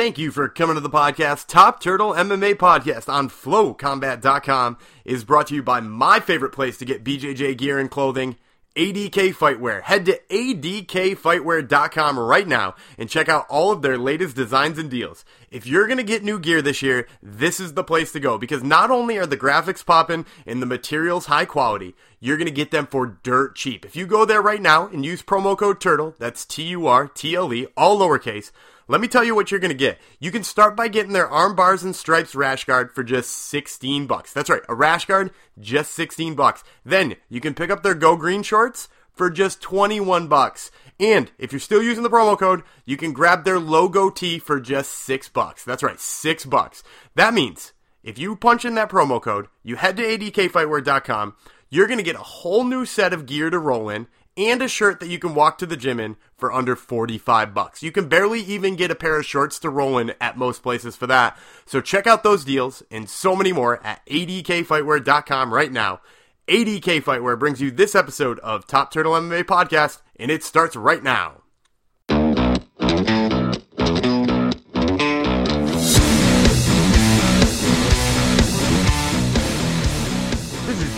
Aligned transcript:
Thank 0.00 0.16
you 0.16 0.30
for 0.30 0.48
coming 0.48 0.76
to 0.76 0.80
the 0.80 0.88
podcast. 0.88 1.46
Top 1.46 1.78
Turtle 1.78 2.14
MMA 2.14 2.54
podcast 2.54 3.12
on 3.12 3.28
flowcombat.com 3.28 4.78
is 5.04 5.24
brought 5.24 5.48
to 5.48 5.54
you 5.54 5.62
by 5.62 5.80
my 5.80 6.20
favorite 6.20 6.52
place 6.52 6.78
to 6.78 6.86
get 6.86 7.04
BJJ 7.04 7.58
gear 7.58 7.78
and 7.78 7.90
clothing, 7.90 8.36
ADK 8.74 9.34
Fightwear. 9.34 9.82
Head 9.82 10.06
to 10.06 10.18
adkfightwear.com 10.30 12.18
right 12.18 12.48
now 12.48 12.76
and 12.96 13.10
check 13.10 13.28
out 13.28 13.44
all 13.50 13.72
of 13.72 13.82
their 13.82 13.98
latest 13.98 14.34
designs 14.36 14.78
and 14.78 14.90
deals. 14.90 15.22
If 15.50 15.66
you're 15.66 15.86
going 15.86 15.98
to 15.98 16.02
get 16.02 16.24
new 16.24 16.38
gear 16.38 16.62
this 16.62 16.80
year, 16.80 17.06
this 17.22 17.60
is 17.60 17.74
the 17.74 17.84
place 17.84 18.10
to 18.12 18.20
go 18.20 18.38
because 18.38 18.62
not 18.62 18.90
only 18.90 19.18
are 19.18 19.26
the 19.26 19.36
graphics 19.36 19.84
popping 19.84 20.24
and 20.46 20.62
the 20.62 20.66
materials 20.66 21.26
high 21.26 21.44
quality, 21.44 21.94
you're 22.20 22.38
going 22.38 22.46
to 22.46 22.50
get 22.52 22.70
them 22.70 22.86
for 22.86 23.18
dirt 23.22 23.54
cheap. 23.54 23.84
If 23.84 23.96
you 23.96 24.06
go 24.06 24.24
there 24.24 24.40
right 24.40 24.62
now 24.62 24.86
and 24.86 25.04
use 25.04 25.20
promo 25.22 25.58
code 25.58 25.78
TURTLE, 25.78 26.14
that's 26.18 26.46
T 26.46 26.62
U 26.68 26.86
R 26.86 27.06
T 27.06 27.34
L 27.34 27.52
E, 27.52 27.66
all 27.76 27.98
lowercase, 27.98 28.50
let 28.90 29.00
me 29.00 29.06
tell 29.06 29.22
you 29.22 29.36
what 29.36 29.52
you're 29.52 29.60
going 29.60 29.70
to 29.70 29.74
get. 29.74 30.00
You 30.18 30.32
can 30.32 30.42
start 30.42 30.74
by 30.76 30.88
getting 30.88 31.12
their 31.12 31.28
arm 31.28 31.54
bars 31.54 31.84
and 31.84 31.94
stripes 31.94 32.34
rash 32.34 32.64
guard 32.64 32.90
for 32.92 33.04
just 33.04 33.30
16 33.30 34.08
bucks. 34.08 34.32
That's 34.32 34.50
right, 34.50 34.62
a 34.68 34.74
rash 34.74 35.04
guard, 35.04 35.30
just 35.60 35.92
16 35.94 36.34
bucks. 36.34 36.64
Then 36.84 37.14
you 37.28 37.40
can 37.40 37.54
pick 37.54 37.70
up 37.70 37.84
their 37.84 37.94
Go 37.94 38.16
Green 38.16 38.42
shorts 38.42 38.88
for 39.12 39.30
just 39.30 39.60
21 39.60 40.26
bucks. 40.26 40.72
And 40.98 41.30
if 41.38 41.52
you're 41.52 41.60
still 41.60 41.80
using 41.80 42.02
the 42.02 42.10
promo 42.10 42.36
code, 42.36 42.64
you 42.84 42.96
can 42.96 43.12
grab 43.12 43.44
their 43.44 43.60
logo 43.60 44.10
tee 44.10 44.40
for 44.40 44.58
just 44.58 44.90
6 44.90 45.28
bucks. 45.28 45.64
That's 45.64 45.84
right, 45.84 46.00
6 46.00 46.44
bucks. 46.46 46.82
That 47.14 47.32
means 47.32 47.72
if 48.02 48.18
you 48.18 48.34
punch 48.34 48.64
in 48.64 48.74
that 48.74 48.90
promo 48.90 49.22
code, 49.22 49.46
you 49.62 49.76
head 49.76 49.98
to 49.98 50.02
adkfightwear.com, 50.02 51.36
you're 51.68 51.86
going 51.86 51.98
to 51.98 52.04
get 52.04 52.16
a 52.16 52.18
whole 52.18 52.64
new 52.64 52.84
set 52.84 53.12
of 53.12 53.26
gear 53.26 53.50
to 53.50 53.58
roll 53.60 53.88
in 53.88 54.08
and 54.40 54.62
a 54.62 54.68
shirt 54.68 55.00
that 55.00 55.08
you 55.08 55.18
can 55.18 55.34
walk 55.34 55.58
to 55.58 55.66
the 55.66 55.76
gym 55.76 56.00
in 56.00 56.16
for 56.36 56.52
under 56.52 56.74
45 56.74 57.52
bucks. 57.52 57.82
You 57.82 57.92
can 57.92 58.08
barely 58.08 58.40
even 58.40 58.74
get 58.74 58.90
a 58.90 58.94
pair 58.94 59.18
of 59.18 59.26
shorts 59.26 59.58
to 59.60 59.70
roll 59.70 59.98
in 59.98 60.14
at 60.20 60.38
most 60.38 60.62
places 60.62 60.96
for 60.96 61.06
that. 61.06 61.38
So 61.66 61.80
check 61.80 62.06
out 62.06 62.22
those 62.22 62.44
deals 62.44 62.82
and 62.90 63.08
so 63.08 63.36
many 63.36 63.52
more 63.52 63.84
at 63.84 64.04
adkfightwear.com 64.06 65.52
right 65.52 65.70
now. 65.70 66.00
ADK 66.48 67.02
Fightwear 67.02 67.38
brings 67.38 67.60
you 67.60 67.70
this 67.70 67.94
episode 67.94 68.40
of 68.40 68.66
Top 68.66 68.92
Turtle 68.92 69.12
MMA 69.12 69.44
Podcast, 69.44 70.00
and 70.16 70.32
it 70.32 70.42
starts 70.42 70.74
right 70.74 71.02
now. 71.02 71.39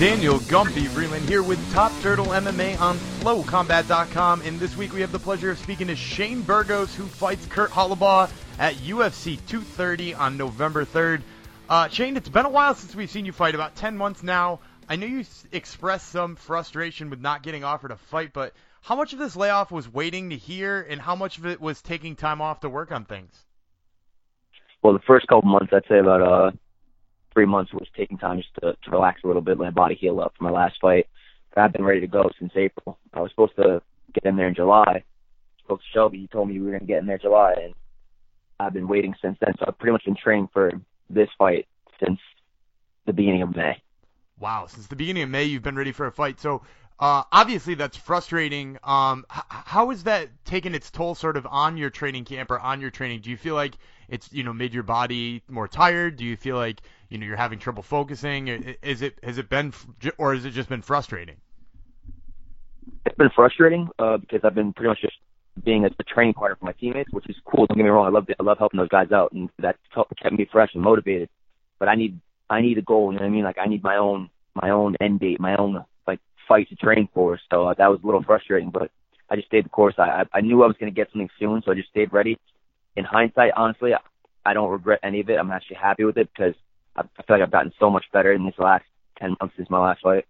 Daniel 0.02 0.40
Gumby 0.40 0.88
Vreeland 0.88 1.28
here 1.28 1.44
with 1.44 1.72
Top 1.72 1.92
Turtle 2.00 2.26
MMA 2.26 2.76
on 2.80 2.96
FlowCombat.com, 3.20 4.40
and 4.40 4.58
this 4.58 4.76
week 4.76 4.92
we 4.92 5.00
have 5.00 5.12
the 5.12 5.18
pleasure 5.20 5.52
of 5.52 5.58
speaking 5.60 5.86
to 5.86 5.94
Shane 5.94 6.42
Burgos, 6.42 6.92
who 6.92 7.04
fights 7.04 7.46
Kurt 7.46 7.70
Holobaugh 7.70 8.28
at 8.58 8.74
UFC 8.74 9.36
230 9.46 10.14
on 10.14 10.36
November 10.36 10.84
3rd. 10.84 11.22
Uh, 11.68 11.86
Shane, 11.86 12.16
it's 12.16 12.28
been 12.28 12.46
a 12.46 12.50
while 12.50 12.74
since 12.74 12.96
we've 12.96 13.12
seen 13.12 13.24
you 13.24 13.30
fight, 13.30 13.54
about 13.54 13.76
10 13.76 13.96
months 13.96 14.24
now. 14.24 14.58
I 14.88 14.96
know 14.96 15.06
you 15.06 15.20
s- 15.20 15.46
expressed 15.52 16.08
some 16.08 16.34
frustration 16.34 17.08
with 17.08 17.20
not 17.20 17.44
getting 17.44 17.62
offered 17.62 17.92
a 17.92 17.96
fight, 17.96 18.32
but 18.32 18.54
how 18.80 18.96
much 18.96 19.12
of 19.12 19.20
this 19.20 19.36
layoff 19.36 19.70
was 19.70 19.88
waiting 19.88 20.30
to 20.30 20.36
hear, 20.36 20.80
and 20.80 21.00
how 21.00 21.14
much 21.14 21.38
of 21.38 21.46
it 21.46 21.60
was 21.60 21.80
taking 21.80 22.16
time 22.16 22.40
off 22.40 22.58
to 22.62 22.68
work 22.68 22.90
on 22.90 23.04
things? 23.04 23.32
well, 24.82 24.94
the 24.94 24.98
first 25.06 25.28
couple 25.28 25.48
months, 25.48 25.72
I'd 25.72 25.84
say 25.88 26.00
about 26.00 26.22
uh 26.22 26.50
three 27.32 27.46
months 27.46 27.72
was 27.72 27.88
taking 27.96 28.18
time 28.18 28.38
just 28.38 28.54
to, 28.60 28.76
to 28.84 28.90
relax 28.90 29.22
a 29.24 29.26
little 29.26 29.42
bit, 29.42 29.58
let 29.58 29.66
my 29.66 29.70
body 29.70 29.94
heal 29.94 30.20
up 30.20 30.34
for 30.36 30.44
my 30.44 30.50
last 30.50 30.76
fight. 30.80 31.06
But 31.54 31.62
I've 31.62 31.72
been 31.72 31.84
ready 31.84 32.00
to 32.00 32.06
go 32.06 32.30
since 32.38 32.52
April. 32.56 32.98
I 33.12 33.20
was 33.20 33.30
supposed 33.30 33.56
to 33.56 33.82
get 34.14 34.24
in 34.24 34.36
there 34.36 34.48
in 34.48 34.54
July. 34.54 35.04
Spoke 35.58 35.80
to 35.80 35.84
Shelby. 35.92 36.18
He 36.18 36.26
told 36.26 36.48
me 36.48 36.58
we 36.58 36.64
were 36.64 36.70
going 36.70 36.80
to 36.80 36.86
get 36.86 37.00
in 37.00 37.06
there 37.06 37.18
July, 37.18 37.54
and 37.62 37.74
I've 38.58 38.72
been 38.72 38.88
waiting 38.88 39.14
since 39.20 39.36
then. 39.40 39.54
So 39.58 39.66
I've 39.68 39.78
pretty 39.78 39.92
much 39.92 40.04
been 40.04 40.16
training 40.16 40.48
for 40.52 40.72
this 41.10 41.28
fight 41.38 41.66
since 42.02 42.18
the 43.06 43.12
beginning 43.12 43.42
of 43.42 43.54
May. 43.54 43.80
Wow, 44.38 44.66
since 44.66 44.86
the 44.86 44.96
beginning 44.96 45.22
of 45.22 45.30
May, 45.30 45.44
you've 45.44 45.62
been 45.62 45.76
ready 45.76 45.92
for 45.92 46.06
a 46.06 46.12
fight. 46.12 46.40
So 46.40 46.62
uh, 46.98 47.22
obviously 47.30 47.74
that's 47.74 47.96
frustrating. 47.96 48.78
Um, 48.82 49.24
h- 49.34 49.42
how 49.48 49.90
is 49.90 50.04
that 50.04 50.30
taking 50.44 50.74
its 50.74 50.90
toll, 50.90 51.14
sort 51.14 51.36
of, 51.36 51.46
on 51.48 51.76
your 51.76 51.90
training 51.90 52.24
camp 52.24 52.50
or 52.50 52.58
on 52.58 52.80
your 52.80 52.90
training? 52.90 53.20
Do 53.20 53.30
you 53.30 53.36
feel 53.36 53.54
like 53.54 53.76
it's 54.12 54.30
you 54.30 54.44
know 54.44 54.52
made 54.52 54.74
your 54.74 54.82
body 54.82 55.42
more 55.48 55.66
tired? 55.66 56.16
Do 56.16 56.24
you 56.24 56.36
feel 56.36 56.56
like 56.56 56.82
you 57.08 57.18
know 57.18 57.26
you're 57.26 57.36
having 57.36 57.58
trouble 57.58 57.82
focusing? 57.82 58.48
Is 58.82 59.00
it 59.00 59.18
has 59.22 59.38
it 59.38 59.48
been 59.48 59.72
or 60.18 60.34
has 60.34 60.44
it 60.44 60.50
just 60.50 60.68
been 60.68 60.82
frustrating? 60.82 61.36
It's 63.06 63.16
been 63.16 63.30
frustrating 63.34 63.88
uh, 63.98 64.18
because 64.18 64.40
I've 64.44 64.54
been 64.54 64.72
pretty 64.74 64.88
much 64.88 65.00
just 65.00 65.16
being 65.64 65.84
a, 65.84 65.88
a 65.98 66.04
training 66.04 66.34
partner 66.34 66.56
for 66.56 66.66
my 66.66 66.72
teammates, 66.72 67.10
which 67.12 67.28
is 67.28 67.36
cool. 67.46 67.66
Don't 67.66 67.78
get 67.78 67.84
me 67.84 67.88
wrong. 67.88 68.06
I 68.06 68.10
love 68.10 68.26
I 68.38 68.42
love 68.42 68.58
helping 68.58 68.78
those 68.78 68.88
guys 68.88 69.12
out, 69.12 69.32
and 69.32 69.48
that's 69.58 69.78
kept 69.94 70.32
me 70.32 70.46
fresh 70.52 70.70
and 70.74 70.82
motivated. 70.82 71.30
But 71.78 71.88
I 71.88 71.94
need 71.94 72.20
I 72.50 72.60
need 72.60 72.76
a 72.76 72.82
goal. 72.82 73.12
You 73.12 73.18
know 73.18 73.24
what 73.24 73.30
I 73.30 73.32
mean? 73.32 73.44
Like 73.44 73.58
I 73.58 73.66
need 73.66 73.82
my 73.82 73.96
own 73.96 74.28
my 74.54 74.68
own 74.68 74.94
end 75.00 75.20
date, 75.20 75.40
my 75.40 75.56
own 75.56 75.82
like 76.06 76.20
fight 76.46 76.68
to 76.68 76.76
train 76.76 77.08
for. 77.14 77.40
So 77.50 77.68
uh, 77.68 77.74
that 77.78 77.88
was 77.88 78.00
a 78.02 78.06
little 78.06 78.22
frustrating, 78.22 78.68
but 78.68 78.90
I 79.30 79.36
just 79.36 79.48
stayed 79.48 79.64
the 79.64 79.70
course. 79.70 79.94
I, 79.96 80.24
I 80.34 80.42
knew 80.42 80.62
I 80.62 80.66
was 80.66 80.76
going 80.78 80.92
to 80.92 80.94
get 80.94 81.10
something 81.10 81.30
soon, 81.38 81.62
so 81.64 81.72
I 81.72 81.74
just 81.74 81.88
stayed 81.88 82.12
ready. 82.12 82.38
In 82.96 83.04
hindsight, 83.04 83.52
honestly, 83.56 83.92
I, 84.44 84.54
don't 84.54 84.70
regret 84.70 85.00
any 85.02 85.20
of 85.20 85.30
it. 85.30 85.38
I'm 85.38 85.50
actually 85.50 85.76
happy 85.76 86.04
with 86.04 86.18
it 86.18 86.28
because 86.34 86.54
I, 86.94 87.02
feel 87.02 87.36
like 87.36 87.42
I've 87.42 87.50
gotten 87.50 87.72
so 87.78 87.90
much 87.90 88.04
better 88.12 88.32
in 88.32 88.44
this 88.44 88.54
last 88.58 88.84
ten 89.18 89.36
months 89.40 89.54
since 89.56 89.70
my 89.70 89.78
last 89.78 90.02
fight. 90.02 90.26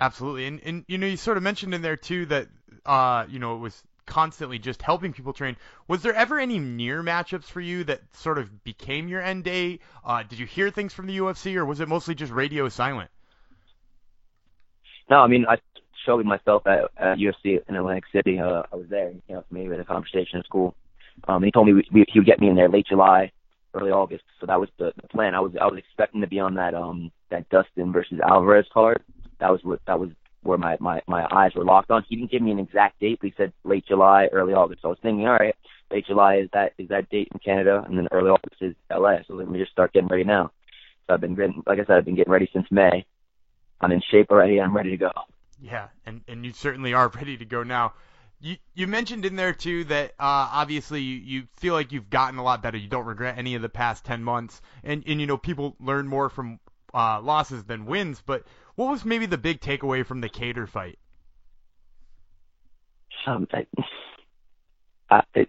Absolutely, 0.00 0.46
and 0.46 0.60
and 0.64 0.84
you 0.88 0.98
know 0.98 1.06
you 1.06 1.16
sort 1.16 1.36
of 1.36 1.42
mentioned 1.42 1.74
in 1.74 1.80
there 1.80 1.96
too 1.96 2.26
that 2.26 2.48
uh 2.84 3.24
you 3.28 3.38
know 3.38 3.54
it 3.54 3.60
was 3.60 3.82
constantly 4.04 4.58
just 4.58 4.82
helping 4.82 5.12
people 5.12 5.32
train. 5.32 5.56
Was 5.88 6.02
there 6.02 6.12
ever 6.12 6.38
any 6.38 6.58
near 6.58 7.02
matchups 7.02 7.44
for 7.44 7.60
you 7.60 7.84
that 7.84 8.00
sort 8.12 8.38
of 8.38 8.64
became 8.64 9.08
your 9.08 9.22
end 9.22 9.44
date? 9.44 9.80
Uh, 10.04 10.24
did 10.24 10.38
you 10.38 10.46
hear 10.46 10.70
things 10.70 10.92
from 10.92 11.06
the 11.06 11.16
UFC, 11.18 11.54
or 11.56 11.64
was 11.64 11.80
it 11.80 11.88
mostly 11.88 12.14
just 12.14 12.32
radio 12.32 12.68
silent? 12.68 13.10
No, 15.08 15.18
I 15.18 15.28
mean 15.28 15.46
I 15.48 15.58
showed 16.04 16.24
myself 16.26 16.66
at, 16.66 16.90
at 16.96 17.18
UFC 17.18 17.60
in 17.68 17.76
Atlantic 17.76 18.04
City. 18.12 18.38
Uh, 18.38 18.62
I 18.72 18.76
was 18.76 18.86
there. 18.88 19.10
you 19.10 19.34
know, 19.34 19.42
to 19.42 19.54
me 19.54 19.68
with 19.68 19.80
a 19.80 19.84
conversation 19.84 20.38
at 20.38 20.44
school. 20.44 20.74
Um, 21.28 21.36
and 21.36 21.44
he 21.46 21.50
told 21.52 21.66
me 21.66 21.74
we, 21.74 21.88
we, 21.92 22.04
he 22.08 22.18
would 22.18 22.26
get 22.26 22.40
me 22.40 22.48
in 22.48 22.56
there 22.56 22.68
late 22.68 22.86
July, 22.86 23.30
early 23.74 23.90
August. 23.90 24.24
So 24.40 24.46
that 24.46 24.60
was 24.60 24.68
the, 24.78 24.92
the 25.00 25.08
plan. 25.08 25.34
I 25.34 25.40
was 25.40 25.52
I 25.60 25.66
was 25.66 25.78
expecting 25.78 26.20
to 26.20 26.26
be 26.26 26.40
on 26.40 26.54
that 26.54 26.74
um 26.74 27.10
that 27.30 27.48
Dustin 27.48 27.92
versus 27.92 28.20
Alvarez 28.20 28.66
card. 28.72 29.02
That 29.40 29.50
was 29.50 29.60
what 29.62 29.80
that 29.86 29.98
was 29.98 30.10
where 30.42 30.58
my 30.58 30.76
my 30.80 31.00
my 31.06 31.26
eyes 31.30 31.52
were 31.54 31.64
locked 31.64 31.90
on. 31.90 32.04
He 32.08 32.16
didn't 32.16 32.30
give 32.30 32.42
me 32.42 32.50
an 32.50 32.58
exact 32.58 33.00
date, 33.00 33.18
but 33.20 33.28
he 33.28 33.34
said 33.36 33.52
late 33.64 33.86
July, 33.86 34.28
early 34.32 34.52
August. 34.52 34.82
So 34.82 34.88
I 34.88 34.90
was 34.90 34.98
thinking, 35.02 35.26
all 35.26 35.34
right, 35.34 35.54
late 35.90 36.06
July 36.06 36.36
is 36.36 36.48
that 36.52 36.72
is 36.78 36.88
that 36.88 37.08
date 37.10 37.28
in 37.32 37.38
Canada, 37.38 37.84
and 37.86 37.96
then 37.96 38.08
early 38.10 38.30
August 38.30 38.60
is 38.60 38.74
LA. 38.90 39.18
So 39.26 39.34
let 39.34 39.48
me 39.48 39.58
just 39.58 39.72
start 39.72 39.92
getting 39.92 40.08
ready 40.08 40.24
now. 40.24 40.50
So 41.06 41.14
I've 41.14 41.20
been 41.20 41.34
getting, 41.34 41.62
like 41.66 41.78
I 41.78 41.84
said, 41.84 41.96
I've 41.96 42.04
been 42.04 42.16
getting 42.16 42.32
ready 42.32 42.48
since 42.52 42.66
May. 42.70 43.04
I'm 43.80 43.92
in 43.92 44.00
shape 44.10 44.30
already. 44.30 44.60
I'm 44.60 44.74
ready 44.76 44.90
to 44.90 44.96
go. 44.96 45.10
Yeah, 45.60 45.88
and 46.06 46.22
and 46.28 46.44
you 46.44 46.52
certainly 46.52 46.92
are 46.94 47.08
ready 47.14 47.36
to 47.36 47.44
go 47.44 47.62
now. 47.62 47.94
You 48.42 48.56
you 48.74 48.88
mentioned 48.88 49.24
in 49.24 49.36
there 49.36 49.52
too 49.52 49.84
that 49.84 50.10
uh, 50.18 50.50
obviously 50.52 51.00
you, 51.00 51.16
you 51.18 51.48
feel 51.56 51.74
like 51.74 51.92
you've 51.92 52.10
gotten 52.10 52.40
a 52.40 52.42
lot 52.42 52.60
better. 52.60 52.76
You 52.76 52.88
don't 52.88 53.06
regret 53.06 53.38
any 53.38 53.54
of 53.54 53.62
the 53.62 53.68
past 53.68 54.04
ten 54.04 54.24
months, 54.24 54.60
and 54.82 55.04
and 55.06 55.20
you 55.20 55.28
know 55.28 55.36
people 55.36 55.76
learn 55.78 56.08
more 56.08 56.28
from 56.28 56.58
uh, 56.92 57.20
losses 57.20 57.62
than 57.64 57.86
wins. 57.86 58.20
But 58.24 58.42
what 58.74 58.90
was 58.90 59.04
maybe 59.04 59.26
the 59.26 59.38
big 59.38 59.60
takeaway 59.60 60.04
from 60.04 60.20
the 60.20 60.28
Kattar 60.28 60.68
fight? 60.68 60.98
I, 63.54 63.66
I, 65.08 65.22
it, 65.34 65.48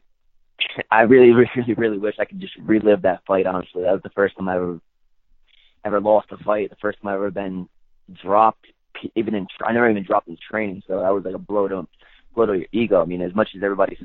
I 0.91 1.01
really, 1.01 1.31
really, 1.55 1.73
really 1.73 1.97
wish 1.97 2.15
I 2.19 2.25
could 2.25 2.39
just 2.39 2.55
relive 2.57 3.01
that 3.01 3.25
fight. 3.25 3.47
Honestly, 3.47 3.81
that 3.83 3.91
was 3.91 4.03
the 4.03 4.11
first 4.11 4.37
time 4.37 4.47
I 4.49 4.55
ever, 4.55 4.79
ever 5.83 5.99
lost 5.99 6.31
a 6.31 6.37
fight. 6.37 6.69
The 6.69 6.75
first 6.75 7.01
time 7.01 7.09
I 7.09 7.15
ever 7.15 7.31
been 7.31 7.67
dropped, 8.21 8.67
even 9.15 9.33
in 9.33 9.47
I 9.65 9.73
never 9.73 9.89
even 9.89 10.03
dropped 10.03 10.27
in 10.27 10.37
training. 10.49 10.83
So 10.87 10.99
that 10.99 11.09
was 11.09 11.23
like 11.25 11.33
a 11.35 11.39
blow 11.39 11.67
to, 11.67 11.87
blow 12.33 12.45
to 12.45 12.53
your 12.53 12.67
ego. 12.71 13.01
I 13.01 13.05
mean, 13.05 13.21
as 13.21 13.35
much 13.35 13.49
as 13.55 13.63
everybody 13.63 13.97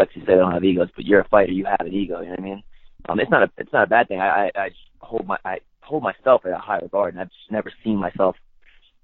likes 0.00 0.14
to 0.14 0.20
say 0.20 0.26
they 0.26 0.34
don't 0.34 0.52
have 0.52 0.64
egos, 0.64 0.88
but 0.96 1.04
you're 1.04 1.20
a 1.20 1.28
fighter, 1.28 1.52
you 1.52 1.66
have 1.66 1.86
an 1.86 1.92
ego. 1.92 2.20
You 2.20 2.26
know 2.26 2.30
what 2.32 2.40
I 2.40 2.42
mean? 2.42 2.62
Um, 3.08 3.20
it's 3.20 3.30
not 3.30 3.42
a, 3.42 3.50
it's 3.58 3.72
not 3.72 3.84
a 3.84 3.88
bad 3.88 4.08
thing. 4.08 4.20
I, 4.20 4.46
I, 4.46 4.50
I 4.56 4.70
hold 5.00 5.26
my, 5.26 5.36
I 5.44 5.58
hold 5.82 6.02
myself 6.02 6.42
at 6.44 6.52
a 6.52 6.58
high 6.58 6.78
regard, 6.78 7.14
and 7.14 7.20
I've 7.20 7.28
just 7.28 7.50
never 7.50 7.72
seen 7.84 7.96
myself 7.96 8.36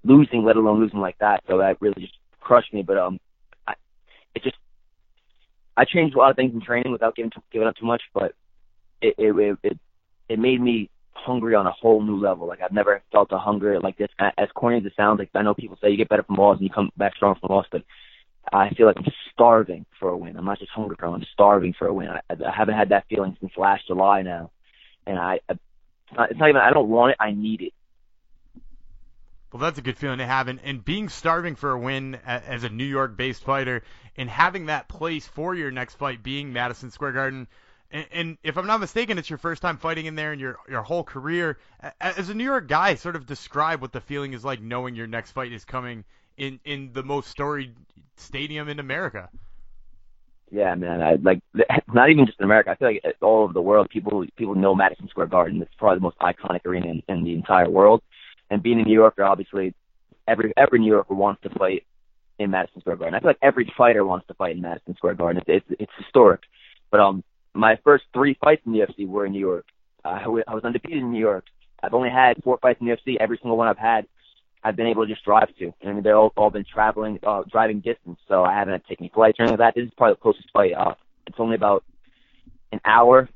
losing, 0.03 0.43
let 0.43 0.55
alone 0.55 0.79
losing 0.79 0.99
like 0.99 1.17
that. 1.19 1.43
So 1.47 1.59
that 1.59 1.81
really 1.81 2.01
just 2.01 2.17
crushed 2.41 2.73
me. 2.73 2.83
But 2.83 2.97
um, 2.97 3.19
I, 3.67 3.73
it 4.35 4.43
just 4.43 4.57
I 5.75 5.85
changed 5.85 6.15
a 6.15 6.19
lot 6.19 6.31
of 6.31 6.35
things 6.35 6.53
in 6.53 6.61
training 6.61 6.91
without 6.91 7.15
giving 7.15 7.31
giving 7.51 7.67
up 7.67 7.75
too 7.75 7.85
much, 7.85 8.01
but 8.13 8.33
it 9.01 9.15
it 9.17 9.57
it 9.63 9.79
it 10.29 10.39
made 10.39 10.61
me 10.61 10.89
hungry 11.13 11.55
on 11.55 11.67
a 11.67 11.71
whole 11.71 12.01
new 12.01 12.19
level. 12.19 12.47
Like 12.47 12.61
I've 12.61 12.71
never 12.71 13.01
felt 13.11 13.31
a 13.31 13.37
hunger 13.37 13.79
like 13.79 13.97
this. 13.97 14.09
As 14.19 14.49
corny 14.55 14.77
as 14.77 14.85
it 14.85 14.93
sounds, 14.95 15.19
like 15.19 15.29
I 15.35 15.41
know 15.41 15.53
people 15.53 15.77
say 15.81 15.89
you 15.89 15.97
get 15.97 16.09
better 16.09 16.23
from 16.23 16.35
loss 16.35 16.57
and 16.57 16.63
you 16.63 16.73
come 16.73 16.91
back 16.97 17.15
strong 17.15 17.35
from 17.39 17.49
loss, 17.53 17.65
but 17.71 17.83
I 18.51 18.69
feel 18.69 18.85
like 18.85 18.97
I'm 18.97 19.11
starving 19.33 19.85
for 19.99 20.09
a 20.09 20.17
win. 20.17 20.37
I'm 20.37 20.45
not 20.45 20.59
just 20.59 20.71
hungry 20.71 20.95
for. 20.99 21.05
I'm 21.07 21.25
starving 21.33 21.73
for 21.77 21.87
a 21.87 21.93
win. 21.93 22.09
I, 22.09 22.19
I 22.29 22.55
haven't 22.55 22.75
had 22.75 22.89
that 22.89 23.05
feeling 23.09 23.35
since 23.39 23.51
last 23.57 23.87
July 23.87 24.21
now, 24.21 24.51
and 25.05 25.19
I, 25.19 25.39
I 25.49 25.53
it's 26.29 26.39
not, 26.39 26.49
even. 26.49 26.61
I 26.61 26.71
don't 26.71 26.89
want 26.89 27.11
it. 27.11 27.17
I 27.19 27.31
need 27.31 27.61
it. 27.61 27.73
Well, 29.51 29.61
that's 29.61 29.79
a 29.79 29.81
good 29.81 29.97
feeling 29.97 30.19
to 30.19 30.25
have, 30.25 30.47
and, 30.47 30.59
and 30.63 30.83
being 30.83 31.09
starving 31.09 31.55
for 31.55 31.71
a 31.71 31.79
win 31.79 32.15
as 32.25 32.63
a 32.63 32.69
New 32.69 32.85
York-based 32.85 33.43
fighter, 33.43 33.83
and 34.15 34.29
having 34.29 34.65
that 34.65 34.87
place 34.87 35.25
for 35.27 35.55
your 35.55 35.71
next 35.71 35.95
fight 35.95 36.21
being 36.21 36.53
Madison 36.53 36.91
Square 36.91 37.13
Garden, 37.13 37.47
And, 37.89 38.05
and, 38.11 38.37
if 38.43 38.57
I'm 38.57 38.67
not 38.67 38.81
mistaken, 38.81 39.17
it's 39.17 39.29
your 39.29 39.39
first 39.39 39.61
time 39.61 39.77
fighting 39.77 40.05
in 40.05 40.15
there 40.15 40.33
in 40.33 40.39
your 40.39 40.57
your 40.67 40.83
whole 40.83 41.03
career. 41.03 41.57
As 42.01 42.29
a 42.29 42.33
New 42.33 42.43
York 42.43 42.67
guy, 42.67 42.95
sort 42.95 43.15
of 43.15 43.25
describe 43.25 43.81
what 43.81 43.93
the 43.93 44.01
feeling 44.01 44.33
is 44.33 44.43
like 44.43 44.61
knowing 44.61 44.95
your 44.95 45.07
next 45.07 45.31
fight 45.31 45.53
is 45.53 45.63
coming 45.63 46.03
in 46.37 46.59
in 46.65 46.91
the 46.93 47.03
most 47.03 47.29
storied 47.29 47.75
stadium 48.15 48.69
in 48.69 48.79
America. 48.79 49.29
Yeah, 50.49 50.75
man. 50.75 51.01
I 51.01 51.15
like 51.15 51.41
not 51.93 52.09
even 52.09 52.25
just 52.25 52.39
in 52.39 52.45
America. 52.45 52.71
I 52.71 52.75
feel 52.75 52.87
like 52.87 53.03
all 53.21 53.43
over 53.43 53.53
the 53.53 53.61
world, 53.61 53.89
people 53.89 54.25
people 54.35 54.55
know 54.55 54.75
Madison 54.75 55.07
Square 55.09 55.27
Garden. 55.27 55.61
It's 55.61 55.73
probably 55.77 55.97
the 55.97 56.03
most 56.03 56.17
iconic 56.19 56.65
arena 56.65 56.87
in, 56.87 57.03
in 57.09 57.23
the 57.23 57.33
entire 57.33 57.69
world. 57.69 58.01
And 58.49 58.63
being 58.63 58.79
a 58.79 58.83
New 58.83 58.93
Yorker, 58.93 59.23
obviously, 59.23 59.73
every 60.27 60.53
every 60.55 60.79
New 60.79 60.91
Yorker 60.91 61.13
wants 61.13 61.41
to 61.43 61.49
fight 61.49 61.85
in 62.39 62.51
Madison 62.51 62.81
Square 62.81 62.97
Garden. 62.97 63.15
I 63.15 63.19
feel 63.19 63.29
like 63.29 63.39
every 63.41 63.71
fighter 63.77 64.05
wants 64.05 64.27
to 64.27 64.33
fight 64.35 64.55
in 64.55 64.61
Madison 64.61 64.95
Square 64.95 65.15
Garden. 65.15 65.43
It's 65.45 65.65
it's, 65.69 65.81
it's 65.81 65.91
historic. 65.97 66.41
But 66.91 67.01
um, 67.01 67.23
my 67.53 67.77
first 67.83 68.05
three 68.13 68.37
fights 68.41 68.61
in 68.65 68.71
the 68.71 68.79
UFC 68.79 69.07
were 69.07 69.25
in 69.25 69.33
New 69.33 69.39
York. 69.39 69.65
Uh, 70.05 70.19
I, 70.47 70.53
was 70.53 70.63
undefeated 70.63 70.99
in 70.99 71.11
New 71.11 71.19
York. 71.19 71.45
I've 71.83 71.93
only 71.93 72.09
had 72.09 72.41
four 72.43 72.57
fights 72.61 72.79
in 72.79 72.87
the 72.87 72.93
UFC. 72.93 73.17
Every 73.19 73.37
single 73.37 73.57
one 73.57 73.67
I've 73.67 73.77
had, 73.77 74.07
I've 74.67 74.75
been 74.75 74.87
able 74.87 75.05
to 75.05 75.13
just 75.13 75.23
drive 75.23 75.47
to. 75.59 75.73
I 75.83 75.93
mean, 75.93 76.03
they've 76.03 76.13
all, 76.13 76.33
all 76.35 76.49
been 76.49 76.65
traveling, 76.65 77.19
uh, 77.25 77.43
driving 77.49 77.79
distance. 77.79 78.19
So 78.27 78.43
I 78.43 78.53
haven't 78.53 78.73
had 78.73 78.83
to 78.83 78.89
take 78.89 78.99
any 78.99 79.11
flights 79.13 79.39
or 79.39 79.43
anything 79.43 79.59
like 79.59 79.73
that. 79.73 79.79
This 79.79 79.87
is 79.87 79.93
probably 79.95 80.15
the 80.15 80.21
closest 80.21 80.51
fight. 80.51 80.73
Uh, 80.73 80.93
it's 81.25 81.39
only 81.39 81.55
about 81.55 81.85
an 82.73 82.81
hour, 82.83 83.29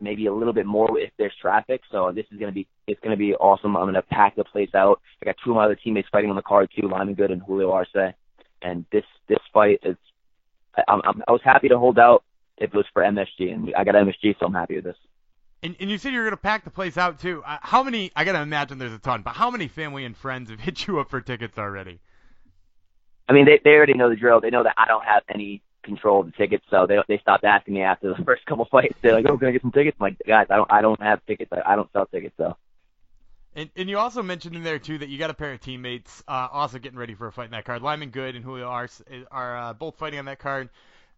maybe 0.00 0.26
a 0.26 0.32
little 0.32 0.52
bit 0.52 0.66
more 0.66 0.98
if 1.00 1.10
there's 1.18 1.32
traffic. 1.40 1.80
So 1.90 2.12
this 2.14 2.26
is 2.30 2.38
gonna 2.38 2.52
be 2.52 2.68
it's 2.86 3.00
gonna 3.00 3.16
be 3.16 3.34
awesome. 3.34 3.76
I'm 3.76 3.86
gonna 3.86 4.02
pack 4.02 4.36
the 4.36 4.44
place 4.44 4.70
out. 4.74 5.00
I 5.20 5.24
got 5.24 5.36
two 5.44 5.50
of 5.50 5.56
my 5.56 5.64
other 5.64 5.74
teammates 5.74 6.08
fighting 6.12 6.30
on 6.30 6.36
the 6.36 6.42
card 6.42 6.70
too, 6.78 6.88
Lyman 6.88 7.14
Good 7.14 7.32
and 7.32 7.42
Julio 7.42 7.72
Arce. 7.72 8.14
And 8.62 8.84
this 8.92 9.04
this 9.28 9.38
fight 9.52 9.80
is, 9.82 9.96
I, 10.76 10.82
I'm, 10.88 11.22
I 11.26 11.32
was 11.32 11.40
happy 11.44 11.68
to 11.68 11.78
hold 11.78 11.98
out 11.98 12.22
if 12.58 12.70
it 12.70 12.76
was 12.76 12.86
for 12.92 13.02
MSG, 13.02 13.52
and 13.52 13.74
I 13.76 13.82
got 13.82 13.96
MSG, 13.96 14.36
so 14.38 14.46
I'm 14.46 14.54
happy 14.54 14.76
with 14.76 14.84
this. 14.84 14.96
And, 15.62 15.74
and 15.80 15.90
you 15.90 15.98
said 15.98 16.12
you're 16.12 16.24
gonna 16.24 16.36
pack 16.36 16.64
the 16.64 16.70
place 16.70 16.96
out 16.96 17.18
too. 17.18 17.42
Uh, 17.46 17.58
how 17.62 17.82
many? 17.82 18.12
I 18.14 18.24
gotta 18.24 18.40
imagine 18.40 18.78
there's 18.78 18.92
a 18.92 18.98
ton, 18.98 19.22
but 19.22 19.34
how 19.34 19.50
many 19.50 19.68
family 19.68 20.04
and 20.04 20.16
friends 20.16 20.50
have 20.50 20.60
hit 20.66 20.86
you 20.86 21.00
up 21.00 21.10
for 21.10 21.20
tickets 21.20 21.58
already? 21.58 22.00
I 23.28 23.32
mean, 23.32 23.46
they 23.46 23.60
they 23.64 23.70
already 23.70 23.94
know 23.94 24.08
the 24.08 24.16
drill. 24.16 24.40
They 24.40 24.50
know 24.50 24.62
that 24.62 24.74
I 24.76 24.86
don't 24.86 25.04
have 25.04 25.22
any 25.32 25.62
control 25.82 26.20
of 26.20 26.26
the 26.26 26.32
tickets, 26.32 26.64
so 26.70 26.86
they 26.86 26.98
they 27.08 27.18
stopped 27.18 27.44
asking 27.44 27.74
me 27.74 27.82
after 27.82 28.14
the 28.14 28.22
first 28.24 28.44
couple 28.46 28.66
fights. 28.70 28.94
They're 29.00 29.14
like, 29.14 29.26
"Oh, 29.28 29.38
can 29.38 29.48
I 29.48 29.52
get 29.52 29.62
some 29.62 29.72
tickets?" 29.72 29.96
I'm 30.00 30.04
like, 30.04 30.18
guys, 30.26 30.46
I 30.50 30.56
don't 30.56 30.70
I 30.70 30.82
don't 30.82 31.00
have 31.00 31.24
tickets. 31.26 31.50
I, 31.52 31.72
I 31.72 31.76
don't 31.76 31.90
sell 31.92 32.06
tickets, 32.06 32.34
so. 32.36 32.56
And, 33.54 33.70
and 33.74 33.88
you 33.88 33.96
also 33.96 34.22
mentioned 34.22 34.54
in 34.54 34.62
there 34.62 34.78
too 34.78 34.98
that 34.98 35.08
you 35.08 35.18
got 35.18 35.30
a 35.30 35.34
pair 35.34 35.54
of 35.54 35.60
teammates 35.60 36.22
uh, 36.28 36.48
also 36.52 36.78
getting 36.78 36.98
ready 36.98 37.14
for 37.14 37.26
a 37.26 37.32
fight 37.32 37.46
in 37.46 37.52
that 37.52 37.64
card. 37.64 37.80
Lyman 37.80 38.10
Good 38.10 38.36
and 38.36 38.44
Julio 38.44 38.68
Arce 38.68 39.00
are 39.30 39.56
uh, 39.56 39.72
both 39.72 39.96
fighting 39.96 40.18
on 40.18 40.26
that 40.26 40.38
card 40.38 40.68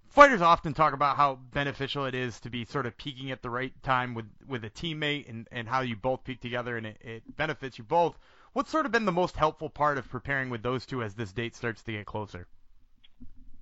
fighters 0.09 0.41
often 0.41 0.75
talk 0.75 0.93
about 0.93 1.17
how 1.17 1.39
beneficial 1.53 2.05
it 2.07 2.15
is 2.15 2.41
to 2.41 2.51
be 2.51 2.65
sort 2.65 2.87
of 2.87 2.97
peaking 2.97 3.31
at 3.31 3.43
the 3.43 3.51
right 3.51 3.73
time 3.83 4.15
with 4.15 4.27
with 4.47 4.65
a 4.65 4.71
teammate 4.71 5.29
and 5.29 5.49
and 5.53 5.69
how 5.69 5.81
you 5.81 5.97
both 5.97 6.25
peak 6.25 6.41
together 6.41 6.77
and 6.77 6.87
it, 6.87 6.97
it 7.01 7.37
benefits 7.37 7.79
you 7.79 7.85
both. 7.85 8.19
What's 8.53 8.71
sort 8.71 8.87
of 8.87 8.93
been 8.93 9.05
the 9.05 9.13
most 9.13 9.37
helpful 9.37 9.69
part 9.69 9.99
of 9.99 10.09
preparing 10.09 10.51
with 10.51 10.63
those 10.63 10.87
two 10.87 11.03
as 11.03 11.15
this 11.15 11.33
date 11.33 11.55
starts 11.55 11.83
to 11.83 11.93
get 11.93 12.07
closer? 12.07 12.47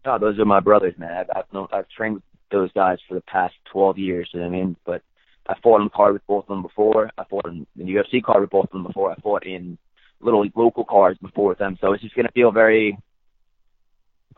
Oh, 0.05 0.19
those 0.19 0.39
are 0.39 0.45
my 0.45 0.61
brothers, 0.61 0.95
man. 0.97 1.13
I've 1.13 1.31
I've, 1.35 1.53
known, 1.53 1.69
I've 1.73 1.89
trained 1.89 2.15
with 2.15 2.23
those 2.53 2.71
guys 2.73 2.99
for 3.09 3.15
the 3.15 3.21
past 3.23 3.55
12 3.73 3.99
years. 3.99 4.31
You 4.33 4.41
know 4.41 4.47
what 4.47 4.55
I 4.55 4.59
mean, 4.59 4.77
but 4.87 5.03
I 5.49 5.55
fought 5.63 5.81
on 5.81 5.87
the 5.87 5.91
card 5.91 6.13
with 6.13 6.27
both 6.29 6.45
of 6.45 6.49
them 6.49 6.63
before. 6.63 7.11
I 7.19 7.25
fought 7.25 7.47
in 7.47 7.67
the 7.75 7.85
UFC 7.85 8.23
card 8.23 8.41
with 8.41 8.51
both 8.51 8.67
of 8.67 8.71
them 8.71 8.85
before. 8.85 9.11
I 9.11 9.17
fought 9.17 9.45
in 9.45 9.77
little 10.21 10.47
local 10.55 10.85
cards 10.85 11.19
before 11.19 11.49
with 11.49 11.59
them. 11.59 11.77
So 11.81 11.93
it's 11.93 12.03
just 12.03 12.15
gonna 12.15 12.31
feel 12.33 12.53
very 12.53 12.97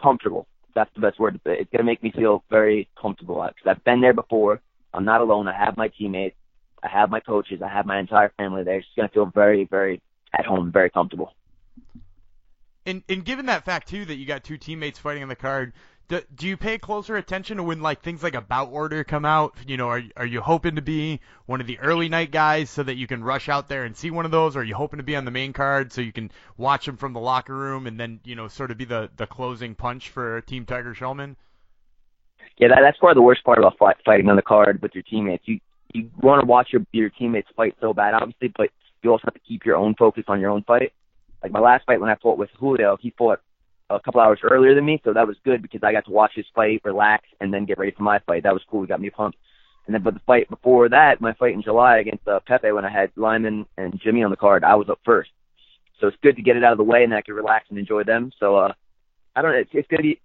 comfortable 0.02 0.46
that's 0.74 0.90
the 0.94 1.00
best 1.00 1.18
word. 1.18 1.40
It's 1.44 1.70
going 1.70 1.78
to 1.78 1.84
make 1.84 2.02
me 2.02 2.12
feel 2.12 2.44
very 2.50 2.88
comfortable 3.00 3.36
because 3.36 3.76
I've 3.76 3.84
been 3.84 4.00
there 4.00 4.14
before. 4.14 4.60
I'm 4.94 5.04
not 5.04 5.20
alone. 5.20 5.48
I 5.48 5.56
have 5.56 5.76
my 5.76 5.88
teammates. 5.88 6.36
I 6.82 6.88
have 6.88 7.10
my 7.10 7.20
coaches. 7.20 7.60
I 7.62 7.68
have 7.68 7.86
my 7.86 7.98
entire 7.98 8.32
family 8.36 8.62
there. 8.62 8.78
It's 8.78 8.86
going 8.96 9.08
to 9.08 9.12
feel 9.12 9.26
very, 9.26 9.64
very 9.64 10.00
at 10.36 10.46
home, 10.46 10.70
very 10.72 10.90
comfortable. 10.90 11.34
And 12.86 13.02
and 13.08 13.24
given 13.24 13.46
that 13.46 13.64
fact 13.64 13.88
too 13.88 14.04
that 14.06 14.16
you 14.16 14.24
got 14.24 14.44
two 14.44 14.56
teammates 14.56 14.98
fighting 14.98 15.22
on 15.22 15.28
the 15.28 15.36
card, 15.36 15.72
do, 16.08 16.22
do 16.34 16.48
you 16.48 16.56
pay 16.56 16.78
closer 16.78 17.16
attention 17.16 17.58
to 17.58 17.62
when 17.62 17.82
like 17.82 18.02
things 18.02 18.22
like 18.22 18.34
a 18.34 18.40
bout 18.40 18.70
order 18.72 19.04
come 19.04 19.24
out? 19.24 19.54
You 19.66 19.76
know, 19.76 19.88
are 19.88 20.02
are 20.16 20.26
you 20.26 20.40
hoping 20.40 20.76
to 20.76 20.82
be 20.82 21.20
one 21.46 21.60
of 21.60 21.66
the 21.66 21.78
early 21.78 22.08
night 22.08 22.30
guys 22.30 22.70
so 22.70 22.82
that 22.82 22.96
you 22.96 23.06
can 23.06 23.22
rush 23.22 23.48
out 23.48 23.68
there 23.68 23.84
and 23.84 23.96
see 23.96 24.10
one 24.10 24.24
of 24.24 24.30
those? 24.30 24.56
Or 24.56 24.60
are 24.60 24.64
you 24.64 24.74
hoping 24.74 24.98
to 24.98 25.04
be 25.04 25.16
on 25.16 25.26
the 25.26 25.30
main 25.30 25.52
card 25.52 25.92
so 25.92 26.00
you 26.00 26.12
can 26.12 26.30
watch 26.56 26.86
them 26.86 26.96
from 26.96 27.12
the 27.12 27.20
locker 27.20 27.54
room 27.54 27.86
and 27.86 28.00
then 28.00 28.20
you 28.24 28.34
know 28.34 28.48
sort 28.48 28.70
of 28.70 28.78
be 28.78 28.86
the 28.86 29.10
the 29.16 29.26
closing 29.26 29.74
punch 29.74 30.08
for 30.08 30.40
Team 30.42 30.64
Tiger 30.64 30.94
Schulmann? 30.94 31.36
Yeah, 32.56 32.68
that, 32.68 32.78
that's 32.82 32.98
probably 32.98 33.14
the 33.14 33.22
worst 33.22 33.44
part 33.44 33.58
about 33.58 33.78
fight, 33.78 33.96
fighting 34.04 34.28
on 34.28 34.36
the 34.36 34.42
card 34.42 34.80
with 34.82 34.94
your 34.94 35.02
teammates. 35.02 35.44
You 35.46 35.60
you 35.92 36.10
want 36.22 36.40
to 36.40 36.46
watch 36.46 36.68
your 36.72 36.86
your 36.92 37.10
teammates 37.10 37.48
fight 37.54 37.76
so 37.80 37.92
bad, 37.92 38.14
obviously, 38.14 38.52
but 38.56 38.70
you 39.02 39.10
also 39.10 39.22
have 39.24 39.34
to 39.34 39.40
keep 39.40 39.66
your 39.66 39.76
own 39.76 39.94
focus 39.94 40.24
on 40.28 40.40
your 40.40 40.50
own 40.50 40.62
fight. 40.62 40.92
Like 41.42 41.52
my 41.52 41.60
last 41.60 41.84
fight 41.84 42.00
when 42.00 42.10
I 42.10 42.16
fought 42.16 42.38
with 42.38 42.50
Julio, 42.58 42.96
he 43.00 43.14
fought 43.16 43.40
a 43.90 44.00
couple 44.00 44.20
hours 44.20 44.40
earlier 44.42 44.74
than 44.74 44.84
me, 44.84 45.00
so 45.04 45.12
that 45.12 45.26
was 45.26 45.36
good 45.44 45.62
because 45.62 45.82
I 45.82 45.92
got 45.92 46.04
to 46.06 46.10
watch 46.10 46.32
his 46.34 46.46
fight, 46.54 46.82
relax, 46.84 47.24
and 47.40 47.52
then 47.52 47.64
get 47.64 47.78
ready 47.78 47.92
for 47.92 48.02
my 48.02 48.18
fight. 48.20 48.42
That 48.42 48.52
was 48.52 48.62
cool. 48.70 48.84
It 48.84 48.88
got 48.88 49.00
me 49.00 49.10
pumped. 49.10 49.38
And 49.86 49.94
then, 49.94 50.02
but 50.02 50.14
the 50.14 50.20
fight 50.26 50.50
before 50.50 50.88
that, 50.90 51.20
my 51.20 51.32
fight 51.34 51.54
in 51.54 51.62
July 51.62 51.98
against 51.98 52.28
uh, 52.28 52.40
Pepe, 52.46 52.72
when 52.72 52.84
I 52.84 52.90
had 52.90 53.10
Lyman 53.16 53.64
and 53.78 53.98
Jimmy 54.04 54.22
on 54.22 54.30
the 54.30 54.36
card, 54.36 54.62
I 54.62 54.74
was 54.74 54.90
up 54.90 55.00
first. 55.04 55.30
So 55.98 56.06
it's 56.06 56.16
good 56.22 56.36
to 56.36 56.42
get 56.42 56.56
it 56.56 56.64
out 56.64 56.72
of 56.72 56.78
the 56.78 56.84
way, 56.84 57.04
and 57.04 57.14
I 57.14 57.22
can 57.22 57.34
relax 57.34 57.66
and 57.70 57.78
enjoy 57.78 58.04
them. 58.04 58.30
So 58.38 58.56
uh, 58.56 58.72
I 59.34 59.42
don't 59.42 59.52
know. 59.52 59.58
It's, 59.58 59.70
it's 59.72 59.88
gonna 59.88 60.02
be. 60.02 60.20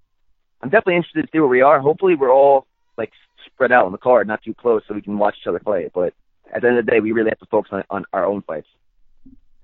I'm 0.62 0.70
definitely 0.70 0.98
interested 0.98 1.22
to 1.24 1.28
see 1.32 1.40
where 1.40 1.48
we 1.48 1.62
are. 1.62 1.80
Hopefully, 1.80 2.16
we're 2.16 2.34
all 2.34 2.68
like 2.98 3.12
spread 3.46 3.72
out 3.72 3.86
on 3.86 3.92
the 3.92 3.98
card, 3.98 4.28
not 4.28 4.44
too 4.44 4.54
close, 4.54 4.82
so 4.88 4.94
we 4.94 5.02
can 5.02 5.18
watch 5.18 5.36
each 5.42 5.48
other 5.48 5.60
fight. 5.60 5.92
But 5.94 6.14
at 6.54 6.62
the 6.62 6.68
end 6.68 6.78
of 6.78 6.86
the 6.86 6.92
day, 6.92 7.00
we 7.00 7.12
really 7.12 7.32
have 7.32 7.40
to 7.40 7.46
focus 7.48 7.72
on, 7.72 7.84
on 7.90 8.06
our 8.14 8.26
own 8.26 8.42
fights. 8.44 8.68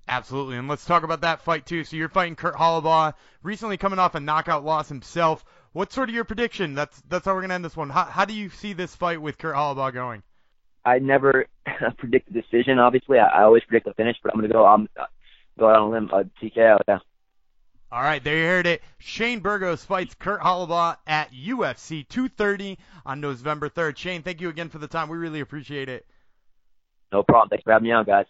Absolutely, 0.09 0.57
and 0.57 0.67
let's 0.67 0.85
talk 0.85 1.03
about 1.03 1.21
that 1.21 1.39
fight 1.41 1.67
too. 1.67 1.83
So 1.83 1.95
you're 1.95 2.09
fighting 2.09 2.35
Kurt 2.35 2.55
Holobaugh, 2.55 3.13
recently 3.43 3.77
coming 3.77 3.99
off 3.99 4.15
a 4.15 4.19
knockout 4.19 4.65
loss 4.65 4.89
himself. 4.89 5.45
What's 5.71 5.93
sort 5.93 6.09
of 6.09 6.15
your 6.15 6.23
prediction? 6.23 6.73
That's 6.73 6.99
that's 7.07 7.25
how 7.25 7.35
we're 7.35 7.41
gonna 7.41 7.53
end 7.53 7.63
this 7.63 7.77
one. 7.77 7.91
How, 7.91 8.05
how 8.05 8.25
do 8.25 8.33
you 8.33 8.49
see 8.49 8.73
this 8.73 8.95
fight 8.95 9.21
with 9.21 9.37
Kurt 9.37 9.55
Holobaugh 9.55 9.93
going? 9.93 10.23
I 10.83 10.97
never 10.97 11.45
predict 11.99 12.33
the 12.33 12.41
decision. 12.41 12.79
Obviously, 12.79 13.19
I, 13.19 13.27
I 13.27 13.43
always 13.43 13.63
predict 13.65 13.85
the 13.85 13.93
finish, 13.93 14.17
but 14.23 14.33
I'm 14.33 14.39
gonna 14.39 14.51
go 14.51 14.65
um 14.65 14.89
go 15.59 15.69
out 15.69 15.75
on 15.75 15.81
a 15.83 15.89
limb, 15.91 16.09
uh, 16.11 16.23
TKO. 16.41 16.79
Yeah. 16.87 16.99
All 17.91 18.01
right, 18.01 18.23
there 18.23 18.37
you 18.37 18.45
heard 18.45 18.65
it. 18.65 18.81
Shane 18.97 19.41
Burgos 19.41 19.85
fights 19.85 20.15
Kurt 20.15 20.41
Holobaugh 20.41 20.97
at 21.05 21.31
UFC 21.31 22.07
230 22.07 22.79
on 23.05 23.21
November 23.21 23.69
3rd. 23.69 23.97
Shane, 23.97 24.23
thank 24.23 24.41
you 24.41 24.49
again 24.49 24.69
for 24.69 24.79
the 24.79 24.87
time. 24.87 25.07
We 25.07 25.17
really 25.17 25.39
appreciate 25.39 25.87
it. 25.87 26.07
No 27.11 27.21
problem. 27.21 27.49
Thanks 27.49 27.63
for 27.63 27.73
having 27.73 27.87
me 27.87 27.91
on, 27.91 28.05
guys. 28.05 28.25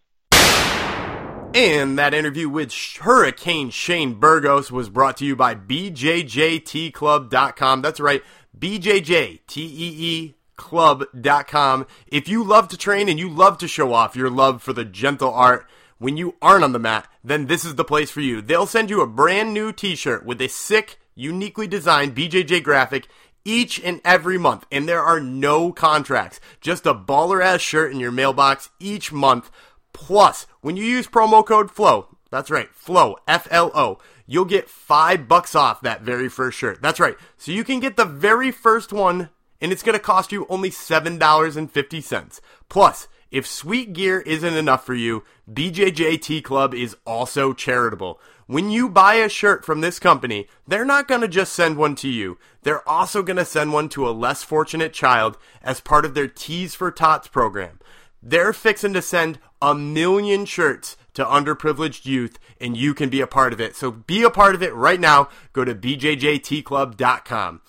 And 1.53 1.97
that 1.97 2.13
interview 2.13 2.47
with 2.47 2.71
Hurricane 2.99 3.71
Shane 3.71 4.13
Burgos 4.13 4.71
was 4.71 4.87
brought 4.87 5.17
to 5.17 5.25
you 5.25 5.35
by 5.35 5.55
BJJTClub.com. 5.55 7.81
That's 7.81 7.99
right, 7.99 8.21
BJJTEE 8.57 10.35
club.com. 10.55 11.87
If 12.07 12.27
you 12.27 12.43
love 12.43 12.67
to 12.67 12.77
train 12.77 13.09
and 13.09 13.17
you 13.17 13.29
love 13.29 13.57
to 13.59 13.67
show 13.67 13.93
off 13.93 14.15
your 14.15 14.29
love 14.29 14.61
for 14.61 14.73
the 14.73 14.85
gentle 14.85 15.33
art 15.33 15.65
when 15.97 16.17
you 16.17 16.35
aren't 16.41 16.63
on 16.63 16.73
the 16.73 16.79
mat, 16.79 17.07
then 17.23 17.47
this 17.47 17.65
is 17.65 17.73
the 17.75 17.83
place 17.83 18.11
for 18.11 18.21
you. 18.21 18.41
They'll 18.41 18.67
send 18.67 18.91
you 18.91 19.01
a 19.01 19.07
brand 19.07 19.53
new 19.53 19.71
t-shirt 19.71 20.25
with 20.25 20.41
a 20.41 20.49
sick, 20.49 20.99
uniquely 21.15 21.65
designed 21.65 22.15
BJJ 22.15 22.61
graphic 22.61 23.07
each 23.43 23.81
and 23.81 24.01
every 24.05 24.37
month. 24.37 24.67
And 24.71 24.87
there 24.87 25.01
are 25.01 25.19
no 25.19 25.71
contracts. 25.71 26.39
Just 26.61 26.85
a 26.85 26.93
baller 26.93 27.43
ass 27.43 27.61
shirt 27.61 27.91
in 27.91 27.99
your 27.99 28.11
mailbox 28.11 28.69
each 28.79 29.11
month 29.11 29.49
Plus, 29.93 30.47
when 30.61 30.77
you 30.77 30.83
use 30.83 31.07
promo 31.07 31.45
code 31.45 31.71
FLOW, 31.71 32.17
that's 32.31 32.51
right, 32.51 32.69
FLOW, 32.73 33.17
F 33.27 33.47
L 33.49 33.71
O, 33.73 33.97
you'll 34.27 34.45
get 34.45 34.69
five 34.69 35.27
bucks 35.27 35.55
off 35.55 35.81
that 35.81 36.01
very 36.01 36.29
first 36.29 36.57
shirt. 36.57 36.81
That's 36.81 36.99
right. 36.99 37.15
So 37.37 37.51
you 37.51 37.63
can 37.63 37.79
get 37.79 37.97
the 37.97 38.05
very 38.05 38.51
first 38.51 38.93
one, 38.93 39.29
and 39.59 39.71
it's 39.71 39.83
going 39.83 39.97
to 39.97 40.03
cost 40.03 40.31
you 40.31 40.45
only 40.49 40.69
$7.50. 40.69 42.39
Plus, 42.69 43.07
if 43.31 43.45
sweet 43.45 43.93
gear 43.93 44.21
isn't 44.21 44.53
enough 44.55 44.85
for 44.85 44.95
you, 44.95 45.23
BJJT 45.51 46.43
Club 46.43 46.73
is 46.73 46.95
also 47.05 47.53
charitable. 47.53 48.19
When 48.47 48.71
you 48.71 48.89
buy 48.89 49.15
a 49.15 49.29
shirt 49.29 49.63
from 49.63 49.81
this 49.81 49.99
company, 49.99 50.47
they're 50.67 50.85
not 50.85 51.07
going 51.07 51.21
to 51.21 51.27
just 51.27 51.53
send 51.53 51.77
one 51.77 51.93
to 51.95 52.09
you. 52.09 52.39
They're 52.63 52.87
also 52.89 53.21
going 53.21 53.37
to 53.37 53.45
send 53.45 53.71
one 53.71 53.89
to 53.89 54.09
a 54.09 54.11
less 54.11 54.41
fortunate 54.41 54.93
child 54.93 55.37
as 55.61 55.79
part 55.81 56.05
of 56.05 56.15
their 56.15 56.27
Tees 56.27 56.73
for 56.73 56.89
Tots 56.89 57.27
program. 57.27 57.79
They're 58.21 58.53
fixing 58.53 58.93
to 58.93 59.01
send 59.01 59.39
a 59.61 59.73
million 59.75 60.45
shirts 60.45 60.97
to 61.13 61.23
underprivileged 61.25 62.05
youth, 62.05 62.39
and 62.59 62.75
you 62.75 62.93
can 62.93 63.09
be 63.09 63.21
a 63.21 63.27
part 63.27 63.53
of 63.53 63.61
it. 63.61 63.75
So 63.75 63.91
be 63.91 64.23
a 64.23 64.29
part 64.29 64.55
of 64.55 64.63
it 64.63 64.73
right 64.73 64.99
now. 64.99 65.29
Go 65.53 65.65
to 65.65 65.75
bjjtclub.com. 65.75 67.61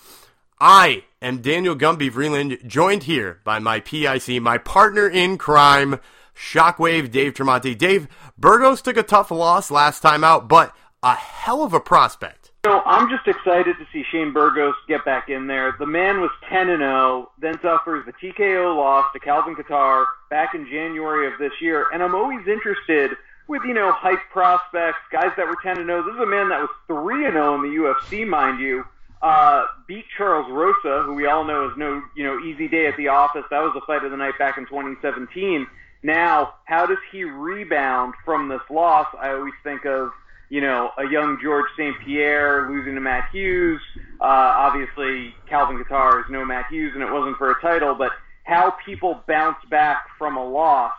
I 0.59 1.03
am 1.21 1.41
Daniel 1.41 1.75
Gumby 1.75 2.11
Vreeland, 2.11 2.65
joined 2.67 3.03
here 3.03 3.39
by 3.43 3.59
my 3.59 3.79
PIC, 3.79 4.41
my 4.41 4.57
partner 4.57 5.07
in 5.07 5.37
crime, 5.37 5.99
Shockwave 6.35 7.11
Dave 7.11 7.33
Tremonti. 7.33 7.77
Dave, 7.77 8.07
Burgos 8.37 8.81
took 8.81 8.97
a 8.97 9.03
tough 9.03 9.31
loss 9.31 9.71
last 9.71 10.01
time 10.01 10.23
out, 10.23 10.47
but 10.47 10.75
a 11.03 11.15
hell 11.15 11.63
of 11.63 11.73
a 11.73 11.79
prospect 11.79 12.40
So 12.63 12.83
I'm 12.85 13.09
just 13.09 13.27
excited 13.27 13.75
to 13.79 13.87
see 13.91 14.03
Shane 14.11 14.33
Burgos 14.33 14.75
get 14.87 15.03
back 15.03 15.29
in 15.29 15.47
there. 15.47 15.75
The 15.79 15.87
man 15.87 16.21
was 16.21 16.29
10 16.47 16.69
and 16.69 16.81
0, 16.81 17.31
then 17.39 17.59
suffers 17.59 18.05
the 18.05 18.13
TKO 18.13 18.77
loss 18.77 19.05
to 19.13 19.19
Calvin 19.19 19.55
Kattar 19.55 20.05
back 20.29 20.53
in 20.53 20.67
January 20.69 21.25
of 21.25 21.39
this 21.39 21.53
year, 21.59 21.87
and 21.91 22.03
I'm 22.03 22.13
always 22.13 22.47
interested 22.47 23.17
with 23.47 23.63
you 23.65 23.73
know 23.73 23.91
hype 23.91 24.21
prospects, 24.31 24.99
guys 25.11 25.31
that 25.37 25.47
were 25.47 25.57
10 25.63 25.79
and 25.79 25.87
0. 25.87 26.03
This 26.03 26.13
is 26.13 26.21
a 26.21 26.25
man 26.27 26.49
that 26.49 26.59
was 26.61 26.69
3 26.85 27.25
and 27.25 27.33
0 27.33 27.55
in 27.55 27.61
the 27.63 27.77
UFC, 27.77 28.27
mind 28.27 28.59
you. 28.59 28.85
Uh, 29.23 29.65
beat 29.87 30.05
Charles 30.15 30.51
Rosa, 30.51 31.01
who 31.03 31.15
we 31.15 31.25
all 31.25 31.43
know 31.43 31.67
is 31.67 31.75
no 31.77 31.99
you 32.15 32.23
know 32.23 32.39
easy 32.45 32.67
day 32.67 32.85
at 32.85 32.95
the 32.95 33.07
office. 33.07 33.43
That 33.49 33.63
was 33.63 33.73
the 33.73 33.81
fight 33.87 34.05
of 34.05 34.11
the 34.11 34.17
night 34.17 34.37
back 34.37 34.59
in 34.59 34.67
2017. 34.67 35.65
Now, 36.03 36.53
how 36.65 36.85
does 36.85 36.99
he 37.11 37.23
rebound 37.23 38.13
from 38.23 38.49
this 38.49 38.61
loss? 38.69 39.07
I 39.19 39.29
always 39.31 39.53
think 39.63 39.85
of 39.85 40.11
you 40.51 40.59
know, 40.59 40.91
a 40.97 41.07
young 41.09 41.39
George 41.41 41.65
St. 41.77 41.95
Pierre 42.05 42.69
losing 42.69 42.93
to 42.95 42.99
Matt 42.99 43.29
Hughes. 43.31 43.79
Uh, 44.19 44.25
obviously, 44.25 45.33
Calvin 45.47 45.81
Kattar 45.81 46.19
is 46.19 46.25
no 46.29 46.43
Matt 46.43 46.65
Hughes, 46.69 46.91
and 46.93 47.01
it 47.01 47.09
wasn't 47.09 47.37
for 47.37 47.51
a 47.51 47.61
title, 47.61 47.95
but 47.95 48.11
how 48.43 48.75
people 48.85 49.23
bounce 49.29 49.63
back 49.69 50.03
from 50.17 50.35
a 50.35 50.43
loss, 50.43 50.91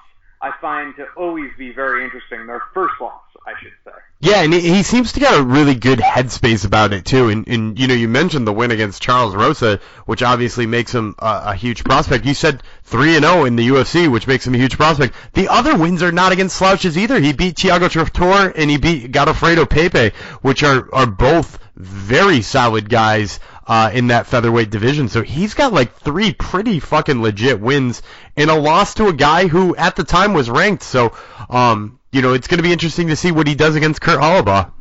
I 0.43 0.51
find 0.61 0.97
to 0.97 1.07
always 1.17 1.51
be 1.57 1.73
very 1.73 2.03
interesting. 2.03 2.47
Their 2.49 2.63
first 2.75 2.95
loss, 3.01 3.23
I 3.47 3.53
should 3.63 3.73
say. 3.85 3.93
Yeah, 4.19 4.43
and 4.43 4.53
he 4.53 4.83
seems 4.83 5.13
to 5.13 5.21
get 5.21 5.39
a 5.39 5.43
really 5.43 5.77
good 5.77 6.01
headspace 6.01 6.65
about 6.65 6.93
it 6.93 7.05
too. 7.05 7.29
And, 7.29 7.47
and 7.47 7.79
you 7.79 7.87
know, 7.87 7.95
you 7.95 8.09
mentioned 8.09 8.47
the 8.47 8.53
win 8.53 8.73
against 8.73 9.03
Charles 9.03 9.37
Rosa, 9.37 9.79
which 10.07 10.23
obviously 10.23 10.67
makes 10.67 10.93
him 10.93 11.15
a, 11.21 11.43
a 11.47 11.55
huge 11.55 11.85
prospect. 11.85 12.25
You 12.27 12.35
said 12.35 12.63
three 12.83 13.15
and 13.15 13.25
zero 13.25 13.39
oh 13.39 13.45
in 13.45 13.55
the 13.55 13.69
UFC, 13.69 14.11
which 14.11 14.27
makes 14.27 14.45
him 14.45 14.55
a 14.55 14.59
huge 14.59 14.77
prospect. 14.77 15.15
The 15.35 15.49
other 15.49 15.77
wins 15.77 16.03
are 16.03 16.13
not 16.13 16.33
against 16.33 16.57
slouches 16.57 16.99
either. 16.99 17.21
He 17.21 17.33
beat 17.33 17.57
Thiago 17.57 17.89
Trator 17.89 18.53
and 18.57 18.69
he 18.69 18.79
beat 18.79 19.13
Godofredo 19.13 19.69
Pepe, 19.69 20.15
which 20.43 20.65
are 20.65 20.93
are 20.93 21.07
both 21.07 21.59
very 21.75 22.43
solid 22.43 22.89
guys 22.89 23.41
uh, 23.67 23.91
in 23.93 24.09
that 24.09 24.27
featherweight 24.27 24.71
division. 24.71 25.09
So 25.09 25.23
he's 25.23 25.55
got 25.55 25.73
like 25.73 25.97
three 25.97 26.33
pretty 26.33 26.81
fucking 26.81 27.23
legit 27.23 27.61
wins 27.61 28.03
and 28.37 28.51
a 28.51 28.55
loss 28.55 28.95
to 28.95 29.09
a 29.09 29.13
guy 29.13 29.47
who 29.47 29.75
at 29.77 29.97
the 29.97 30.05
time 30.05 30.35
was 30.35 30.51
ranked. 30.51 30.83
So, 30.83 31.17
um, 31.49 31.99
you 32.11 32.23
know, 32.23 32.35
it's 32.35 32.49
going 32.49 32.59
to 32.59 32.63
be 32.63 32.73
interesting 32.73 33.09
to 33.09 33.17
see 33.17 33.33
what 33.33 33.47
he 33.47 33.55
does 33.55 33.77
against 33.77 34.01
Kurt 34.01 34.21
Holobaugh. 34.21 34.73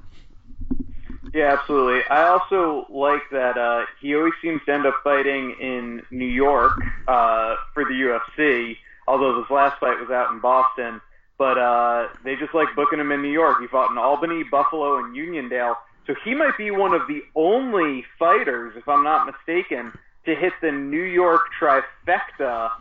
Yeah, 1.33 1.57
absolutely. 1.57 2.01
I 2.09 2.27
also 2.27 2.85
like 2.89 3.21
that 3.31 3.57
uh, 3.57 3.85
he 4.01 4.15
always 4.15 4.33
seems 4.41 4.61
to 4.65 4.73
end 4.73 4.85
up 4.85 4.95
fighting 5.03 5.55
in 5.61 6.01
New 6.11 6.25
York 6.25 6.73
uh, 7.07 7.55
for 7.73 7.85
the 7.85 7.91
UFC, 7.91 8.75
although 9.07 9.39
this 9.39 9.49
last 9.49 9.79
fight 9.79 9.97
was 9.99 10.09
out 10.09 10.31
in 10.31 10.39
Boston. 10.39 10.99
But 11.37 11.57
uh, 11.57 12.09
they 12.25 12.35
just 12.35 12.53
like 12.53 12.75
booking 12.75 12.99
him 12.99 13.11
in 13.13 13.21
New 13.21 13.31
York. 13.31 13.61
He 13.61 13.67
fought 13.67 13.91
in 13.91 13.97
Albany, 13.97 14.43
Buffalo, 14.43 14.97
and 14.97 15.15
Uniondale. 15.15 15.75
So 16.07 16.15
he 16.23 16.33
might 16.33 16.57
be 16.57 16.71
one 16.71 16.93
of 16.93 17.07
the 17.07 17.23
only 17.35 18.05
fighters, 18.17 18.73
if 18.75 18.87
I'm 18.87 19.03
not 19.03 19.27
mistaken, 19.27 19.91
to 20.25 20.35
hit 20.35 20.53
the 20.61 20.71
New 20.71 21.03
York 21.03 21.41
trifecta 21.59 22.71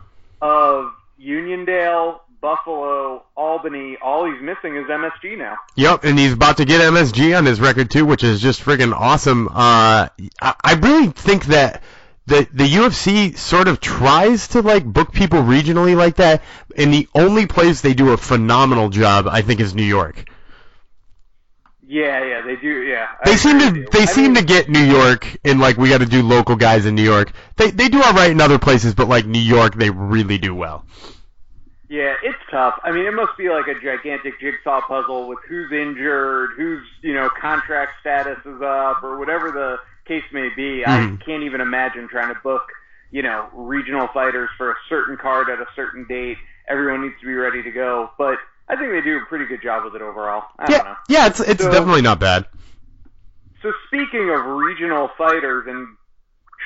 of 0.41 0.91
Uniondale, 1.19 2.19
Buffalo, 2.41 3.23
Albany. 3.37 3.97
All 4.01 4.25
he's 4.25 4.41
missing 4.41 4.75
is 4.75 4.85
MSG 4.85 5.37
now. 5.37 5.57
Yep, 5.75 6.03
and 6.03 6.17
he's 6.17 6.33
about 6.33 6.57
to 6.57 6.65
get 6.65 6.81
MSG 6.81 7.37
on 7.37 7.45
his 7.45 7.61
record 7.61 7.91
too, 7.91 8.05
which 8.05 8.23
is 8.23 8.41
just 8.41 8.61
friggin' 8.61 8.93
awesome. 8.93 9.47
Uh, 9.47 10.09
I, 10.41 10.55
I 10.63 10.73
really 10.81 11.09
think 11.09 11.45
that 11.45 11.83
the 12.25 12.47
the 12.51 12.67
UFC 12.67 13.37
sort 13.37 13.67
of 13.67 13.79
tries 13.79 14.49
to 14.49 14.61
like 14.61 14.85
book 14.85 15.11
people 15.11 15.39
regionally 15.39 15.95
like 15.95 16.15
that, 16.15 16.41
and 16.75 16.93
the 16.93 17.07
only 17.13 17.45
place 17.45 17.81
they 17.81 17.93
do 17.93 18.11
a 18.11 18.17
phenomenal 18.17 18.89
job, 18.89 19.27
I 19.27 19.41
think, 19.41 19.59
is 19.59 19.75
New 19.75 19.83
York. 19.83 20.25
Yeah, 21.91 22.23
yeah, 22.23 22.41
they 22.41 22.55
do. 22.55 22.83
Yeah, 22.83 23.09
they 23.25 23.35
seem 23.35 23.59
to 23.59 23.85
they 23.91 24.03
I 24.03 24.05
seem 24.05 24.31
mean, 24.31 24.35
to 24.35 24.43
get 24.45 24.69
New 24.69 24.79
York 24.79 25.27
and 25.43 25.59
like 25.59 25.75
we 25.75 25.89
got 25.89 25.97
to 25.97 26.05
do 26.05 26.23
local 26.23 26.55
guys 26.55 26.85
in 26.85 26.95
New 26.95 27.03
York. 27.03 27.33
They 27.57 27.69
they 27.69 27.89
do 27.89 28.01
all 28.01 28.13
right 28.13 28.31
in 28.31 28.39
other 28.39 28.57
places, 28.57 28.95
but 28.95 29.09
like 29.09 29.25
New 29.25 29.41
York, 29.41 29.75
they 29.75 29.89
really 29.89 30.37
do 30.37 30.55
well. 30.55 30.85
Yeah, 31.89 32.15
it's 32.23 32.37
tough. 32.49 32.79
I 32.85 32.93
mean, 32.93 33.05
it 33.05 33.11
must 33.11 33.37
be 33.37 33.49
like 33.49 33.67
a 33.67 33.73
gigantic 33.73 34.39
jigsaw 34.39 34.79
puzzle 34.87 35.27
with 35.27 35.39
who's 35.49 35.69
injured, 35.73 36.51
who's 36.55 36.81
you 37.01 37.13
know 37.13 37.27
contract 37.27 37.91
status 37.99 38.37
is 38.45 38.61
up, 38.61 39.03
or 39.03 39.19
whatever 39.19 39.51
the 39.51 39.77
case 40.07 40.23
may 40.31 40.47
be. 40.55 40.83
Mm. 40.83 40.87
I 40.87 41.07
hmm. 41.07 41.15
can't 41.17 41.43
even 41.43 41.59
imagine 41.59 42.07
trying 42.07 42.33
to 42.33 42.39
book 42.39 42.63
you 43.11 43.21
know 43.21 43.49
regional 43.51 44.07
fighters 44.13 44.49
for 44.57 44.71
a 44.71 44.75
certain 44.87 45.17
card 45.17 45.49
at 45.49 45.59
a 45.59 45.67
certain 45.75 46.05
date. 46.07 46.37
Everyone 46.69 47.01
needs 47.01 47.19
to 47.19 47.25
be 47.25 47.33
ready 47.33 47.61
to 47.63 47.71
go, 47.71 48.11
but 48.17 48.37
I 48.71 48.77
think 48.77 48.91
they 48.91 49.01
do 49.01 49.17
a 49.17 49.25
pretty 49.25 49.45
good 49.45 49.61
job 49.61 49.83
with 49.83 49.95
it 49.95 50.01
overall. 50.01 50.45
I 50.57 50.71
yeah, 50.71 50.95
yeah, 51.09 51.27
it's 51.27 51.41
it's 51.41 51.61
so, 51.61 51.69
definitely 51.69 52.03
not 52.03 52.21
bad. 52.21 52.47
So 53.61 53.73
speaking 53.87 54.29
of 54.29 54.45
regional 54.45 55.09
fighters 55.17 55.67
and 55.67 55.97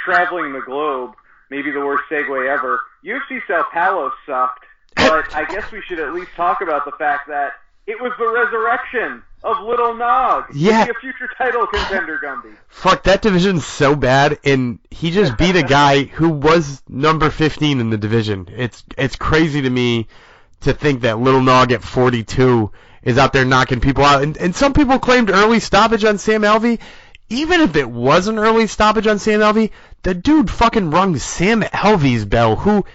traveling 0.05 0.53
the 0.53 0.61
globe, 0.61 1.15
maybe 1.49 1.71
the 1.71 1.79
worst 1.79 2.03
segue 2.11 2.47
ever. 2.47 2.79
UFC 3.03 3.41
Sao 3.47 3.65
Paulo 3.73 4.11
sucked, 4.27 4.65
but 4.95 5.35
I 5.35 5.45
guess 5.45 5.71
we 5.71 5.81
should 5.81 5.99
at 5.99 6.13
least 6.13 6.29
talk 6.35 6.61
about 6.61 6.85
the 6.85 6.91
fact 6.91 7.27
that 7.27 7.53
it 7.87 7.99
was 7.99 8.11
the 8.19 8.27
resurrection 8.27 9.23
of 9.43 9.65
Little 9.65 9.95
Nog. 9.95 10.45
Yeah. 10.53 10.83
a 10.83 10.93
future 10.93 11.29
title 11.39 11.65
contender, 11.65 12.19
Gumby. 12.23 12.55
Fuck, 12.67 13.03
that 13.03 13.23
division's 13.23 13.65
so 13.65 13.95
bad, 13.95 14.37
and 14.43 14.77
he 14.91 15.09
just 15.09 15.37
beat 15.39 15.55
a 15.55 15.63
guy 15.63 16.03
who 16.03 16.29
was 16.29 16.83
number 16.87 17.31
15 17.31 17.79
in 17.79 17.89
the 17.89 17.97
division. 17.97 18.47
It's 18.55 18.83
it's 18.95 19.15
crazy 19.15 19.63
to 19.63 19.69
me 19.71 20.07
to 20.65 20.73
think 20.73 21.01
that 21.01 21.19
Little 21.19 21.41
Nog 21.41 21.71
at 21.71 21.83
42 21.83 22.71
is 23.01 23.17
out 23.17 23.33
there 23.33 23.45
knocking 23.45 23.79
people 23.79 24.03
out. 24.03 24.23
And, 24.23 24.37
and 24.37 24.55
some 24.55 24.73
people 24.73 24.99
claimed 24.99 25.29
early 25.29 25.59
stoppage 25.59 26.03
on 26.03 26.17
Sam 26.17 26.41
Alvey. 26.41 26.79
Even 27.29 27.61
if 27.61 27.75
it 27.75 27.89
was 27.89 28.27
an 28.27 28.37
early 28.37 28.67
stoppage 28.67 29.07
on 29.07 29.17
Sam 29.17 29.39
Alvey, 29.39 29.71
the 30.03 30.13
dude 30.13 30.51
fucking 30.51 30.91
rung 30.91 31.17
Sam 31.17 31.61
Alvey's 31.61 32.25
bell, 32.25 32.55
who 32.55 32.85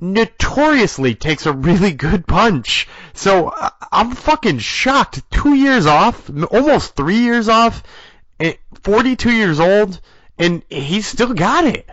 notoriously 0.00 1.14
takes 1.14 1.46
a 1.46 1.52
really 1.52 1.92
good 1.92 2.26
punch. 2.26 2.88
So 3.12 3.52
I'm 3.92 4.12
fucking 4.12 4.58
shocked. 4.58 5.22
Two 5.30 5.54
years 5.54 5.86
off, 5.86 6.30
almost 6.50 6.96
three 6.96 7.18
years 7.18 7.48
off, 7.48 7.82
eh, 8.40 8.54
42 8.82 9.32
years 9.32 9.60
old, 9.60 10.00
and 10.38 10.62
he's 10.68 11.06
still 11.06 11.32
got 11.32 11.64
it. 11.64 11.88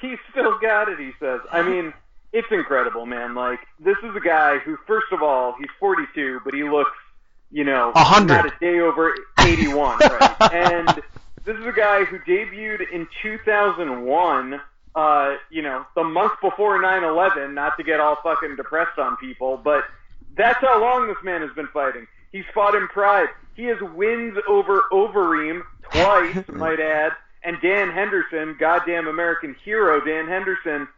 He's 0.00 0.18
still 0.30 0.58
got 0.60 0.88
it, 0.88 0.98
he 0.98 1.12
says. 1.20 1.40
I 1.50 1.62
mean, 1.62 1.92
it's 2.32 2.48
incredible, 2.50 3.06
man. 3.06 3.34
Like 3.34 3.60
this 3.78 3.96
is 4.02 4.14
a 4.16 4.20
guy 4.20 4.58
who, 4.58 4.76
first 4.86 5.12
of 5.12 5.22
all, 5.22 5.54
he's 5.58 5.68
42, 5.78 6.40
but 6.44 6.54
he 6.54 6.64
looks, 6.64 6.96
you 7.50 7.64
know, 7.64 7.92
a 7.94 8.04
hundred, 8.04 8.34
not 8.34 8.46
a 8.46 8.52
day 8.60 8.80
over 8.80 9.14
81, 9.38 9.98
right? 9.98 10.36
and 10.52 11.02
this 11.44 11.56
is 11.56 11.66
a 11.66 11.72
guy 11.72 12.04
who 12.04 12.18
debuted 12.20 12.90
in 12.90 13.06
2001. 13.22 14.60
Uh, 14.94 15.36
you 15.50 15.62
know, 15.62 15.86
the 15.94 16.04
month 16.04 16.32
before 16.42 16.78
9/11. 16.82 17.54
Not 17.54 17.76
to 17.78 17.82
get 17.82 17.98
all 17.98 18.16
fucking 18.22 18.56
depressed 18.56 18.98
on 18.98 19.16
people, 19.16 19.56
but 19.56 19.84
that's 20.36 20.60
how 20.60 20.80
long 20.80 21.08
this 21.08 21.16
man 21.22 21.40
has 21.40 21.50
been 21.52 21.68
fighting. 21.68 22.06
He's 22.30 22.44
fought 22.54 22.74
in 22.74 22.88
Pride. 22.88 23.28
He 23.54 23.64
has 23.64 23.80
wins 23.80 24.36
over 24.48 24.82
Overeem 24.92 25.62
twice, 25.82 26.44
might 26.48 26.80
add, 26.80 27.12
and 27.42 27.58
Dan 27.60 27.90
Henderson, 27.90 28.56
goddamn 28.58 29.06
American 29.06 29.54
hero, 29.64 30.02
Dan 30.04 30.26
Henderson 30.26 30.88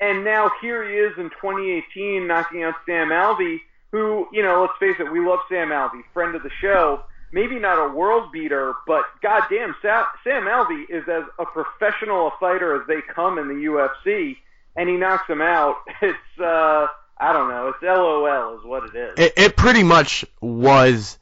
and 0.00 0.24
now 0.24 0.50
here 0.60 0.86
he 0.86 0.94
is 0.94 1.12
in 1.18 1.30
2018 1.30 2.26
knocking 2.26 2.62
out 2.62 2.74
Sam 2.86 3.08
Alvey, 3.08 3.58
who, 3.92 4.26
you 4.32 4.42
know, 4.42 4.62
let's 4.62 4.78
face 4.80 4.96
it, 4.98 5.12
we 5.12 5.20
love 5.20 5.40
Sam 5.48 5.68
Alvey, 5.68 6.02
friend 6.12 6.34
of 6.34 6.42
the 6.42 6.50
show. 6.60 7.04
Maybe 7.32 7.58
not 7.58 7.78
a 7.78 7.92
world 7.92 8.30
beater, 8.32 8.74
but 8.86 9.02
goddamn, 9.22 9.74
Sam, 9.82 10.04
Sam 10.22 10.44
Alvey 10.44 10.84
is 10.88 11.04
as 11.08 11.24
a 11.38 11.44
professional 11.44 12.28
a 12.28 12.30
fighter 12.38 12.80
as 12.80 12.86
they 12.86 13.00
come 13.14 13.38
in 13.38 13.48
the 13.48 13.54
UFC, 13.54 14.36
and 14.76 14.88
he 14.88 14.96
knocks 14.96 15.28
him 15.28 15.40
out. 15.40 15.76
It's, 16.02 16.40
uh, 16.40 16.86
I 17.16 17.32
don't 17.32 17.48
know, 17.48 17.68
it's 17.68 17.82
LOL 17.82 18.58
is 18.58 18.64
what 18.64 18.84
it 18.84 18.96
is. 18.96 19.14
It, 19.18 19.32
it 19.36 19.56
pretty 19.56 19.84
much 19.84 20.24
was 20.40 21.18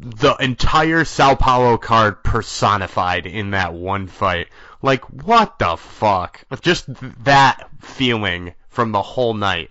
the 0.00 0.34
entire 0.36 1.04
Sao 1.04 1.34
Paulo 1.34 1.76
card 1.76 2.22
personified 2.22 3.26
in 3.26 3.50
that 3.50 3.74
one 3.74 4.06
fight. 4.06 4.48
Like, 4.82 5.04
what 5.24 5.58
the 5.58 5.76
fuck? 5.76 6.44
Just 6.60 6.86
that 7.24 7.68
feeling 7.80 8.54
from 8.68 8.92
the 8.92 9.02
whole 9.02 9.34
night. 9.34 9.70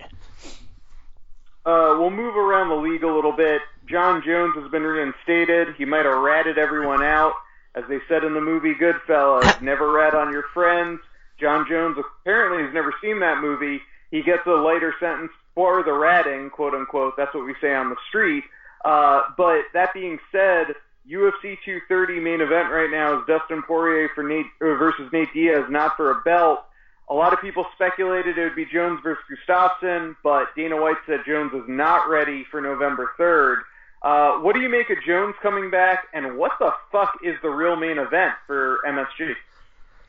Uh, 1.64 1.96
we'll 1.98 2.10
move 2.10 2.36
around 2.36 2.68
the 2.68 2.74
league 2.74 3.04
a 3.04 3.12
little 3.12 3.32
bit. 3.32 3.62
Jon 3.86 4.22
Jones 4.24 4.54
has 4.56 4.70
been 4.70 4.82
reinstated. 4.82 5.74
He 5.76 5.84
might 5.84 6.04
have 6.04 6.18
ratted 6.18 6.58
everyone 6.58 7.02
out. 7.02 7.34
As 7.74 7.84
they 7.88 7.98
said 8.08 8.24
in 8.24 8.34
the 8.34 8.40
movie 8.40 8.74
Goodfellas, 8.74 9.60
never 9.62 9.90
rat 9.92 10.14
on 10.14 10.32
your 10.32 10.44
friends. 10.54 11.00
Jon 11.40 11.66
Jones 11.68 11.96
apparently 11.98 12.64
has 12.64 12.74
never 12.74 12.92
seen 13.00 13.20
that 13.20 13.40
movie. 13.40 13.80
He 14.10 14.22
gets 14.22 14.46
a 14.46 14.50
lighter 14.50 14.94
sentence 14.98 15.30
for 15.54 15.82
the 15.82 15.92
ratting, 15.92 16.50
quote 16.50 16.74
unquote. 16.74 17.16
That's 17.16 17.34
what 17.34 17.44
we 17.44 17.54
say 17.60 17.74
on 17.74 17.90
the 17.90 17.96
street. 18.08 18.44
Uh, 18.84 19.22
but 19.36 19.62
that 19.74 19.92
being 19.94 20.18
said, 20.32 20.74
UFC 21.10 21.56
230 21.64 22.20
main 22.20 22.42
event 22.42 22.70
right 22.70 22.90
now 22.90 23.18
is 23.18 23.26
Dustin 23.26 23.62
Poirier 23.62 24.10
for 24.14 24.22
Nate 24.22 24.46
uh, 24.60 24.74
versus 24.74 25.10
Nate 25.10 25.32
Diaz, 25.32 25.64
not 25.70 25.96
for 25.96 26.10
a 26.10 26.20
belt. 26.20 26.60
A 27.08 27.14
lot 27.14 27.32
of 27.32 27.40
people 27.40 27.64
speculated 27.74 28.36
it 28.36 28.44
would 28.44 28.54
be 28.54 28.66
Jones 28.66 29.00
versus 29.02 29.24
Gustafsson, 29.30 30.16
but 30.22 30.54
Dana 30.54 30.78
White 30.78 30.98
said 31.06 31.20
Jones 31.26 31.52
is 31.54 31.64
not 31.66 32.10
ready 32.10 32.44
for 32.50 32.60
November 32.60 33.10
3rd. 33.18 33.62
Uh, 34.02 34.40
what 34.42 34.54
do 34.54 34.60
you 34.60 34.68
make 34.68 34.90
of 34.90 34.98
Jones 35.06 35.34
coming 35.42 35.70
back, 35.70 36.04
and 36.12 36.36
what 36.36 36.52
the 36.60 36.72
fuck 36.92 37.18
is 37.24 37.36
the 37.40 37.48
real 37.48 37.76
main 37.76 37.96
event 37.96 38.34
for 38.46 38.80
MSG? 38.86 39.34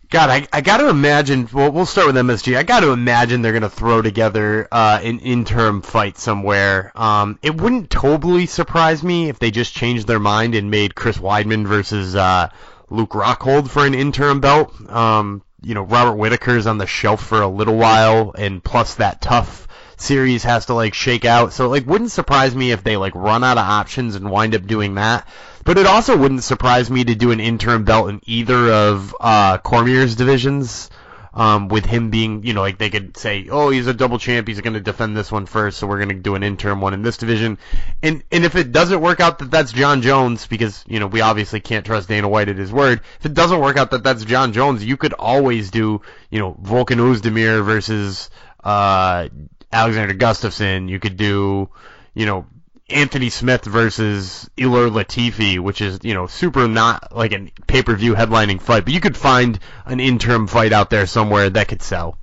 God, 0.10 0.32
I, 0.32 0.48
I 0.52 0.62
got 0.62 0.78
to 0.78 0.90
imagine. 0.90 1.48
Well, 1.54 1.72
we'll 1.72 1.86
start 1.86 2.08
with 2.08 2.16
MSG. 2.16 2.58
I 2.58 2.64
got 2.64 2.80
to 2.80 2.92
imagine 2.92 3.44
they're 3.44 3.52
going 3.52 3.62
to 3.62 3.70
throw 3.70 4.02
together 4.02 4.68
uh, 4.72 5.00
an 5.04 5.20
interim 5.20 5.84
fight 5.84 6.18
somewhere. 6.18 6.92
Um, 6.96 7.38
it 7.44 7.56
wouldn't 7.62 7.92
totally 7.92 8.48
surprise 8.48 9.04
me 9.04 9.30
if 9.30 9.38
they 9.38 9.52
just 9.52 9.76
changed 9.76 10.08
their 10.08 10.20
mind 10.20 10.56
and 10.56 10.72
made 10.72 10.96
Chris 10.96 11.20
Weidman 11.20 11.68
versus 11.68 12.16
uh, 12.16 12.50
Luke 12.90 13.12
Rockhold 13.12 13.70
for 13.70 13.86
an 13.86 13.94
interim 13.94 14.40
belt. 14.40 14.74
Um, 14.90 15.44
you 15.62 15.76
know, 15.76 15.84
Robert 15.84 16.18
Whitaker's 16.18 16.66
on 16.66 16.80
the 16.80 16.88
shelf 16.88 17.24
for 17.24 17.44
a 17.44 17.48
little 17.48 17.78
while, 17.78 18.34
and 18.36 18.64
plus 18.64 18.96
that 18.96 19.22
tough 19.22 19.68
series 19.98 20.44
has 20.44 20.68
to 20.68 20.74
like 20.74 20.96
shake 20.96 21.26
out. 21.26 21.54
So 21.54 21.70
like, 21.70 21.86
wouldn't 21.86 22.12
surprise 22.12 22.56
me 22.56 22.72
if 22.72 22.84
they 22.84 22.98
like 22.98 23.14
run 23.14 23.44
out 23.44 23.60
of 23.60 23.66
options 23.66 24.16
and 24.16 24.32
wind 24.32 24.56
up 24.56 24.66
doing 24.66 24.96
that. 24.96 25.28
But 25.70 25.78
it 25.78 25.86
also 25.86 26.18
wouldn't 26.18 26.44
surprise 26.44 26.90
me 26.90 27.04
to 27.04 27.14
do 27.14 27.30
an 27.30 27.40
interim 27.40 27.84
belt 27.84 28.10
in 28.10 28.22
either 28.26 28.72
of 28.72 29.16
uh, 29.20 29.60
Cormier's 29.60 30.16
divisions. 30.16 30.90
Um, 31.32 31.68
with 31.68 31.86
him 31.86 32.10
being, 32.10 32.44
you 32.44 32.56
know, 32.56 32.62
like 32.62 32.80
they 32.80 32.90
could 32.90 33.16
say, 33.16 33.48
oh, 33.52 33.70
he's 33.70 33.86
a 33.86 33.94
double 33.94 34.18
champ, 34.18 34.48
he's 34.48 34.62
going 34.62 34.74
to 34.74 34.80
defend 34.80 35.16
this 35.16 35.32
one 35.32 35.46
first, 35.46 35.78
so 35.78 35.86
we're 35.86 36.00
going 36.04 36.10
to 36.10 36.16
do 36.16 36.34
an 36.34 36.42
interim 36.42 36.82
one 36.82 36.96
in 36.96 37.04
this 37.04 37.18
division. 37.18 37.60
And 38.02 38.24
and 38.32 38.46
if 38.46 38.56
it 38.56 38.72
doesn't 38.72 39.00
work 39.00 39.20
out 39.20 39.38
that 39.38 39.52
that's 39.52 39.72
Jon 39.72 40.02
Jones, 40.02 40.48
because 40.48 40.84
you 40.88 41.00
know 41.00 41.06
we 41.06 41.22
obviously 41.22 41.60
can't 41.60 41.86
trust 41.86 42.08
Dana 42.08 42.28
White 42.28 42.50
at 42.50 42.58
his 42.58 42.72
word. 42.72 43.02
If 43.20 43.28
it 43.28 43.36
doesn't 43.36 43.60
work 43.60 43.78
out 43.78 43.92
that 43.92 44.04
that's 44.04 44.26
Jon 44.26 44.54
Jones, 44.54 44.84
you 44.84 44.98
could 44.98 45.14
always 45.14 45.70
do, 45.70 46.02
you 46.32 46.40
know, 46.40 46.56
Volkan 46.56 46.98
Oezdemir 46.98 47.64
versus 47.64 48.32
uh, 48.64 49.30
Alexander 49.72 50.16
Gustafsson. 50.16 50.90
You 50.90 51.00
could 51.00 51.16
do, 51.16 51.70
you 52.16 52.26
know, 52.26 52.48
Anthony 52.92 53.30
Smith 53.30 53.66
versus 53.66 54.50
Ilir 54.58 54.90
Latifi, 54.90 55.60
which 55.60 55.82
is, 55.82 56.00
you 56.04 56.14
know, 56.14 56.28
super 56.28 56.68
not 56.68 57.16
like 57.16 57.32
a 57.34 57.52
pay-per-view 57.68 58.16
headlining 58.16 58.62
fight, 58.62 58.86
but 58.86 58.94
you 58.94 59.00
could 59.00 59.18
find 59.18 59.60
an 59.86 60.00
interim 60.00 60.48
fight 60.48 60.74
out 60.74 60.90
there 60.90 61.06
somewhere 61.06 61.50
that 61.50 61.68
could 61.68 61.82
sell. 61.82 62.18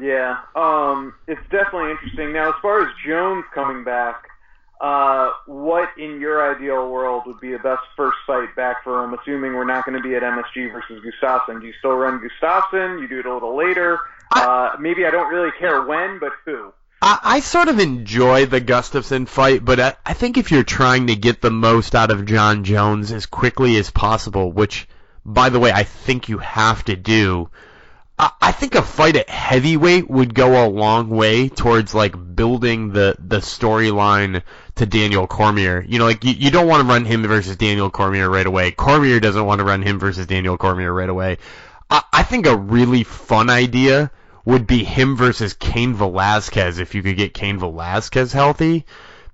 Yeah, 0.00 0.38
um, 0.54 1.14
it's 1.26 1.42
definitely 1.50 1.90
interesting. 1.90 2.32
Now, 2.32 2.48
as 2.48 2.54
far 2.62 2.82
as 2.86 2.88
Jones 3.06 3.44
coming 3.52 3.84
back, 3.84 4.28
uh, 4.80 5.30
what 5.46 5.90
in 5.96 6.18
your 6.18 6.54
ideal 6.54 6.90
world 6.90 7.22
would 7.26 7.40
be 7.40 7.52
the 7.52 7.58
best 7.58 7.82
first 7.96 8.16
fight 8.26 8.56
back 8.56 8.82
for 8.82 9.04
him, 9.04 9.14
assuming 9.14 9.54
we're 9.54 9.64
not 9.64 9.84
going 9.84 9.96
to 9.96 10.02
be 10.02 10.16
at 10.16 10.22
MSG 10.22 10.72
versus 10.72 11.04
Gustafsson? 11.04 11.60
Do 11.60 11.66
you 11.66 11.72
still 11.78 11.92
run 11.92 12.20
Gustafsson? 12.20 13.00
You 13.00 13.06
do 13.06 13.20
it 13.20 13.26
a 13.26 13.32
little 13.32 13.56
later? 13.56 13.98
Uh, 14.34 14.76
maybe 14.80 15.06
I 15.06 15.10
don't 15.10 15.32
really 15.32 15.52
care 15.58 15.82
when, 15.82 16.18
but 16.18 16.32
who? 16.44 16.72
I, 17.04 17.40
sort 17.40 17.68
of 17.68 17.80
enjoy 17.80 18.46
the 18.46 18.60
Gustafsson 18.60 19.26
fight, 19.26 19.64
but 19.64 19.80
I, 20.06 20.12
think 20.12 20.38
if 20.38 20.52
you're 20.52 20.62
trying 20.62 21.08
to 21.08 21.16
get 21.16 21.42
the 21.42 21.50
most 21.50 21.96
out 21.96 22.12
of 22.12 22.26
Jon 22.26 22.62
Jones 22.62 23.10
as 23.10 23.26
quickly 23.26 23.76
as 23.76 23.90
possible, 23.90 24.52
which, 24.52 24.86
by 25.24 25.48
the 25.48 25.58
way, 25.58 25.72
I 25.72 25.82
think 25.82 26.28
you 26.28 26.38
have 26.38 26.84
to 26.84 26.94
do, 26.94 27.50
I, 28.20 28.30
I 28.40 28.52
think 28.52 28.76
a 28.76 28.82
fight 28.82 29.16
at 29.16 29.28
heavyweight 29.28 30.08
would 30.08 30.32
go 30.32 30.64
a 30.64 30.70
long 30.70 31.10
way 31.10 31.48
towards 31.48 31.92
like 31.92 32.14
building 32.36 32.92
the 32.92 33.16
the 33.18 33.38
storyline 33.38 34.42
to 34.76 34.86
Daniel 34.86 35.26
Cormier. 35.26 35.84
You 35.86 35.98
know, 35.98 36.06
like 36.06 36.22
you, 36.22 36.34
you 36.34 36.50
don't 36.52 36.68
want 36.68 36.86
to 36.86 36.92
run 36.92 37.04
him 37.04 37.26
versus 37.26 37.56
Daniel 37.56 37.90
Cormier 37.90 38.30
right 38.30 38.46
away. 38.46 38.70
Cormier 38.70 39.18
doesn't 39.18 39.44
want 39.44 39.58
to 39.58 39.64
run 39.64 39.82
him 39.82 39.98
versus 39.98 40.26
Daniel 40.26 40.56
Cormier 40.56 40.92
right 40.92 41.08
away. 41.08 41.38
I, 41.90 42.04
I 42.12 42.22
think 42.22 42.46
a 42.46 42.56
really 42.56 43.02
fun 43.02 43.50
idea 43.50 44.12
would 44.44 44.66
be 44.66 44.84
him 44.84 45.16
versus 45.16 45.54
Cain 45.54 45.94
Velasquez 45.94 46.78
if 46.78 46.94
you 46.94 47.02
could 47.02 47.16
get 47.16 47.34
Cain 47.34 47.58
Velasquez 47.58 48.32
healthy. 48.32 48.84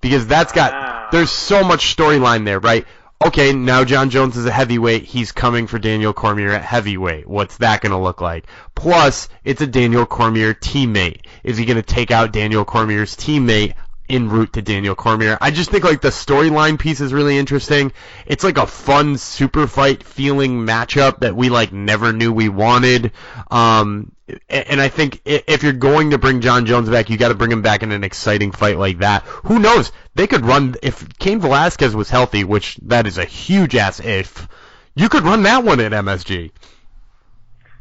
Because 0.00 0.27
that's 0.27 0.53
got, 0.53 1.11
there's 1.11 1.31
so 1.31 1.65
much 1.65 1.97
storyline 1.97 2.45
there, 2.45 2.61
right? 2.61 2.87
Okay, 3.25 3.53
now 3.53 3.83
Jon 3.83 4.11
Jones 4.11 4.37
is 4.37 4.47
a 4.47 4.50
heavyweight. 4.53 5.03
He's 5.03 5.33
coming 5.33 5.67
for 5.67 5.81
Daniel 5.81 6.12
Cormier 6.12 6.53
at 6.53 6.62
heavyweight. 6.62 7.27
What's 7.27 7.57
that 7.57 7.81
going 7.81 7.91
to 7.91 7.99
look 7.99 8.21
like? 8.21 8.47
Plus, 8.77 9.29
it's 9.43 9.61
a 9.61 9.67
Daniel 9.67 10.07
Cormier 10.07 10.55
teammate. 10.55 11.27
Is 11.43 11.59
he 11.59 11.65
going 11.65 11.79
to 11.79 11.83
take 11.83 12.12
out 12.12 12.33
Daniel 12.33 12.65
Cormier's 12.65 13.17
teammate 13.17 13.75
en 14.08 14.28
route 14.28 14.52
to 14.54 14.62
Daniel 14.62 14.94
Cormier. 14.94 15.38
I 15.40 15.50
just 15.50 15.71
think 15.71 15.84
like 15.84 16.00
the 16.00 16.08
storyline 16.08 16.78
piece 16.78 17.00
is 17.00 17.12
really 17.12 17.38
interesting. 17.38 17.92
It's 18.26 18.44
like 18.44 18.58
a 18.58 18.66
fun 18.66 19.18
super 19.18 19.66
fight 19.66 20.02
feeling 20.02 20.66
matchup 20.66 21.21
that 21.21 21.36
we 21.36 21.49
like 21.49 21.73
never 21.73 22.12
knew 22.12 22.32
we 22.32 22.49
wanted. 22.49 23.12
Um, 23.50 24.12
and 24.49 24.80
I 24.80 24.88
think 24.88 25.23
if 25.25 25.62
you're 25.62 25.73
going 25.73 26.10
to 26.10 26.18
bring 26.18 26.40
Jon 26.40 26.66
Jones 26.66 26.88
back, 26.90 27.08
you 27.08 27.16
got 27.16 27.28
to 27.28 27.34
bring 27.34 27.52
him 27.52 27.62
back 27.62 27.82
in 27.82 27.92
an 27.92 28.04
exciting 28.04 28.52
fight 28.52 28.78
like 28.78 28.99
that. 28.99 29.23
Who 29.44 29.58
knows? 29.58 29.90
They 30.14 30.26
could 30.26 30.44
run 30.44 30.75
if 30.82 31.18
Cain 31.18 31.40
Velasquez 31.40 31.97
was 31.97 32.10
healthy, 32.10 32.44
which 32.44 32.76
that 32.82 33.06
is 33.06 33.18
a 33.18 33.25
huge 33.25 33.75
ass 33.75 34.00
if. 34.00 34.49
You 34.94 35.08
could 35.08 35.25
run 35.25 35.44
that 35.44 35.64
one 35.64 35.80
at 35.80 35.92
MSG. 35.92 36.50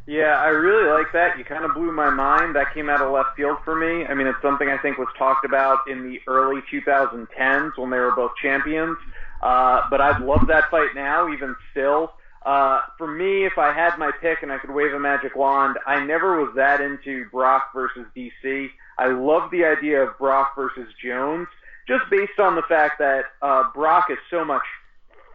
Yeah, 0.07 0.39
I 0.41 0.47
really 0.47 0.89
like 0.89 1.11
that. 1.11 1.37
You 1.37 1.43
kind 1.43 1.65
of 1.65 1.73
blew 1.73 1.91
my 1.91 2.09
mind. 2.09 2.55
That 2.55 2.73
came 2.73 2.89
out 2.89 3.01
of 3.01 3.11
left 3.11 3.35
field 3.35 3.57
for 3.65 3.75
me. 3.75 4.05
I 4.05 4.13
mean, 4.13 4.25
it's 4.25 4.41
something 4.41 4.69
I 4.69 4.77
think 4.77 4.97
was 4.97 5.09
talked 5.17 5.43
about 5.43 5.79
in 5.89 6.01
the 6.01 6.21
early 6.27 6.61
2010s 6.71 7.77
when 7.77 7.89
they 7.89 7.97
were 7.97 8.15
both 8.15 8.31
champions. 8.41 8.97
Uh, 9.43 9.81
but 9.89 9.99
I'd 9.99 10.21
love 10.21 10.47
that 10.47 10.71
fight 10.71 10.95
now, 10.95 11.31
even 11.31 11.57
still. 11.71 12.13
Uh, 12.45 12.79
for 12.97 13.07
me, 13.07 13.45
if 13.45 13.57
I 13.57 13.73
had 13.73 13.97
my 13.97 14.11
pick 14.21 14.43
and 14.43 14.51
I 14.53 14.59
could 14.59 14.71
wave 14.71 14.93
a 14.93 14.99
magic 14.99 15.35
wand, 15.35 15.77
I 15.85 16.01
never 16.05 16.41
was 16.41 16.55
that 16.55 16.79
into 16.79 17.25
Brock 17.29 17.73
versus 17.73 18.05
DC. 18.15 18.69
I 18.97 19.07
love 19.07 19.51
the 19.51 19.65
idea 19.65 20.03
of 20.03 20.17
Brock 20.17 20.55
versus 20.55 20.87
Jones, 21.03 21.47
just 21.85 22.09
based 22.09 22.39
on 22.39 22.55
the 22.55 22.61
fact 22.61 22.99
that 22.99 23.25
uh, 23.41 23.65
Brock 23.73 24.05
is 24.09 24.17
so 24.29 24.45
much 24.45 24.63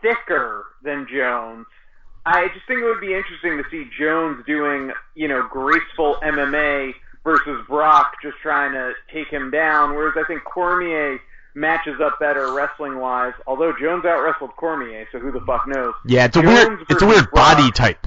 thicker 0.01 0.65
than 0.83 1.07
Jones 1.13 1.67
I 2.25 2.49
just 2.49 2.67
think 2.67 2.81
it 2.81 2.85
would 2.85 3.01
be 3.01 3.15
interesting 3.15 3.59
to 3.59 3.65
see 3.71 3.91
Jones 3.99 4.45
doing, 4.47 4.93
you 5.15 5.29
know, 5.29 5.47
graceful 5.51 6.17
MMA 6.23 6.95
versus 7.25 7.65
Brock 7.69 8.15
just 8.23 8.37
trying 8.39 8.73
to 8.73 8.93
take 9.13 9.29
him 9.29 9.51
down. 9.51 9.95
Whereas 9.95 10.15
I 10.17 10.27
think 10.27 10.45
Cormier 10.45 11.21
matches 11.55 12.01
up 12.01 12.19
better 12.21 12.53
wrestling 12.53 12.99
wise. 12.99 13.35
Although 13.47 13.73
Jones 13.79 14.05
out 14.05 14.21
wrestled 14.21 14.55
Cormier, 14.57 15.07
so 15.13 15.19
who 15.19 15.33
the 15.33 15.41
fuck 15.41 15.67
knows? 15.67 15.95
Yeah, 16.07 16.27
it's 16.27 16.37
a 16.37 16.43
Jones 16.43 16.69
weird, 16.69 16.87
it's 16.89 17.03
a 17.03 17.07
weird 17.07 17.31
Brock, 17.31 17.57
body 17.57 17.71
type 17.73 18.07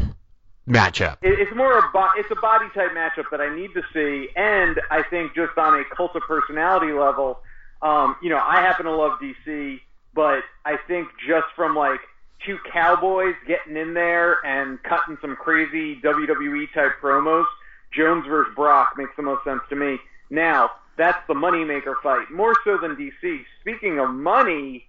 matchup. 0.67 1.17
It, 1.21 1.39
it's 1.39 1.55
more 1.55 1.77
a 1.77 1.89
bo- 1.91 2.09
it's 2.17 2.31
a 2.31 2.35
body 2.35 2.67
type 2.73 2.91
matchup 2.91 3.25
that 3.31 3.41
I 3.41 3.53
need 3.53 3.73
to 3.73 3.83
see, 3.93 4.29
and 4.35 4.79
I 4.89 5.03
think 5.03 5.35
just 5.35 5.57
on 5.57 5.79
a 5.79 5.83
cult 5.95 6.15
of 6.15 6.23
personality 6.23 6.93
level, 6.93 7.39
um, 7.81 8.15
you 8.21 8.29
know, 8.29 8.39
I 8.39 8.61
happen 8.61 8.85
to 8.85 8.95
love 8.95 9.19
DC, 9.19 9.79
but 10.13 10.43
I 10.65 10.77
think 10.87 11.09
just 11.27 11.45
from 11.55 11.75
like 11.75 11.99
two 12.45 12.59
cowboys 12.71 13.35
getting 13.47 13.77
in 13.77 13.93
there 13.93 14.45
and 14.45 14.81
cutting 14.83 15.17
some 15.21 15.35
crazy 15.35 15.99
WWE 16.01 16.71
type 16.73 16.93
promos, 17.01 17.45
Jones 17.93 18.25
versus 18.27 18.53
Brock 18.55 18.93
makes 18.97 19.11
the 19.15 19.23
most 19.23 19.43
sense 19.43 19.61
to 19.69 19.75
me. 19.75 19.97
Now, 20.29 20.71
that's 20.97 21.19
the 21.27 21.33
moneymaker 21.33 21.95
fight, 22.01 22.31
more 22.31 22.53
so 22.63 22.77
than 22.77 22.95
DC. 22.95 23.43
Speaking 23.61 23.99
of 23.99 24.09
money, 24.09 24.85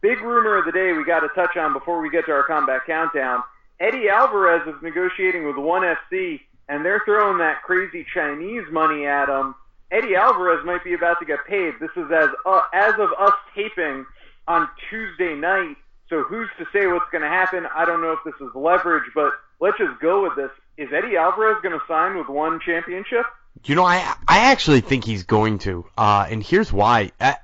big 0.00 0.20
rumor 0.20 0.56
of 0.56 0.64
the 0.64 0.72
day 0.72 0.92
we 0.92 1.04
got 1.04 1.20
to 1.20 1.28
touch 1.34 1.56
on 1.56 1.72
before 1.72 2.00
we 2.00 2.10
get 2.10 2.26
to 2.26 2.32
our 2.32 2.44
combat 2.44 2.82
countdown. 2.86 3.42
Eddie 3.78 4.08
Alvarez 4.08 4.66
is 4.66 4.82
negotiating 4.82 5.46
with 5.46 5.56
ONE 5.56 5.82
FC, 5.82 6.40
and 6.68 6.84
they're 6.84 7.02
throwing 7.04 7.38
that 7.38 7.62
crazy 7.62 8.06
Chinese 8.14 8.64
money 8.70 9.06
at 9.06 9.28
him. 9.28 9.54
Eddie 9.90 10.16
Alvarez 10.16 10.64
might 10.64 10.82
be 10.82 10.94
about 10.94 11.18
to 11.20 11.26
get 11.26 11.44
paid. 11.46 11.74
This 11.80 11.90
is 11.96 12.10
as 12.10 12.30
uh, 12.44 12.62
as 12.72 12.94
of 12.94 13.10
us 13.18 13.34
taping 13.54 14.04
on 14.48 14.68
Tuesday 14.90 15.34
night. 15.34 15.76
So 16.08 16.22
who's 16.22 16.48
to 16.58 16.66
say 16.72 16.86
what's 16.86 17.10
going 17.10 17.22
to 17.22 17.28
happen? 17.28 17.66
I 17.74 17.84
don't 17.84 18.00
know 18.00 18.12
if 18.12 18.20
this 18.24 18.34
is 18.40 18.54
leverage, 18.54 19.10
but 19.14 19.32
let's 19.60 19.76
just 19.78 20.00
go 20.00 20.22
with 20.22 20.36
this. 20.36 20.50
Is 20.76 20.88
Eddie 20.92 21.16
Alvarez 21.16 21.56
going 21.62 21.78
to 21.78 21.84
sign 21.88 22.16
with 22.16 22.28
one 22.28 22.60
championship? 22.60 23.24
You 23.64 23.74
know, 23.74 23.84
I 23.84 24.14
I 24.28 24.50
actually 24.50 24.82
think 24.82 25.04
he's 25.04 25.24
going 25.24 25.58
to, 25.60 25.86
uh, 25.96 26.26
and 26.30 26.42
here's 26.42 26.72
why. 26.72 27.10
Uh, 27.18 27.34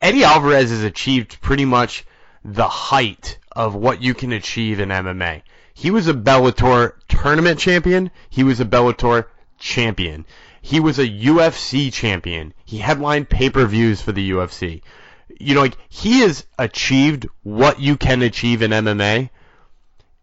Eddie 0.00 0.24
Alvarez 0.24 0.70
has 0.70 0.82
achieved 0.82 1.40
pretty 1.40 1.66
much 1.66 2.04
the 2.44 2.66
height 2.66 3.38
of 3.52 3.74
what 3.74 4.02
you 4.02 4.14
can 4.14 4.32
achieve 4.32 4.80
in 4.80 4.88
MMA. 4.88 5.42
He 5.74 5.90
was 5.90 6.08
a 6.08 6.14
Bellator 6.14 6.94
tournament 7.08 7.60
champion. 7.60 8.10
He 8.30 8.42
was 8.42 8.60
a 8.60 8.64
Bellator 8.64 9.26
champion. 9.58 10.24
He 10.62 10.80
was 10.80 10.98
a 10.98 11.08
UFC 11.08 11.92
champion. 11.92 12.54
He 12.64 12.78
headlined 12.78 13.28
pay-per-views 13.28 14.02
for 14.02 14.12
the 14.12 14.30
UFC 14.30 14.82
you 15.38 15.54
know, 15.54 15.62
like 15.62 15.76
he 15.88 16.20
has 16.20 16.46
achieved 16.58 17.28
what 17.42 17.80
you 17.80 17.96
can 17.96 18.22
achieve 18.22 18.62
in 18.62 18.70
MMA. 18.70 19.30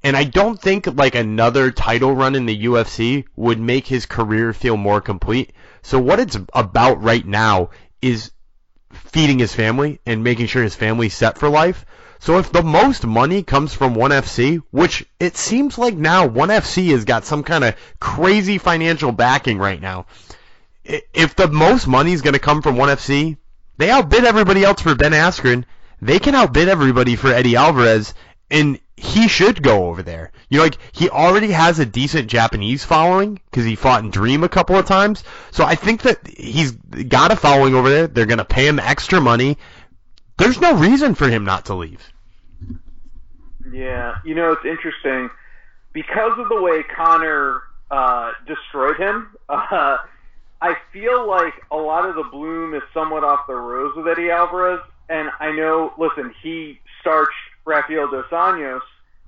And 0.04 0.16
I 0.16 0.24
don't 0.24 0.60
think 0.60 0.88
like 0.96 1.16
another 1.16 1.72
title 1.72 2.16
run 2.16 2.36
in 2.36 2.46
the 2.46 2.66
UFC 2.66 3.26
would 3.36 3.60
make 3.60 3.88
his 3.88 4.06
career 4.06 4.54
feel 4.54 4.78
more 4.78 5.02
complete. 5.02 5.54
So 5.82 6.00
what 6.00 6.20
it's 6.20 6.38
about 6.54 7.02
right 7.02 7.26
now 7.26 7.72
is 8.02 8.32
feeding 8.92 9.40
his 9.40 9.54
family 9.54 10.00
and 10.06 10.24
making 10.24 10.48
sure 10.48 10.64
his 10.64 10.76
family's 10.76 11.14
set 11.14 11.38
for 11.38 11.50
life. 11.50 11.86
So 12.20 12.38
if 12.40 12.52
the 12.52 12.64
most 12.64 13.06
money 13.06 13.44
comes 13.44 13.74
from 13.74 13.96
ONE 13.96 14.12
FC, 14.12 14.62
which 14.72 15.06
it 15.20 15.38
seems 15.38 15.78
like 15.78 15.96
now 15.96 16.26
ONE 16.26 16.50
FC 16.50 16.90
has 16.92 17.06
got 17.06 17.26
some 17.26 17.44
kind 17.44 17.64
of 17.64 17.76
crazy 18.00 18.58
financial 18.58 19.12
backing 19.12 19.58
right 19.58 19.82
now. 19.82 20.06
If 20.84 21.36
the 21.36 21.48
most 21.48 21.88
money 21.88 22.14
is 22.14 22.22
going 22.22 22.34
to 22.34 22.40
come 22.40 22.62
from 22.62 22.78
ONE 22.78 22.90
FC, 22.90 23.38
they 23.78 23.90
outbid 23.90 24.26
everybody 24.26 24.64
else 24.64 24.82
for 24.82 24.96
Ben 24.96 25.12
Askren. 25.14 25.66
they 26.02 26.20
can 26.20 26.36
outbid 26.36 26.68
everybody 26.70 27.16
for 27.16 27.28
Eddie 27.28 27.56
Alvarez, 27.56 28.14
and 28.52 28.80
he 28.96 29.28
should 29.28 29.62
go 29.62 29.88
over 29.88 30.04
there. 30.04 30.32
You 30.50 30.58
know, 30.58 30.64
like 30.64 30.78
he 30.92 31.10
already 31.10 31.52
has 31.52 31.80
a 31.80 31.86
decent 31.86 32.28
Japanese 32.30 32.84
following 32.86 33.40
because 33.50 33.66
he 33.66 33.76
fought 33.76 34.04
in 34.04 34.12
Dream 34.12 34.44
a 34.44 34.50
couple 34.50 34.76
of 34.76 34.86
times. 34.86 35.24
So 35.52 35.64
I 35.64 35.76
think 35.76 36.02
that 36.04 36.26
he's 36.26 36.72
got 36.72 37.32
a 37.32 37.36
following 37.36 37.76
over 37.76 37.90
there. 37.90 38.08
They're 38.08 38.26
gonna 38.26 38.46
pay 38.46 38.68
him 38.68 38.80
extra 38.80 39.20
money. 39.22 39.58
There's 40.38 40.60
no 40.62 40.76
reason 40.76 41.16
for 41.16 41.28
him 41.28 41.46
not 41.46 41.66
to 41.66 41.76
leave. 41.76 42.02
Yeah, 43.72 44.16
you 44.24 44.34
know 44.36 44.52
it's 44.54 44.66
interesting 44.66 45.30
because 45.94 46.40
of 46.40 46.48
the 46.50 46.62
way 46.62 46.84
Conor 46.84 47.62
uh, 47.92 48.32
destroyed 48.46 48.98
him. 48.98 49.36
Uh, 49.50 49.98
I 50.62 50.76
feel 50.92 51.28
like 51.28 51.54
a 51.72 51.78
lot 51.78 52.10
of 52.10 52.16
the 52.16 52.24
bloom 52.24 52.74
is 52.74 52.82
somewhat 52.94 53.24
off 53.24 53.42
the 53.48 53.54
rose 53.54 53.96
with 53.96 54.08
Eddie 54.08 54.32
Alvarez, 54.32 54.80
and 55.10 55.30
I 55.40 55.52
know. 55.52 55.94
Listen, 55.98 56.34
he 56.42 56.80
starched 57.02 57.32
Rafael 57.66 58.10
dos 58.10 58.26
Anjos, 58.32 58.82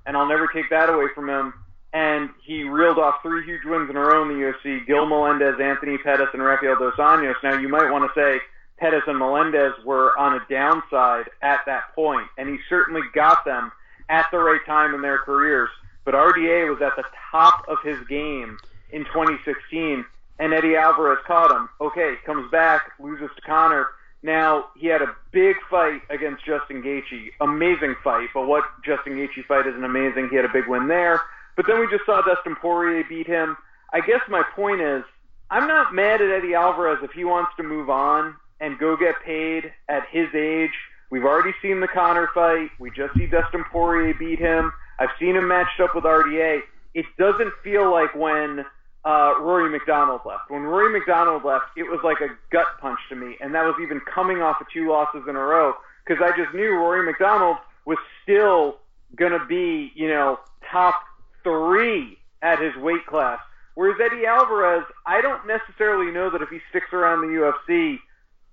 and 0.06 0.16
I'll 0.16 0.28
never 0.28 0.48
take 0.48 0.70
that 0.70 0.88
away 0.88 1.06
from 1.14 1.28
him. 1.28 1.54
And 1.92 2.30
he 2.44 2.64
reeled 2.64 2.98
off 2.98 3.16
three 3.22 3.44
huge 3.44 3.64
wins 3.64 3.90
in 3.90 3.96
a 3.96 4.00
row 4.00 4.22
in 4.22 4.28
the 4.28 4.34
UFC: 4.34 4.86
Gil 4.86 5.06
Melendez, 5.06 5.60
Anthony 5.60 5.98
Pettis, 5.98 6.28
and 6.32 6.42
Rafael 6.42 6.76
dos 6.76 6.94
Anjos. 6.94 7.34
Now 7.42 7.58
you 7.58 7.68
might 7.68 7.90
want 7.90 8.10
to 8.12 8.20
say 8.20 8.40
Pettis 8.78 9.02
and 9.06 9.18
Melendez 9.18 9.74
were 9.84 10.16
on 10.18 10.34
a 10.34 10.40
downside 10.48 11.30
at 11.42 11.60
that 11.66 11.94
point, 11.94 12.26
and 12.38 12.48
he 12.48 12.58
certainly 12.68 13.02
got 13.14 13.44
them 13.44 13.70
at 14.08 14.26
the 14.32 14.38
right 14.38 14.64
time 14.66 14.94
in 14.94 15.02
their 15.02 15.18
careers. 15.18 15.70
But 16.04 16.14
RDA 16.14 16.70
was 16.70 16.82
at 16.82 16.96
the 16.96 17.04
top 17.30 17.66
of 17.68 17.78
his 17.84 17.98
game 18.08 18.58
in 18.90 19.04
2016, 19.04 20.04
and 20.40 20.54
Eddie 20.54 20.74
Alvarez 20.74 21.18
caught 21.26 21.50
him. 21.50 21.68
Okay, 21.80 22.14
comes 22.24 22.50
back, 22.50 22.92
loses 22.98 23.28
to 23.36 23.42
Conor. 23.42 23.88
Now 24.22 24.66
he 24.76 24.86
had 24.86 25.02
a 25.02 25.14
big 25.30 25.56
fight 25.70 26.00
against 26.10 26.44
Justin 26.44 26.82
Gaethje, 26.82 27.30
amazing 27.40 27.94
fight. 28.02 28.28
But 28.34 28.46
what 28.48 28.64
Justin 28.84 29.14
Gaethje 29.14 29.44
fight 29.46 29.66
isn't 29.66 29.84
amazing? 29.84 30.28
He 30.30 30.36
had 30.36 30.44
a 30.44 30.52
big 30.52 30.66
win 30.66 30.88
there. 30.88 31.20
But 31.56 31.66
then 31.66 31.78
we 31.78 31.88
just 31.90 32.06
saw 32.06 32.22
Dustin 32.22 32.56
Poirier 32.56 33.04
beat 33.08 33.26
him. 33.26 33.56
I 33.92 34.00
guess 34.00 34.20
my 34.28 34.42
point 34.56 34.80
is, 34.80 35.04
I'm 35.50 35.66
not 35.66 35.94
mad 35.94 36.22
at 36.22 36.30
Eddie 36.30 36.54
Alvarez 36.54 37.00
if 37.02 37.12
he 37.12 37.24
wants 37.24 37.52
to 37.56 37.62
move 37.62 37.90
on 37.90 38.36
and 38.60 38.78
go 38.78 38.96
get 38.96 39.16
paid 39.24 39.72
at 39.88 40.06
his 40.10 40.28
age. 40.34 40.72
We've 41.10 41.24
already 41.24 41.52
seen 41.60 41.80
the 41.80 41.88
Conor 41.88 42.30
fight. 42.32 42.70
We 42.78 42.90
just 42.90 43.14
see 43.14 43.26
Dustin 43.26 43.64
Poirier 43.70 44.14
beat 44.14 44.38
him. 44.38 44.72
I've 44.98 45.10
seen 45.18 45.36
him 45.36 45.48
matched 45.48 45.80
up 45.80 45.94
with 45.94 46.04
RDA. 46.04 46.60
It 46.94 47.06
doesn't 47.18 47.52
feel 47.64 47.90
like 47.90 48.14
when 48.14 48.64
uh, 49.04 49.34
Rory 49.40 49.70
MacDonald 49.70 50.20
left. 50.26 50.50
When 50.50 50.62
Rory 50.62 50.92
MacDonald 50.92 51.44
left, 51.44 51.66
it 51.76 51.84
was 51.84 52.00
like 52.04 52.20
a 52.20 52.28
gut 52.50 52.66
punch 52.80 52.98
to 53.08 53.16
me, 53.16 53.36
and 53.40 53.54
that 53.54 53.64
was 53.64 53.74
even 53.82 54.00
coming 54.00 54.42
off 54.42 54.60
of 54.60 54.66
two 54.72 54.88
losses 54.90 55.22
in 55.28 55.36
a 55.36 55.40
row 55.40 55.74
because 56.06 56.22
I 56.22 56.36
just 56.36 56.54
knew 56.54 56.70
Rory 56.72 57.04
MacDonald 57.04 57.56
was 57.86 57.98
still 58.22 58.78
going 59.16 59.32
to 59.32 59.44
be, 59.46 59.90
you 59.94 60.08
know, 60.08 60.38
top 60.70 61.00
three 61.42 62.18
at 62.42 62.60
his 62.60 62.74
weight 62.76 63.06
class. 63.06 63.40
Whereas 63.74 63.96
Eddie 64.02 64.26
Alvarez, 64.26 64.84
I 65.06 65.20
don't 65.20 65.46
necessarily 65.46 66.12
know 66.12 66.28
that 66.30 66.42
if 66.42 66.48
he 66.50 66.58
sticks 66.68 66.92
around 66.92 67.22
the 67.22 67.28
UFC, 67.28 67.98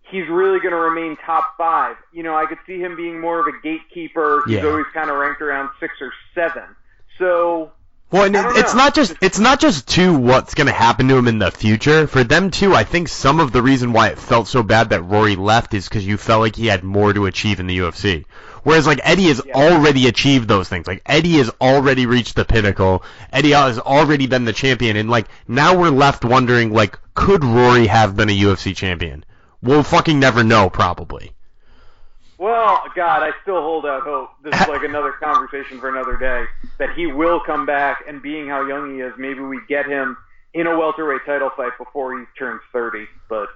he's 0.09 0.27
really 0.29 0.59
going 0.59 0.71
to 0.71 0.79
remain 0.79 1.17
top 1.17 1.55
five. 1.57 1.97
You 2.13 2.23
know, 2.23 2.35
I 2.35 2.45
could 2.45 2.59
see 2.65 2.79
him 2.79 2.95
being 2.95 3.19
more 3.19 3.39
of 3.39 3.47
a 3.53 3.59
gatekeeper. 3.61 4.43
He's 4.45 4.55
Yeah. 4.55 4.65
always 4.69 4.85
kind 4.93 5.09
of 5.09 5.17
ranked 5.17 5.41
around 5.41 5.69
six 5.79 5.95
or 6.01 6.13
seven. 6.33 6.63
So 7.17 7.71
Well, 8.09 8.23
and 8.23 8.35
it, 8.35 8.45
it's 8.55 8.73
know. 8.73 8.77
not 8.85 8.95
just 8.95 9.13
it's 9.21 9.39
not 9.39 9.59
just 9.59 9.87
to 9.89 10.17
what's 10.17 10.53
going 10.53 10.67
to 10.67 10.73
happen 10.73 11.09
to 11.09 11.17
him 11.17 11.27
in 11.27 11.39
the 11.39 11.51
future. 11.51 12.07
For 12.07 12.23
them 12.23 12.51
too, 12.51 12.73
I 12.73 12.83
think 12.85 13.09
some 13.09 13.39
of 13.41 13.51
the 13.51 13.61
reason 13.61 13.91
why 13.91 14.07
it 14.09 14.17
felt 14.19 14.47
so 14.47 14.63
bad 14.63 14.89
that 14.91 15.03
Rory 15.03 15.35
left 15.35 15.73
is 15.73 15.89
because 15.89 16.07
you 16.07 16.15
felt 16.17 16.39
like 16.41 16.55
he 16.55 16.67
had 16.67 16.83
more 16.83 17.11
to 17.13 17.25
achieve 17.25 17.59
in 17.59 17.67
the 17.67 17.79
UFC. 17.79 18.23
Whereas 18.63 18.87
like 18.87 19.01
Eddie 19.03 19.27
has 19.27 19.41
Yeah. 19.45 19.53
already 19.55 20.07
achieved 20.07 20.47
those 20.47 20.69
things. 20.69 20.87
Like 20.87 21.01
Eddie 21.05 21.37
has 21.37 21.49
already 21.59 22.05
reached 22.05 22.35
the 22.35 22.45
pinnacle. 22.45 23.03
Eddie 23.31 23.51
has 23.51 23.77
already 23.79 24.27
been 24.27 24.45
the 24.45 24.53
champion, 24.53 24.95
and 24.95 25.09
like 25.09 25.27
now 25.47 25.77
we're 25.77 25.89
left 25.89 26.23
wondering 26.23 26.71
like 26.71 26.97
could 27.13 27.43
Rory 27.43 27.87
have 27.87 28.15
been 28.15 28.29
a 28.29 28.37
UFC 28.39 28.73
champion? 28.75 29.25
We'll 29.61 29.83
fucking 29.83 30.19
never 30.19 30.43
know, 30.43 30.69
probably. 30.69 31.31
Well, 32.37 32.83
God, 32.95 33.23
I 33.23 33.31
still 33.41 33.61
hold 33.61 33.85
out 33.85 34.03
hope. 34.03 34.29
This 34.43 34.59
is 34.61 34.67
like 34.67 34.83
another 34.83 35.11
conversation 35.11 35.79
for 35.79 35.89
another 35.89 36.17
day. 36.17 36.45
That 36.77 36.93
he 36.95 37.07
will 37.07 37.39
come 37.39 37.65
back, 37.65 38.03
and 38.07 38.21
being 38.21 38.47
how 38.47 38.65
young 38.67 38.93
he 38.93 39.01
is, 39.01 39.13
maybe 39.17 39.39
we 39.39 39.59
get 39.67 39.87
him 39.87 40.17
in 40.53 40.67
a 40.67 40.77
welterweight 40.77 41.21
title 41.25 41.49
fight 41.57 41.71
before 41.77 42.17
he 42.17 42.25
turns 42.37 42.61
30. 42.73 43.05
But 43.27 43.47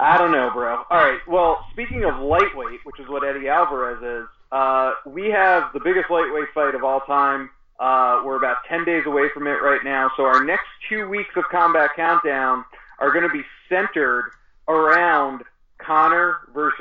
I 0.00 0.18
don't 0.18 0.32
know, 0.32 0.50
bro. 0.52 0.82
All 0.90 0.98
right. 0.98 1.20
Well, 1.28 1.64
speaking 1.72 2.04
of 2.04 2.18
lightweight, 2.20 2.80
which 2.84 2.98
is 2.98 3.08
what 3.08 3.22
Eddie 3.22 3.48
Alvarez 3.48 4.02
is, 4.02 4.28
uh, 4.50 4.94
we 5.06 5.30
have 5.30 5.72
the 5.72 5.80
biggest 5.80 6.10
lightweight 6.10 6.48
fight 6.54 6.74
of 6.74 6.84
all 6.84 7.00
time. 7.00 7.50
Uh, 7.78 8.22
we're 8.24 8.36
about 8.36 8.58
10 8.68 8.84
days 8.84 9.04
away 9.06 9.28
from 9.32 9.46
it 9.46 9.62
right 9.62 9.82
now. 9.84 10.10
So 10.16 10.24
our 10.24 10.44
next 10.44 10.66
two 10.88 11.08
weeks 11.08 11.30
of 11.36 11.44
Combat 11.50 11.90
Countdown 11.96 12.64
are 12.98 13.12
going 13.12 13.26
to 13.26 13.32
be 13.32 13.42
centered 13.68 14.32
around 14.68 15.31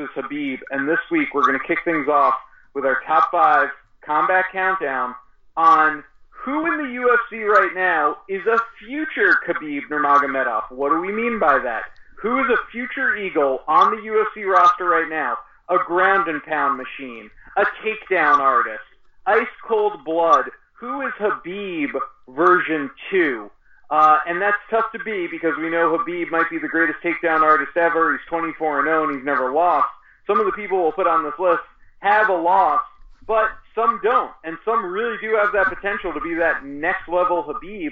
versus 0.01 0.15
Khabib. 0.15 0.59
And 0.71 0.87
this 0.87 0.99
week 1.09 1.33
we're 1.33 1.43
going 1.43 1.59
to 1.59 1.67
kick 1.67 1.79
things 1.83 2.07
off 2.07 2.35
with 2.73 2.85
our 2.85 3.01
top 3.05 3.29
five 3.31 3.69
Combat 4.05 4.45
Countdown 4.51 5.15
on 5.57 6.03
who 6.29 6.65
in 6.65 6.77
the 6.77 6.83
UFC 6.83 7.45
right 7.45 7.73
now 7.75 8.17
is 8.27 8.45
a 8.47 8.57
future 8.79 9.37
Khabib 9.47 9.81
Nurmagomedov. 9.89 10.71
What 10.71 10.89
do 10.89 10.99
we 10.99 11.11
mean 11.11 11.39
by 11.39 11.59
that? 11.59 11.83
Who 12.21 12.39
is 12.39 12.49
a 12.49 12.71
future 12.71 13.15
Eagle 13.15 13.61
on 13.67 13.91
the 13.91 14.01
UFC 14.01 14.45
roster 14.45 14.85
right 14.85 15.09
now? 15.09 15.37
A 15.69 15.77
ground 15.85 16.27
and 16.27 16.41
pound 16.43 16.77
machine, 16.77 17.29
a 17.57 17.65
takedown 17.83 18.39
artist, 18.39 18.83
ice 19.25 19.47
cold 19.67 20.03
blood. 20.03 20.45
Who 20.73 21.01
is 21.01 21.13
Khabib 21.19 21.91
version 22.27 22.89
2? 23.11 23.49
Uh, 23.91 24.19
and 24.25 24.41
that's 24.41 24.57
tough 24.69 24.85
to 24.93 24.99
be 24.99 25.27
because 25.27 25.51
we 25.59 25.69
know 25.69 25.97
Khabib 25.97 26.31
might 26.31 26.49
be 26.49 26.57
the 26.57 26.69
greatest 26.69 26.99
takedown 27.03 27.41
artist 27.41 27.75
ever. 27.75 28.13
He's 28.13 28.25
24 28.29 28.79
and 28.79 28.87
0 28.87 29.03
and 29.03 29.17
he's 29.17 29.25
never 29.25 29.51
lost. 29.51 29.89
Some 30.25 30.39
of 30.39 30.45
the 30.45 30.53
people 30.53 30.81
we'll 30.81 30.93
put 30.93 31.07
on 31.07 31.25
this 31.25 31.37
list 31.37 31.61
have 31.99 32.29
a 32.29 32.33
loss, 32.33 32.81
but 33.27 33.49
some 33.75 33.99
don't. 34.01 34.31
And 34.45 34.57
some 34.63 34.85
really 34.85 35.17
do 35.19 35.35
have 35.35 35.51
that 35.51 35.67
potential 35.67 36.13
to 36.13 36.21
be 36.21 36.35
that 36.35 36.63
next 36.63 37.09
level 37.09 37.43
Khabib. 37.43 37.91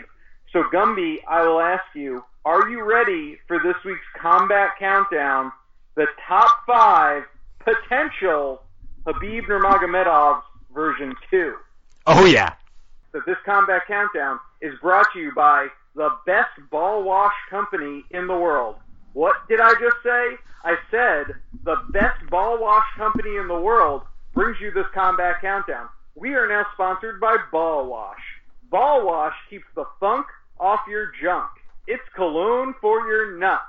So, 0.53 0.63
Gumby, 0.73 1.17
I 1.27 1.45
will 1.45 1.59
ask 1.59 1.83
you, 1.93 2.23
are 2.45 2.69
you 2.69 2.81
ready 2.81 3.37
for 3.45 3.59
this 3.59 3.75
week's 3.83 3.99
combat 4.17 4.71
countdown? 4.79 5.51
The 5.95 6.07
top 6.25 6.49
five 6.65 7.23
potential 7.59 8.61
Khabib 9.05 9.47
Nurmagomedovs 9.47 10.43
version 10.73 11.13
2 11.29 11.55
Oh 12.07 12.25
yeah. 12.25 12.53
So 13.11 13.21
this 13.25 13.37
combat 13.45 13.81
countdown 13.87 14.39
is 14.61 14.73
brought 14.81 15.07
to 15.13 15.19
you 15.19 15.31
by 15.35 15.67
the 15.99 16.09
best 16.25 16.51
ball 16.71 17.03
wash 17.03 17.33
company 17.49 18.05
in 18.11 18.25
the 18.25 18.37
world. 18.37 18.77
What 19.11 19.35
did 19.49 19.59
I 19.59 19.73
just 19.73 19.97
say? 20.01 20.37
I 20.63 20.77
said 20.89 21.35
the 21.65 21.75
best 21.91 22.25
ball 22.29 22.57
wash 22.57 22.85
company 22.95 23.35
in 23.35 23.49
the 23.49 23.59
world 23.59 24.03
brings 24.33 24.61
you 24.61 24.71
this 24.71 24.85
combat 24.93 25.41
countdown. 25.41 25.89
We 26.15 26.35
are 26.35 26.47
now 26.47 26.65
sponsored 26.73 27.19
by 27.19 27.35
Ball 27.51 27.85
Wash. 27.87 28.21
Ball 28.71 29.05
Wash 29.05 29.33
keeps 29.49 29.65
the 29.75 29.83
funk 29.99 30.25
off 30.57 30.79
your 30.87 31.11
junk. 31.21 31.49
It's 31.85 32.07
cologne 32.15 32.75
for 32.79 33.05
your 33.05 33.37
nuts. 33.37 33.63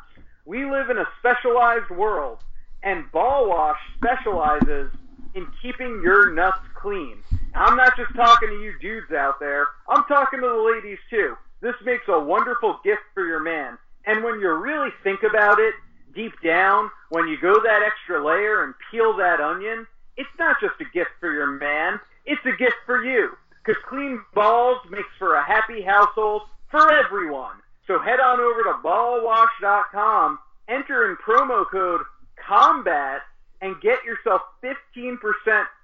We 0.45 0.71
live 0.71 0.89
in 0.89 0.99
a 0.99 1.09
specialized 1.19 1.91
world, 1.91 2.39
and 2.85 3.11
Ball 3.11 3.49
Wash 3.49 3.79
specializes 3.97 4.93
in 5.35 5.49
keeping 5.61 6.01
your 6.05 6.33
nuts 6.33 6.63
clean. 6.77 7.17
I'm 7.57 7.77
not 7.77 7.97
just 7.97 8.15
talking 8.15 8.51
to 8.51 8.61
you 8.63 8.75
dudes 8.81 9.11
out 9.11 9.41
there, 9.41 9.67
I'm 9.89 10.05
talking 10.05 10.41
to 10.41 10.47
the 10.47 10.73
ladies 10.77 10.99
too. 11.11 11.37
This 11.61 11.75
makes 11.85 12.05
a 12.09 12.19
wonderful 12.19 12.81
gift 12.85 13.03
for 13.15 13.25
your 13.25 13.41
man. 13.41 13.79
And 14.07 14.25
when 14.25 14.41
you 14.41 14.51
really 14.53 14.91
think 15.05 15.23
about 15.23 15.59
it, 15.59 15.75
deep 16.15 16.33
down, 16.43 16.91
when 17.11 17.29
you 17.29 17.39
go 17.41 17.55
that 17.55 17.83
extra 17.85 18.25
layer 18.25 18.65
and 18.65 18.75
peel 18.91 19.17
that 19.17 19.41
onion, 19.41 19.87
it's 20.17 20.31
not 20.39 20.57
just 20.61 20.75
a 20.81 20.85
gift 20.93 21.11
for 21.21 21.33
your 21.33 21.47
man, 21.47 22.01
it's 22.27 22.45
a 22.45 22.57
gift 22.57 22.77
for 22.87 23.05
you. 23.05 23.37
Because 23.65 23.81
clean 23.89 24.23
balls 24.35 24.79
makes 24.91 25.09
for 25.19 25.35
a 25.35 25.45
happy 25.45 25.83
household 25.83 26.43
for 26.71 26.93
everyone. 26.93 27.57
So 27.87 27.99
head 27.99 28.21
on 28.21 28.41
over 28.41 28.63
to 28.63 28.79
ballwash.com, 28.83 30.39
enter 30.69 31.11
in 31.11 31.17
promo 31.17 31.65
code 31.71 32.03
COMBAT, 32.49 33.21
and 33.61 33.81
get 33.81 34.05
yourself 34.05 34.41
15% 34.63 35.19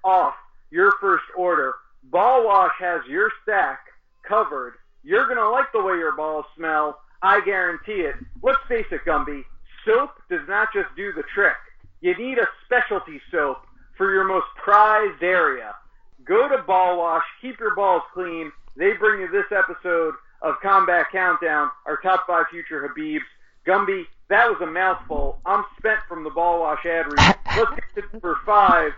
off 0.03 0.33
your 0.71 0.93
first 0.99 1.25
order. 1.35 1.75
Ball 2.03 2.45
Wash 2.45 2.71
has 2.79 3.01
your 3.07 3.29
stack 3.43 3.79
covered. 4.27 4.73
You're 5.03 5.27
to 5.33 5.49
like 5.49 5.71
the 5.73 5.81
way 5.83 5.95
your 5.97 6.15
balls 6.15 6.45
smell. 6.55 6.99
I 7.21 7.41
guarantee 7.41 8.01
it. 8.01 8.15
Let's 8.43 8.59
face 8.67 8.85
it, 8.91 9.01
Gumby. 9.05 9.43
Soap 9.85 10.11
does 10.29 10.47
not 10.47 10.69
just 10.73 10.87
do 10.95 11.13
the 11.13 11.23
trick. 11.33 11.55
You 12.01 12.15
need 12.17 12.37
a 12.37 12.47
specialty 12.65 13.21
soap 13.31 13.57
for 13.97 14.13
your 14.13 14.23
most 14.25 14.45
prized 14.63 15.23
area. 15.23 15.73
Go 16.25 16.47
to 16.49 16.61
Ball 16.63 16.97
Wash. 16.97 17.23
Keep 17.41 17.59
your 17.59 17.73
balls 17.75 18.03
clean. 18.13 18.51
They 18.75 18.91
bring 18.99 19.21
you 19.21 19.27
this 19.31 19.45
episode 19.51 20.13
of 20.41 20.55
Combat 20.61 21.07
Countdown, 21.11 21.71
our 21.85 21.97
top 21.97 22.27
five 22.27 22.45
future 22.51 22.87
Khabibs. 22.87 23.21
Gumby, 23.65 24.03
That 24.29 24.49
was 24.49 24.59
a 24.61 24.65
mouthful. 24.67 25.39
I'm 25.45 25.63
spent 25.79 25.99
from 26.07 26.23
the 26.23 26.29
ball 26.29 26.59
wash 26.59 26.85
ad 26.85 27.07
read. 27.07 27.35
Let's 27.57 27.71
get 27.71 27.95
to 27.95 28.01
number 28.13 28.37
five, 28.45 28.91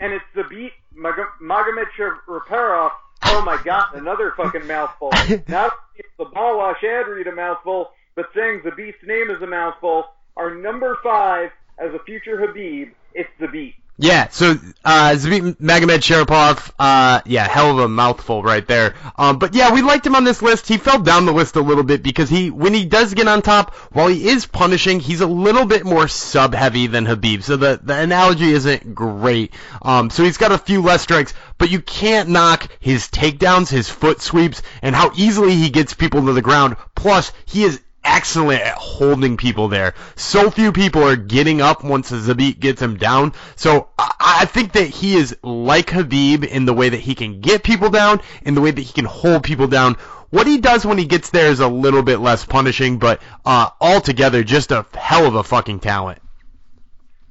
and 0.00 0.12
it's 0.12 0.24
Zabit 0.34 0.70
Mag- 0.94 1.14
Magomed 1.42 1.86
Raperov. 2.26 2.90
Oh 3.28 3.42
my 3.44 3.60
god, 3.64 3.94
another 3.94 4.32
fucking 4.36 4.66
mouthful. 4.66 5.10
Not 5.48 5.72
the 6.18 6.24
ball 6.26 6.58
wash 6.58 6.82
ad 6.84 7.08
read 7.08 7.26
a 7.26 7.34
mouthful, 7.34 7.90
but 8.14 8.26
saying 8.34 8.62
the 8.64 8.70
beast's 8.70 9.02
name 9.04 9.30
is 9.30 9.42
a 9.42 9.46
mouthful. 9.46 10.04
Our 10.36 10.54
number 10.54 10.96
five 11.02 11.50
as 11.78 11.92
a 11.94 11.98
future 12.04 12.36
Khabib, 12.36 12.92
it's 13.14 13.30
Zabit. 13.40 13.74
Yeah, 13.98 14.28
so 14.28 14.50
uh, 14.84 15.14
Zabit 15.16 15.56
Magomedsharipov, 15.56 16.72
uh, 16.78 17.22
yeah, 17.24 17.48
hell 17.48 17.70
of 17.70 17.78
a 17.78 17.88
mouthful 17.88 18.42
right 18.42 18.66
there. 18.66 18.94
Um, 19.16 19.38
but 19.38 19.54
yeah, 19.54 19.72
we 19.72 19.80
liked 19.80 20.06
him 20.06 20.14
on 20.14 20.24
this 20.24 20.42
list. 20.42 20.68
He 20.68 20.76
fell 20.76 21.00
down 21.00 21.24
the 21.24 21.32
list 21.32 21.56
a 21.56 21.62
little 21.62 21.82
bit 21.82 22.02
because 22.02 22.28
he, 22.28 22.50
when 22.50 22.74
he 22.74 22.84
does 22.84 23.14
get 23.14 23.26
on 23.26 23.40
top, 23.40 23.74
while 23.94 24.08
he 24.08 24.28
is 24.28 24.44
punishing, 24.44 25.00
he's 25.00 25.22
a 25.22 25.26
little 25.26 25.64
bit 25.64 25.86
more 25.86 26.08
sub-heavy 26.08 26.88
than 26.88 27.06
Khabib. 27.06 27.42
So 27.42 27.56
the 27.56 27.80
the 27.82 27.98
analogy 27.98 28.50
isn't 28.50 28.94
great. 28.94 29.54
Um, 29.80 30.10
so 30.10 30.24
he's 30.24 30.36
got 30.36 30.52
a 30.52 30.58
few 30.58 30.82
less 30.82 31.00
strikes, 31.00 31.32
but 31.56 31.70
you 31.70 31.80
can't 31.80 32.28
knock 32.28 32.68
his 32.80 33.08
takedowns, 33.08 33.70
his 33.70 33.88
foot 33.88 34.20
sweeps, 34.20 34.60
and 34.82 34.94
how 34.94 35.10
easily 35.16 35.54
he 35.54 35.70
gets 35.70 35.94
people 35.94 36.26
to 36.26 36.34
the 36.34 36.42
ground. 36.42 36.76
Plus, 36.94 37.32
he 37.46 37.64
is 37.64 37.80
excellent 38.06 38.62
at 38.62 38.74
holding 38.74 39.36
people 39.36 39.68
there. 39.68 39.94
So 40.14 40.50
few 40.50 40.72
people 40.72 41.02
are 41.02 41.16
getting 41.16 41.60
up 41.60 41.84
once 41.84 42.10
Zabit 42.10 42.60
gets 42.60 42.80
him 42.80 42.96
down. 42.96 43.34
So 43.56 43.88
I, 43.98 44.12
I 44.18 44.44
think 44.46 44.72
that 44.72 44.88
he 44.88 45.16
is 45.16 45.36
like 45.42 45.88
Khabib 45.88 46.44
in 46.44 46.64
the 46.64 46.72
way 46.72 46.88
that 46.88 47.00
he 47.00 47.14
can 47.14 47.40
get 47.40 47.62
people 47.62 47.90
down, 47.90 48.20
in 48.42 48.54
the 48.54 48.60
way 48.60 48.70
that 48.70 48.80
he 48.80 48.92
can 48.92 49.04
hold 49.04 49.42
people 49.42 49.66
down. 49.66 49.96
What 50.30 50.46
he 50.46 50.58
does 50.58 50.84
when 50.84 50.98
he 50.98 51.04
gets 51.04 51.30
there 51.30 51.50
is 51.50 51.60
a 51.60 51.68
little 51.68 52.02
bit 52.02 52.18
less 52.18 52.44
punishing, 52.44 52.98
but 52.98 53.20
uh, 53.44 53.70
altogether, 53.80 54.42
just 54.42 54.70
a 54.70 54.86
hell 54.94 55.26
of 55.26 55.34
a 55.34 55.44
fucking 55.44 55.80
talent. 55.80 56.20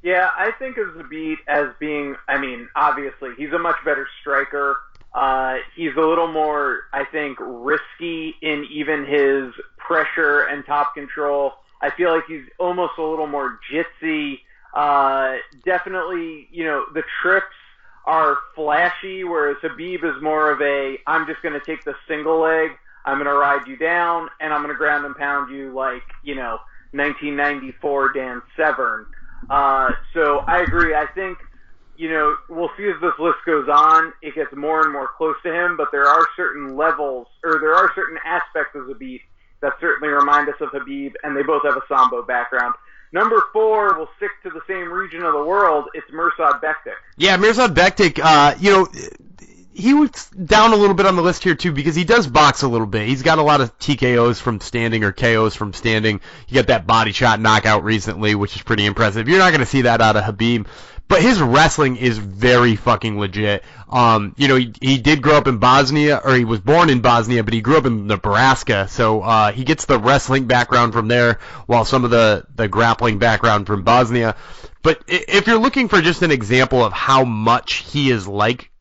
Yeah, 0.01 0.29
I 0.37 0.51
think 0.51 0.77
of 0.77 0.89
Zabit 0.89 1.37
as 1.47 1.69
being, 1.79 2.15
I 2.27 2.37
mean, 2.37 2.69
obviously, 2.75 3.31
he's 3.37 3.51
a 3.53 3.59
much 3.59 3.77
better 3.83 4.07
striker. 4.21 4.77
Uh, 5.15 5.59
he's 5.77 5.95
a 5.95 6.01
little 6.01 6.27
more, 6.27 6.81
I 6.91 7.05
think, 7.05 7.37
risky 7.39 8.35
in 8.41 8.67
even 8.69 9.05
his 9.05 9.53
pressure 9.77 10.41
and 10.41 10.65
top 10.65 10.93
control. 10.93 11.53
I 11.81 11.89
feel 11.89 12.13
like 12.13 12.25
he's 12.27 12.43
almost 12.59 12.93
a 12.97 13.01
little 13.01 13.27
more 13.27 13.57
jitsy. 13.71 14.39
Uh, 14.73 15.37
definitely, 15.63 16.49
you 16.51 16.65
know, 16.65 16.85
the 16.93 17.03
trips 17.21 17.45
are 18.05 18.37
flashy, 18.55 19.23
whereas 19.23 19.55
Khabib 19.63 20.03
is 20.03 20.21
more 20.21 20.51
of 20.51 20.61
a, 20.61 20.97
I'm 21.07 21.25
just 21.25 21.41
going 21.41 21.57
to 21.57 21.65
take 21.65 21.85
the 21.85 21.95
single 22.09 22.41
leg, 22.41 22.71
I'm 23.05 23.15
going 23.15 23.25
to 23.25 23.33
ride 23.33 23.67
you 23.67 23.77
down, 23.77 24.29
and 24.41 24.53
I'm 24.53 24.61
going 24.61 24.73
to 24.73 24.77
ground 24.77 25.05
and 25.05 25.15
pound 25.15 25.49
you 25.49 25.73
like, 25.73 26.03
you 26.23 26.35
know, 26.35 26.59
1994 26.91 28.13
Dan 28.13 28.41
Severn. 28.57 29.05
Uh, 29.49 29.91
so 30.13 30.39
I 30.39 30.61
agree. 30.61 30.93
I 30.93 31.05
think, 31.15 31.37
you 31.97 32.09
know, 32.09 32.35
we'll 32.49 32.71
see 32.77 32.87
as 32.87 32.99
this 33.01 33.13
list 33.19 33.37
goes 33.45 33.67
on, 33.69 34.13
it 34.21 34.35
gets 34.35 34.53
more 34.55 34.81
and 34.81 34.91
more 34.91 35.09
close 35.17 35.35
to 35.43 35.53
him, 35.53 35.77
but 35.77 35.91
there 35.91 36.07
are 36.07 36.25
certain 36.35 36.75
levels, 36.75 37.27
or 37.43 37.59
there 37.59 37.75
are 37.75 37.91
certain 37.95 38.17
aspects 38.25 38.75
of 38.75 38.87
beat 38.99 39.21
that 39.61 39.73
certainly 39.79 40.13
remind 40.13 40.49
us 40.49 40.55
of 40.59 40.69
Khabib, 40.69 41.13
and 41.23 41.35
they 41.35 41.43
both 41.43 41.63
have 41.63 41.77
a 41.77 41.81
Sambo 41.87 42.21
background. 42.21 42.75
Number 43.11 43.41
four, 43.53 43.97
we'll 43.97 44.09
stick 44.17 44.31
to 44.43 44.49
the 44.49 44.61
same 44.67 44.91
region 44.91 45.23
of 45.23 45.33
the 45.33 45.43
world. 45.43 45.85
It's 45.93 46.09
Mirsad 46.11 46.61
Bektic. 46.61 46.95
Yeah, 47.17 47.37
Mirsad 47.37 47.69
Bektic, 47.69 48.19
uh, 48.21 48.55
you 48.59 48.71
know, 48.71 48.87
he 49.75 49.93
was 49.93 50.29
down 50.29 50.71
a 50.71 50.75
little 50.75 50.95
bit 50.95 51.05
on 51.05 51.17
the 51.17 51.21
list 51.21 51.43
here 51.43 51.53
too 51.53 51.73
because 51.73 51.95
he 51.95 52.05
does 52.05 52.27
box 52.27 52.63
a 52.63 52.67
little 52.67 52.87
bit. 52.87 53.07
He's 53.07 53.23
got 53.23 53.39
a 53.39 53.43
lot 53.43 53.59
of 53.59 53.77
TKOs 53.77 54.39
from 54.41 54.61
standing 54.61 55.03
or 55.03 55.11
KOs 55.11 55.53
from 55.53 55.73
standing. 55.73 56.21
He 56.47 56.55
got 56.55 56.67
that 56.67 56.87
body 56.87 57.11
shot 57.11 57.41
knockout 57.41 57.83
recently, 57.83 58.35
which 58.35 58.55
is 58.55 58.61
pretty 58.61 58.85
impressive. 58.85 59.27
You're 59.27 59.39
not 59.39 59.49
going 59.49 59.59
to 59.59 59.65
see 59.65 59.81
that 59.81 59.99
out 59.99 60.15
of 60.15 60.23
Khabib, 60.23 60.67
But 61.09 61.21
his 61.21 61.41
wrestling 61.41 61.97
is 61.97 62.17
very 62.17 62.77
fucking 62.77 63.19
legit. 63.19 63.65
Um, 63.89 64.33
you 64.37 64.47
know, 64.47 64.55
he, 64.55 64.71
he 64.81 64.97
did 64.97 65.21
grow 65.21 65.35
up 65.35 65.47
in 65.47 65.57
Bosnia, 65.57 66.21
or 66.23 66.33
he 66.35 66.45
was 66.45 66.61
born 66.61 66.89
in 66.89 67.01
Bosnia, 67.01 67.43
but 67.43 67.53
he 67.53 67.59
grew 67.59 67.77
up 67.77 67.85
in 67.85 68.07
Nebraska, 68.07 68.87
so 68.87 69.21
uh, 69.21 69.51
he 69.51 69.65
gets 69.65 69.85
the 69.85 69.99
wrestling 69.99 70.47
background 70.47 70.93
from 70.93 71.09
there, 71.09 71.39
while 71.65 71.83
some 71.83 72.05
of 72.05 72.11
the 72.11 72.45
the 72.55 72.69
grappling 72.69 73.19
background 73.19 73.67
from 73.67 73.83
Bosnia. 73.83 74.37
But 74.81 75.03
if 75.07 75.47
you're 75.47 75.59
looking 75.59 75.89
for 75.89 76.01
just 76.01 76.21
an 76.21 76.31
example 76.31 76.83
of 76.83 76.93
how 76.93 77.25
much 77.25 77.73
he 77.91 78.09
is 78.09 78.25
like 78.27 78.71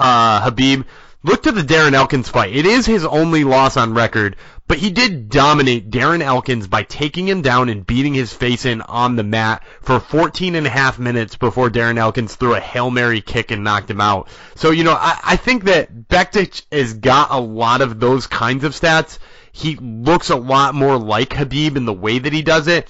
uh, 0.00 0.50
Khabib, 0.50 0.84
look 1.22 1.42
to 1.42 1.52
the 1.52 1.62
Darren 1.62 1.92
Elkins 1.92 2.28
fight. 2.28 2.56
It 2.56 2.66
is 2.66 2.86
his 2.86 3.04
only 3.04 3.44
loss 3.44 3.76
on 3.76 3.94
record, 3.94 4.36
but 4.66 4.78
he 4.78 4.90
did 4.90 5.28
dominate 5.28 5.90
Darren 5.90 6.22
Elkins 6.22 6.66
by 6.66 6.84
taking 6.84 7.28
him 7.28 7.42
down 7.42 7.68
and 7.68 7.86
beating 7.86 8.14
his 8.14 8.32
face 8.32 8.64
in 8.64 8.80
on 8.80 9.16
the 9.16 9.22
mat 9.22 9.62
for 9.82 10.00
14 10.00 10.54
and 10.54 10.66
a 10.66 10.70
half 10.70 10.98
minutes 10.98 11.36
before 11.36 11.68
Darren 11.68 11.98
Elkins 11.98 12.34
threw 12.34 12.54
a 12.54 12.60
Hail 12.60 12.90
Mary 12.90 13.20
kick 13.20 13.50
and 13.50 13.62
knocked 13.62 13.90
him 13.90 14.00
out. 14.00 14.28
So, 14.54 14.70
you 14.70 14.84
know, 14.84 14.94
I, 14.94 15.18
I 15.22 15.36
think 15.36 15.64
that 15.64 16.08
Bektic 16.08 16.62
has 16.72 16.94
got 16.94 17.30
a 17.30 17.40
lot 17.40 17.82
of 17.82 18.00
those 18.00 18.26
kinds 18.26 18.64
of 18.64 18.72
stats. 18.72 19.18
He 19.52 19.76
looks 19.76 20.30
a 20.30 20.36
lot 20.36 20.74
more 20.74 20.96
like 20.96 21.30
Khabib 21.30 21.76
in 21.76 21.84
the 21.84 21.92
way 21.92 22.18
that 22.18 22.32
he 22.32 22.42
does 22.42 22.68
it. 22.68 22.88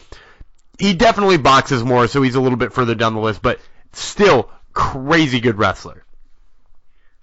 He 0.79 0.95
definitely 0.95 1.39
boxes 1.39 1.83
more, 1.83 2.07
so 2.07 2.23
he's 2.23 2.37
a 2.37 2.41
little 2.41 2.59
bit 2.59 2.73
further 2.73 2.95
down 2.95 3.15
the 3.15 3.21
list, 3.21 3.43
but 3.43 3.59
still 3.93 4.49
crazy 4.73 5.41
good 5.41 5.59
wrestler. 5.59 6.05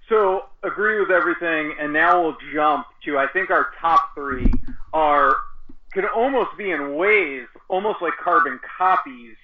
So 0.08 0.46
agree 0.62 1.00
with 1.00 1.10
everything, 1.10 1.74
and 1.78 1.92
now 1.92 2.22
we'll 2.22 2.36
jump 2.52 2.86
to 3.04 3.18
I 3.18 3.26
think 3.26 3.50
our 3.50 3.68
top 3.80 4.14
three 4.14 4.50
are 4.92 5.36
can 5.92 6.04
almost 6.06 6.56
be 6.56 6.70
in 6.70 6.94
ways 6.94 7.46
almost 7.68 8.00
like 8.00 8.14
carbon 8.22 8.58
copies. 8.78 9.36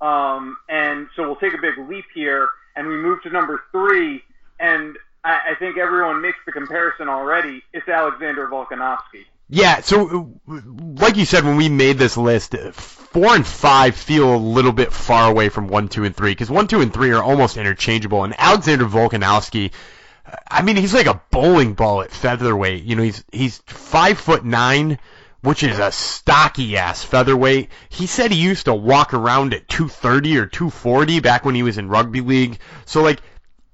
Um, 0.00 0.56
and 0.68 1.08
so 1.16 1.22
we'll 1.22 1.36
take 1.36 1.54
a 1.54 1.60
big 1.60 1.78
leap 1.88 2.04
here, 2.14 2.48
and 2.74 2.86
we 2.86 2.96
move 2.96 3.22
to 3.22 3.30
number 3.30 3.62
three, 3.72 4.22
and 4.60 4.96
I, 5.24 5.40
I 5.50 5.54
think 5.58 5.78
everyone 5.78 6.20
makes 6.20 6.38
the 6.44 6.52
comparison 6.52 7.08
already. 7.08 7.62
It's 7.72 7.88
Alexander 7.88 8.46
Volkanovski. 8.46 9.24
Yeah, 9.48 9.80
so 9.80 10.34
like 10.46 11.16
you 11.16 11.24
said 11.24 11.44
when 11.44 11.56
we 11.56 11.68
made 11.68 11.98
this 11.98 12.16
list, 12.16 12.56
four 12.72 13.28
and 13.28 13.46
five 13.46 13.94
feel 13.94 14.34
a 14.34 14.36
little 14.36 14.72
bit 14.72 14.92
far 14.92 15.30
away 15.30 15.50
from 15.50 15.68
one, 15.68 15.88
two, 15.88 16.04
and 16.04 16.16
three 16.16 16.32
because 16.32 16.50
one, 16.50 16.66
two, 16.66 16.80
and 16.80 16.92
three 16.92 17.12
are 17.12 17.22
almost 17.22 17.56
interchangeable. 17.56 18.24
And 18.24 18.34
Alexander 18.36 18.86
Volkanovski 18.86 19.70
I 20.48 20.62
mean, 20.62 20.76
he's 20.76 20.94
like 20.94 21.06
a 21.06 21.20
bowling 21.30 21.74
ball 21.74 22.02
at 22.02 22.10
featherweight. 22.10 22.84
You 22.84 22.96
know, 22.96 23.02
he's 23.02 23.24
he's 23.32 23.58
five 23.66 24.18
foot 24.18 24.44
nine, 24.44 24.98
which 25.42 25.62
is 25.62 25.78
a 25.78 25.92
stocky 25.92 26.76
ass 26.76 27.04
featherweight. 27.04 27.70
He 27.88 28.06
said 28.06 28.30
he 28.30 28.40
used 28.40 28.64
to 28.66 28.74
walk 28.74 29.14
around 29.14 29.54
at 29.54 29.68
230 29.68 30.38
or 30.38 30.46
240 30.46 31.20
back 31.20 31.44
when 31.44 31.54
he 31.54 31.62
was 31.62 31.78
in 31.78 31.88
rugby 31.88 32.20
league. 32.20 32.58
So 32.84 33.02
like, 33.02 33.20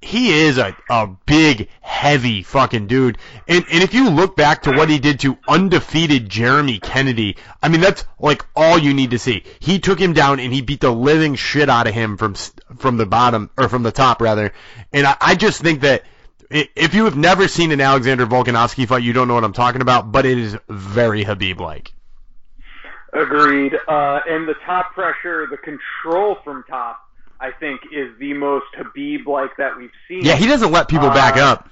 he 0.03 0.33
is 0.33 0.59
a, 0.59 0.77
a 0.91 1.07
big, 1.27 1.69
heavy 1.81 2.43
fucking 2.43 2.89
dude. 2.89 3.19
And, 3.47 3.65
and 3.71 3.85
if 3.85 3.95
you 3.95 4.11
look 4.11 4.37
back 4.37 4.63
to 4.63 4.73
what 4.73 4.91
he 4.91 4.99
did 4.99 5.21
to 5.21 5.39
undefeated 5.49 6.29
Jeremy 6.29 6.81
Kennedy, 6.81 7.37
I 7.63 7.69
mean, 7.69 7.81
that's 7.81 8.05
like 8.19 8.45
all 8.57 8.77
you 8.77 8.95
need 8.95 9.11
to 9.11 9.19
see. 9.19 9.45
He 9.61 9.79
took 9.79 10.01
him 10.01 10.13
down 10.13 10.41
and 10.41 10.53
he 10.53 10.61
beat 10.61 10.81
the 10.81 10.91
living 10.91 11.37
shit 11.37 11.71
out 11.71 11.87
of 11.87 11.95
him 11.95 12.17
from, 12.17 12.35
from 12.35 12.97
the 12.97 13.07
bottom, 13.07 13.49
or 13.57 13.69
from 13.69 13.85
the 13.85 13.93
top 13.93 14.21
rather. 14.21 14.53
And 14.93 15.07
I, 15.07 15.17
I 15.21 15.35
just 15.37 15.63
think 15.63 15.83
that 15.83 16.03
if 16.53 16.95
you 16.95 17.05
have 17.05 17.17
never 17.17 17.49
seen 17.49 17.73
an 17.73 17.81
Alexander 17.81 18.27
Volkanovski 18.27 18.87
fight, 18.87 19.03
you 19.03 19.13
don't 19.13 19.29
know 19.29 19.35
what 19.35 19.45
I'm 19.45 19.53
talking 19.53 19.81
about, 19.81 20.13
but 20.13 20.27
it 20.27 20.39
is 20.39 20.57
very 20.69 21.25
Khabib 21.25 21.61
like. 21.61 21.93
Agreed. 23.13 23.75
Uh, 23.89 24.21
and 24.29 24.49
the 24.49 24.55
top 24.65 24.93
pressure, 24.93 25.47
the 25.51 25.59
control 25.59 26.37
from 26.45 26.65
top, 26.69 27.01
I 27.41 27.51
think, 27.51 27.81
is 27.93 28.17
the 28.19 28.33
most 28.35 28.67
Khabib 28.77 29.27
like 29.27 29.57
that 29.57 29.77
we've 29.77 29.91
seen. 30.09 30.25
Yeah, 30.25 30.37
he 30.37 30.47
doesn't 30.47 30.73
let 30.73 30.89
people 30.89 31.09
uh, 31.09 31.15
back 31.15 31.37
up. 31.37 31.69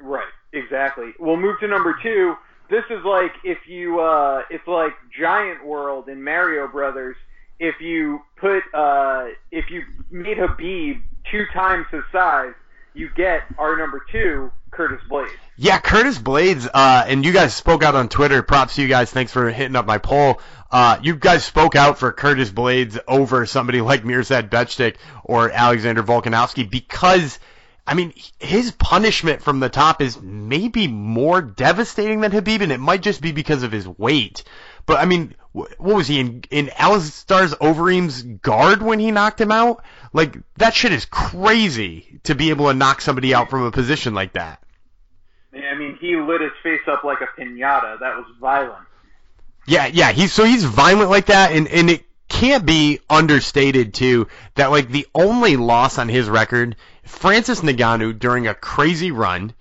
Right. 0.00 0.26
Exactly. 0.52 1.12
We'll 1.18 1.36
move 1.36 1.58
to 1.60 1.68
number 1.68 1.96
two. 2.02 2.34
This 2.68 2.84
is 2.90 3.04
like 3.04 3.32
if 3.44 3.58
you, 3.66 4.00
uh, 4.00 4.42
it's 4.50 4.66
like 4.66 4.92
Giant 5.18 5.64
World 5.64 6.08
in 6.08 6.22
Mario 6.22 6.68
Brothers. 6.68 7.16
If 7.58 7.80
you 7.80 8.20
put, 8.36 8.62
uh, 8.74 9.26
if 9.50 9.70
you 9.70 9.82
made 10.10 10.38
Khabib 10.38 11.02
two 11.30 11.46
times 11.52 11.86
his 11.90 12.02
size, 12.10 12.54
you 12.94 13.10
get 13.14 13.42
our 13.58 13.76
number 13.76 14.04
two, 14.10 14.50
Curtis 14.70 15.00
Blaydes. 15.10 15.30
Yeah, 15.56 15.78
Curtis 15.78 16.18
Blaydes, 16.18 16.68
uh, 16.72 17.04
and 17.06 17.24
you 17.24 17.32
guys 17.32 17.54
spoke 17.54 17.82
out 17.82 17.94
on 17.94 18.08
Twitter. 18.08 18.42
Props 18.42 18.76
to 18.76 18.82
you 18.82 18.88
guys. 18.88 19.10
Thanks 19.10 19.32
for 19.32 19.50
hitting 19.50 19.76
up 19.76 19.86
my 19.86 19.98
poll. 19.98 20.40
Uh, 20.70 20.98
you 21.02 21.14
guys 21.14 21.44
spoke 21.44 21.76
out 21.76 21.98
for 21.98 22.10
Curtis 22.12 22.50
Blaydes 22.50 22.98
over 23.06 23.44
somebody 23.46 23.80
like 23.82 24.02
Mirsad 24.02 24.48
Bektic 24.48 24.96
or 25.24 25.50
Alexander 25.50 26.02
Volkanovski 26.02 26.68
because, 26.68 27.38
I 27.86 27.94
mean, 27.94 28.14
his 28.38 28.72
punishment 28.72 29.42
from 29.42 29.60
the 29.60 29.68
top 29.68 30.00
is 30.00 30.20
maybe 30.20 30.88
more 30.88 31.42
devastating 31.42 32.20
than 32.22 32.32
Khabib, 32.32 32.62
and 32.62 32.72
it 32.72 32.80
might 32.80 33.02
just 33.02 33.20
be 33.20 33.32
because 33.32 33.62
of 33.62 33.72
his 33.72 33.86
weight. 33.86 34.44
But 34.86 34.98
I 34.98 35.04
mean, 35.04 35.34
what 35.52 35.78
was 35.78 36.08
he 36.08 36.20
in 36.20 36.44
in 36.50 36.70
Alistair's 36.76 37.54
Overeem's 37.54 38.22
guard 38.22 38.82
when 38.82 38.98
he 38.98 39.10
knocked 39.10 39.40
him 39.40 39.52
out? 39.52 39.84
Like 40.12 40.36
that 40.56 40.74
shit 40.74 40.92
is 40.92 41.04
crazy 41.04 42.20
to 42.24 42.34
be 42.34 42.50
able 42.50 42.68
to 42.68 42.74
knock 42.74 43.00
somebody 43.00 43.34
out 43.34 43.50
from 43.50 43.62
a 43.62 43.70
position 43.70 44.14
like 44.14 44.32
that. 44.32 44.62
Yeah, 45.52 45.70
I 45.70 45.74
mean, 45.74 45.98
he 46.00 46.16
lit 46.16 46.40
his 46.40 46.52
face 46.62 46.80
up 46.86 47.04
like 47.04 47.18
a 47.20 47.40
pinata. 47.40 48.00
That 48.00 48.16
was 48.16 48.26
violent. 48.40 48.86
Yeah, 49.66 49.86
yeah. 49.86 50.12
He's 50.12 50.32
so 50.32 50.44
he's 50.44 50.64
violent 50.64 51.10
like 51.10 51.26
that, 51.26 51.52
and 51.52 51.68
and 51.68 51.90
it 51.90 52.04
can't 52.28 52.64
be 52.64 53.00
understated 53.10 53.92
too 53.92 54.26
that 54.54 54.70
like 54.70 54.88
the 54.88 55.06
only 55.14 55.56
loss 55.56 55.98
on 55.98 56.08
his 56.08 56.30
record, 56.30 56.76
Francis 57.04 57.60
Ngannou 57.60 58.18
during 58.18 58.46
a 58.46 58.54
crazy 58.54 59.10
run, 59.10 59.52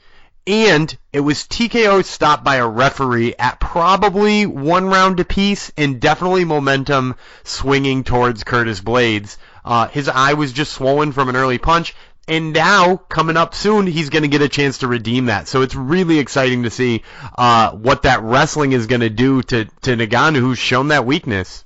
and 0.47 0.97
it 1.13 1.19
was 1.19 1.43
TKO 1.43 2.03
stopped 2.03 2.43
by 2.43 2.55
a 2.55 2.67
referee 2.67 3.35
at 3.37 3.59
probably 3.59 4.45
one 4.45 4.85
round 4.85 5.19
apiece, 5.19 5.71
and 5.77 5.99
definitely 5.99 6.45
momentum 6.45 7.15
swinging 7.43 8.03
towards 8.03 8.43
Curtis 8.43 8.81
Blaydes. 8.81 9.37
Uh, 9.63 9.87
his 9.87 10.09
eye 10.09 10.33
was 10.33 10.51
just 10.51 10.73
swollen 10.73 11.11
from 11.11 11.29
an 11.29 11.35
early 11.35 11.57
punch. 11.57 11.95
And 12.27 12.53
now, 12.53 12.97
coming 12.97 13.35
up 13.35 13.53
soon, 13.53 13.87
he's 13.87 14.09
going 14.09 14.21
to 14.21 14.29
get 14.29 14.41
a 14.41 14.49
chance 14.49 14.79
to 14.79 14.87
redeem 14.87 15.25
that. 15.25 15.47
So 15.47 15.63
it's 15.63 15.75
really 15.75 16.19
exciting 16.19 16.63
to 16.63 16.69
see 16.69 17.03
uh, 17.37 17.71
what 17.71 18.03
that 18.03 18.21
wrestling 18.21 18.71
is 18.71 18.87
going 18.87 19.01
to 19.01 19.09
do 19.09 19.41
to 19.43 19.65
to 19.65 19.97
Ngannou, 19.97 20.39
who's 20.39 20.59
shown 20.59 20.89
that 20.89 21.05
weakness. 21.05 21.65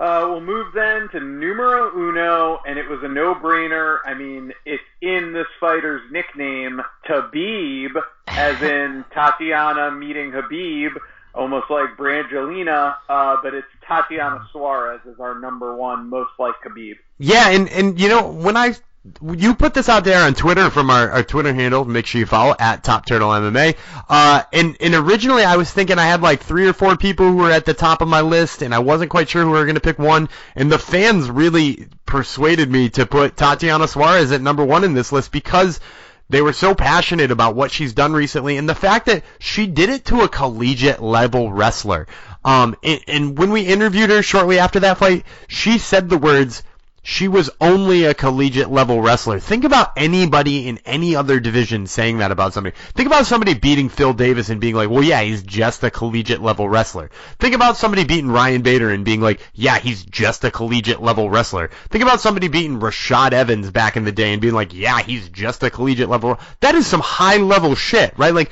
Uh, 0.00 0.26
we'll 0.30 0.40
move 0.40 0.72
then 0.74 1.10
to 1.10 1.20
numero 1.20 1.94
uno, 1.94 2.58
and 2.66 2.78
it 2.78 2.88
was 2.88 3.00
a 3.02 3.08
no-brainer. 3.08 3.98
I 4.06 4.14
mean, 4.14 4.50
it's 4.64 4.82
in 5.02 5.34
this 5.34 5.46
fighter's 5.60 6.00
nickname, 6.10 6.80
Tabib, 7.06 7.90
as 8.26 8.62
in 8.62 9.04
Tatiana 9.12 9.90
meeting 9.90 10.30
Khabib, 10.32 10.92
almost 11.34 11.68
like 11.68 11.98
Brangelina, 11.98 12.94
uh, 13.10 13.36
but 13.42 13.52
it's 13.52 13.66
Tatiana 13.86 14.48
Suarez 14.52 15.02
is 15.04 15.20
our 15.20 15.38
number 15.38 15.76
one, 15.76 16.08
most 16.08 16.30
like 16.38 16.54
Khabib. 16.64 16.94
Yeah, 17.18 17.50
and 17.50 17.68
and 17.68 18.00
you 18.00 18.08
know 18.08 18.26
when 18.26 18.56
I 18.56 18.74
you 19.22 19.54
put 19.54 19.72
this 19.72 19.88
out 19.88 20.04
there 20.04 20.22
on 20.26 20.34
Twitter 20.34 20.68
from 20.68 20.90
our, 20.90 21.10
our 21.10 21.22
Twitter 21.22 21.54
handle. 21.54 21.86
Make 21.86 22.04
sure 22.04 22.18
you 22.18 22.26
follow 22.26 22.54
at 22.58 22.84
Top 22.84 23.06
Turtle 23.06 23.30
MMA. 23.30 23.76
Uh, 24.08 24.42
and 24.52 24.76
and 24.78 24.94
originally 24.94 25.42
I 25.42 25.56
was 25.56 25.70
thinking 25.70 25.98
I 25.98 26.06
had 26.06 26.20
like 26.20 26.42
three 26.42 26.68
or 26.68 26.74
four 26.74 26.96
people 26.98 27.26
who 27.26 27.36
were 27.36 27.50
at 27.50 27.64
the 27.64 27.72
top 27.72 28.02
of 28.02 28.08
my 28.08 28.20
list, 28.20 28.60
and 28.60 28.74
I 28.74 28.80
wasn't 28.80 29.10
quite 29.10 29.30
sure 29.30 29.42
who 29.42 29.52
we 29.52 29.58
were 29.58 29.64
going 29.64 29.76
to 29.76 29.80
pick 29.80 29.98
one. 29.98 30.28
And 30.54 30.70
the 30.70 30.78
fans 30.78 31.30
really 31.30 31.88
persuaded 32.04 32.70
me 32.70 32.90
to 32.90 33.06
put 33.06 33.36
Tatiana 33.36 33.88
Suarez 33.88 34.32
at 34.32 34.42
number 34.42 34.64
one 34.64 34.84
in 34.84 34.92
this 34.92 35.12
list 35.12 35.32
because 35.32 35.80
they 36.28 36.42
were 36.42 36.52
so 36.52 36.74
passionate 36.74 37.30
about 37.30 37.56
what 37.56 37.70
she's 37.70 37.94
done 37.94 38.12
recently 38.12 38.58
and 38.58 38.68
the 38.68 38.74
fact 38.74 39.06
that 39.06 39.24
she 39.38 39.66
did 39.66 39.88
it 39.88 40.04
to 40.06 40.20
a 40.20 40.28
collegiate 40.28 41.02
level 41.02 41.50
wrestler. 41.50 42.06
Um, 42.44 42.76
and, 42.82 43.00
and 43.08 43.38
when 43.38 43.50
we 43.50 43.62
interviewed 43.62 44.10
her 44.10 44.22
shortly 44.22 44.58
after 44.58 44.80
that 44.80 44.98
fight, 44.98 45.24
she 45.48 45.78
said 45.78 46.08
the 46.08 46.18
words, 46.18 46.62
she 47.02 47.28
was 47.28 47.48
only 47.60 48.04
a 48.04 48.14
collegiate 48.14 48.70
level 48.70 49.00
wrestler. 49.00 49.40
Think 49.40 49.64
about 49.64 49.92
anybody 49.96 50.68
in 50.68 50.78
any 50.84 51.16
other 51.16 51.40
division 51.40 51.86
saying 51.86 52.18
that 52.18 52.30
about 52.30 52.52
somebody. 52.52 52.76
Think 52.94 53.06
about 53.06 53.26
somebody 53.26 53.54
beating 53.54 53.88
Phil 53.88 54.12
Davis 54.12 54.50
and 54.50 54.60
being 54.60 54.74
like, 54.74 54.90
well, 54.90 55.02
yeah, 55.02 55.22
he's 55.22 55.42
just 55.42 55.82
a 55.82 55.90
collegiate 55.90 56.42
level 56.42 56.68
wrestler. 56.68 57.10
Think 57.38 57.54
about 57.54 57.78
somebody 57.78 58.04
beating 58.04 58.30
Ryan 58.30 58.60
Bader 58.62 58.90
and 58.90 59.04
being 59.04 59.22
like, 59.22 59.40
yeah, 59.54 59.78
he's 59.78 60.04
just 60.04 60.44
a 60.44 60.50
collegiate 60.50 61.00
level 61.00 61.30
wrestler. 61.30 61.70
Think 61.88 62.04
about 62.04 62.20
somebody 62.20 62.48
beating 62.48 62.80
Rashad 62.80 63.32
Evans 63.32 63.70
back 63.70 63.96
in 63.96 64.04
the 64.04 64.12
day 64.12 64.32
and 64.32 64.42
being 64.42 64.54
like, 64.54 64.74
yeah, 64.74 65.00
he's 65.00 65.28
just 65.30 65.62
a 65.62 65.70
collegiate 65.70 66.10
level. 66.10 66.38
That 66.60 66.74
is 66.74 66.86
some 66.86 67.00
high 67.00 67.38
level 67.38 67.74
shit, 67.74 68.12
right? 68.18 68.34
Like, 68.34 68.50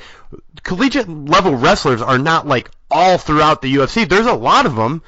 collegiate 0.63 1.07
level 1.07 1.55
wrestlers 1.55 2.01
are 2.01 2.17
not 2.17 2.47
like 2.47 2.71
all 2.89 3.19
throughout 3.19 3.61
the 3.61 3.75
UFC. 3.75 4.09
There's 4.09 4.25
a 4.25 4.33
lot 4.33 4.65
of 4.65 4.75
them 4.75 5.03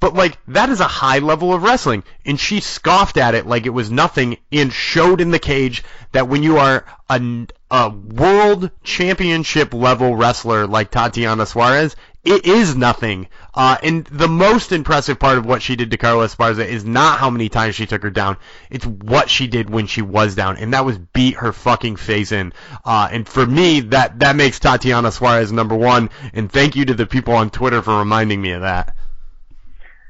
but 0.00 0.14
like 0.14 0.38
that 0.48 0.68
is 0.68 0.80
a 0.80 0.84
high 0.84 1.18
level 1.18 1.54
of 1.54 1.62
wrestling, 1.62 2.04
and 2.24 2.38
she 2.38 2.60
scoffed 2.60 3.16
at 3.16 3.34
it 3.34 3.46
like 3.46 3.66
it 3.66 3.70
was 3.70 3.90
nothing, 3.90 4.36
and 4.52 4.72
showed 4.72 5.20
in 5.20 5.30
the 5.30 5.38
cage 5.38 5.82
that 6.12 6.28
when 6.28 6.42
you 6.42 6.58
are 6.58 6.84
a, 7.08 7.46
a 7.70 7.90
world 7.90 8.70
championship 8.82 9.72
level 9.72 10.14
wrestler 10.14 10.66
like 10.66 10.90
Tatiana 10.90 11.46
Suarez, 11.46 11.96
it 12.24 12.46
is 12.46 12.74
nothing. 12.74 13.28
Uh, 13.52 13.76
and 13.82 14.04
the 14.06 14.28
most 14.28 14.72
impressive 14.72 15.18
part 15.18 15.36
of 15.36 15.44
what 15.44 15.62
she 15.62 15.76
did 15.76 15.90
to 15.90 15.96
Carla 15.96 16.26
Esparza 16.26 16.66
is 16.66 16.84
not 16.84 17.18
how 17.18 17.28
many 17.28 17.48
times 17.48 17.74
she 17.74 17.86
took 17.86 18.02
her 18.02 18.10
down. 18.10 18.38
It's 18.70 18.86
what 18.86 19.28
she 19.28 19.46
did 19.46 19.68
when 19.68 19.86
she 19.86 20.02
was 20.02 20.34
down, 20.34 20.56
and 20.56 20.72
that 20.72 20.86
was 20.86 20.98
beat 20.98 21.36
her 21.36 21.52
fucking 21.52 21.96
face 21.96 22.32
in. 22.32 22.52
Uh, 22.84 23.08
and 23.12 23.28
for 23.28 23.44
me, 23.46 23.80
that 23.80 24.20
that 24.20 24.36
makes 24.36 24.58
Tatiana 24.58 25.12
Suarez 25.12 25.52
number 25.52 25.74
one. 25.76 26.10
And 26.32 26.50
thank 26.50 26.76
you 26.76 26.86
to 26.86 26.94
the 26.94 27.06
people 27.06 27.34
on 27.34 27.50
Twitter 27.50 27.82
for 27.82 27.98
reminding 27.98 28.40
me 28.40 28.52
of 28.52 28.62
that. 28.62 28.96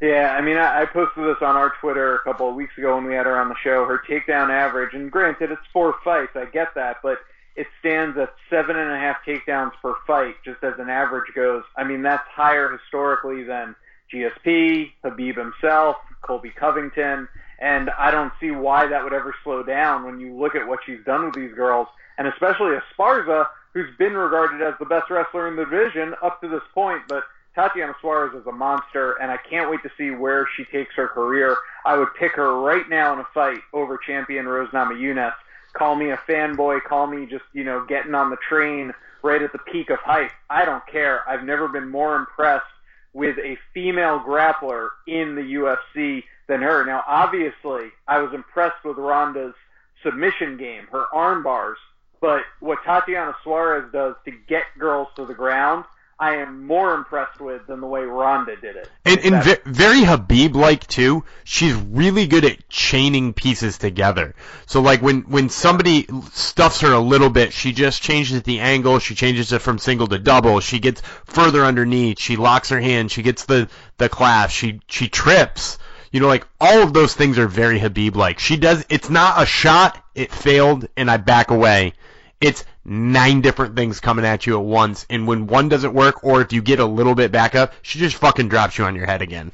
Yeah, 0.05 0.37
I 0.39 0.43
mean, 0.43 0.59
I, 0.59 0.83
I 0.83 0.85
posted 0.85 1.25
this 1.25 1.41
on 1.41 1.57
our 1.57 1.73
Twitter 1.81 2.17
a 2.17 2.19
couple 2.25 2.47
of 2.47 2.55
weeks 2.55 2.77
ago 2.77 2.97
when 2.97 3.07
we 3.07 3.15
had 3.15 3.25
her 3.25 3.41
on 3.41 3.49
the 3.49 3.55
show. 3.65 3.87
Her 3.87 4.03
takedown 4.07 4.51
average, 4.51 4.93
and 4.93 5.11
granted, 5.11 5.51
it's 5.51 5.63
four 5.73 5.95
fights, 6.05 6.33
I 6.35 6.45
get 6.45 6.75
that, 6.75 6.99
but 7.03 7.21
it 7.57 7.67
stands 7.81 8.19
at 8.19 8.35
seven 8.51 8.77
and 8.77 8.93
a 8.93 8.99
half 8.99 9.25
takedowns 9.27 9.73
per 9.81 9.95
fight, 10.07 10.35
just 10.45 10.63
as 10.63 10.75
an 10.79 10.91
average 10.91 11.33
goes. 11.35 11.63
I 11.79 11.85
mean, 11.85 12.03
that's 12.03 12.29
higher 12.29 12.71
historically 12.71 13.45
than 13.45 13.75
GSP, 14.13 14.93
Khabib 15.03 15.39
himself, 15.39 15.97
Colby 16.21 16.51
Covington, 16.51 17.27
and 17.59 17.89
I 17.99 18.11
don't 18.11 18.33
see 18.41 18.51
why 18.51 18.87
that 18.87 19.05
would 19.05 19.15
ever 19.15 19.35
slow 19.43 19.63
down 19.63 20.05
when 20.05 20.21
you 20.21 20.35
look 20.35 20.55
at 20.55 20.69
what 20.69 20.81
she's 20.85 21.03
done 21.07 21.25
with 21.25 21.35
these 21.35 21.55
girls, 21.55 21.89
and 22.19 22.29
especially 22.29 22.77
Esparza, 22.77 23.47
who's 23.73 23.89
been 23.99 24.13
regarded 24.13 24.61
as 24.61 24.75
the 24.79 24.85
best 24.85 25.09
wrestler 25.09 25.49
in 25.49 25.57
the 25.57 25.65
division 25.65 26.15
up 26.23 26.43
to 26.43 26.49
this 26.49 26.63
point, 26.75 27.01
but 27.09 27.23
Tatiana 27.55 27.95
Suarez 28.01 28.35
is 28.35 28.47
a 28.47 28.53
monster, 28.53 29.13
and 29.21 29.31
I 29.31 29.37
can't 29.37 29.71
wait 29.71 29.83
to 29.85 29.91
see 29.97 30.11
where 30.11 30.49
she 30.57 30.65
takes 30.65 30.95
her 30.97 31.07
career. 31.07 31.57
I 31.85 31.97
would 31.97 32.13
pick 32.19 32.33
her 32.33 32.61
right 32.61 32.89
now 32.89 33.13
in 33.13 33.21
a 33.21 33.27
fight 33.33 33.61
over 33.73 33.97
champion 33.97 34.49
Rose 34.49 34.71
Namajunas. 34.71 35.35
Call 35.73 35.95
me 35.95 36.11
a 36.11 36.17
fanboy, 36.29 36.83
call 36.83 37.07
me 37.07 37.27
just, 37.27 37.45
you 37.53 37.65
know, 37.65 37.85
getting 37.85 38.15
on 38.15 38.31
the 38.31 38.37
train 38.49 38.93
right 39.23 39.43
at 39.43 39.53
the 39.53 39.59
peak 39.59 39.91
of 39.91 39.99
hype. 40.01 40.33
I 40.51 40.65
don't 40.65 40.87
care. 40.87 41.29
I've 41.29 41.45
never 41.45 41.69
been 41.69 41.89
more 41.89 42.17
impressed 42.17 42.67
with 43.13 43.39
a 43.39 43.57
female 43.73 44.19
grappler 44.21 44.89
in 45.07 45.37
the 45.37 45.43
UFC 45.43 46.25
than 46.49 46.61
her. 46.61 46.85
Now, 46.85 47.05
obviously, 47.07 47.91
I 48.09 48.19
was 48.19 48.35
impressed 48.35 48.85
with 48.85 48.99
Ronda's 48.99 49.55
submission 50.03 50.57
game, 50.57 50.87
her 50.93 51.07
arm 51.15 51.43
bars, 51.43 51.79
but 52.21 52.43
what 52.61 52.83
Tatiana 52.85 53.35
Suarez 53.43 53.91
does 53.93 54.15
to 54.25 54.33
get 54.49 54.65
girls 54.79 55.09
to 55.17 55.25
the 55.25 55.35
ground 55.35 55.85
I 56.19 56.37
am 56.37 56.67
more 56.67 56.95
impressed 56.95 57.41
with 57.41 57.67
than 57.67 57.81
the 57.81 57.87
way 57.87 58.03
Ronda 58.03 58.57
did 58.57 58.77
it. 58.77 58.89
And, 59.05 59.21
and 59.21 59.61
very 59.65 60.03
Khabib-like 60.03 60.87
too. 60.87 61.25
She's 61.43 61.75
really 61.75 62.27
good 62.27 62.45
at 62.45 62.69
chaining 62.69 63.33
pieces 63.33 63.79
together. 63.79 64.35
So 64.67 64.81
like 64.81 65.03
when 65.03 65.23
when 65.23 65.49
somebody 65.49 66.07
stuffs 66.33 66.81
her 66.83 66.93
a 66.93 67.01
little 67.01 67.31
bit, 67.31 67.53
she 67.53 67.73
just 67.73 68.03
changes 68.03 68.43
the 68.43 68.61
angle. 68.61 69.01
She 69.01 69.15
changes 69.15 69.53
it 69.53 69.61
from 69.61 69.79
single 69.79 70.07
to 70.07 70.19
double. 70.19 70.61
She 70.61 70.79
gets 70.79 71.03
further 71.25 71.65
underneath. 71.65 72.21
She 72.21 72.37
locks 72.37 72.69
her 72.69 72.81
hand. 72.81 73.11
She 73.11 73.23
gets 73.23 73.45
the 73.45 73.69
the 73.99 74.09
clasp. 74.09 74.55
She 74.55 74.81
she 74.87 75.09
trips. 75.09 75.79
You 76.13 76.21
know, 76.21 76.29
like 76.29 76.47
all 76.61 76.83
of 76.83 76.93
those 76.93 77.15
things 77.15 77.39
are 77.39 77.49
very 77.49 77.81
Khabib-like. 77.81 78.39
She 78.39 78.57
does. 78.57 78.85
It's 78.89 79.11
not 79.11 79.43
a 79.43 79.47
shot. 79.47 80.01
It 80.15 80.31
failed, 80.31 80.87
and 80.97 81.11
I 81.11 81.17
back 81.17 81.51
away. 81.51 81.95
It's 82.41 82.65
nine 82.85 83.41
different 83.41 83.77
things 83.77 84.01
coming 84.01 84.25
at 84.25 84.47
you 84.47 84.59
at 84.59 84.65
once, 84.65 85.07
and 85.09 85.27
when 85.27 85.47
one 85.47 85.69
doesn't 85.69 85.95
work, 85.95 86.25
or 86.25 86.41
if 86.41 86.53
you 86.53 86.63
get 86.63 86.79
a 86.79 86.85
little 86.85 87.15
bit 87.15 87.33
back 87.33 87.55
up, 87.55 87.73
she 87.83 87.99
just 87.99 88.17
fucking 88.17 88.49
drops 88.49 88.79
you 88.79 88.85
on 88.85 88.95
your 88.95 89.07
head 89.07 89.23
again. 89.23 89.53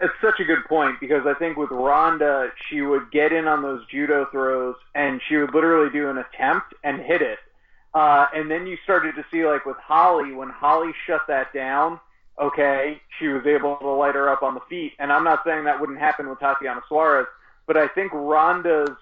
It's 0.00 0.14
such 0.20 0.40
a 0.40 0.44
good 0.44 0.64
point 0.68 1.00
because 1.00 1.26
I 1.26 1.34
think 1.34 1.56
with 1.56 1.70
Ronda, 1.70 2.50
she 2.68 2.82
would 2.82 3.10
get 3.10 3.32
in 3.32 3.46
on 3.46 3.62
those 3.62 3.86
judo 3.86 4.26
throws 4.26 4.74
and 4.94 5.20
she 5.28 5.36
would 5.36 5.54
literally 5.54 5.90
do 5.90 6.10
an 6.10 6.18
attempt 6.18 6.74
and 6.82 7.00
hit 7.00 7.22
it. 7.22 7.38
Uh, 7.94 8.26
and 8.34 8.50
then 8.50 8.66
you 8.66 8.76
started 8.82 9.14
to 9.14 9.24
see, 9.30 9.46
like 9.46 9.64
with 9.64 9.76
Holly, 9.76 10.32
when 10.32 10.50
Holly 10.50 10.92
shut 11.06 11.22
that 11.28 11.54
down, 11.54 12.00
okay, 12.38 13.00
she 13.18 13.28
was 13.28 13.46
able 13.46 13.76
to 13.76 13.86
light 13.86 14.16
her 14.16 14.28
up 14.28 14.42
on 14.42 14.54
the 14.54 14.60
feet. 14.68 14.92
And 14.98 15.12
I'm 15.12 15.24
not 15.24 15.44
saying 15.44 15.64
that 15.64 15.80
wouldn't 15.80 16.00
happen 16.00 16.28
with 16.28 16.40
Tatiana 16.40 16.82
Suarez, 16.88 17.28
but 17.66 17.76
I 17.76 17.86
think 17.86 18.12
Ronda's 18.12 18.96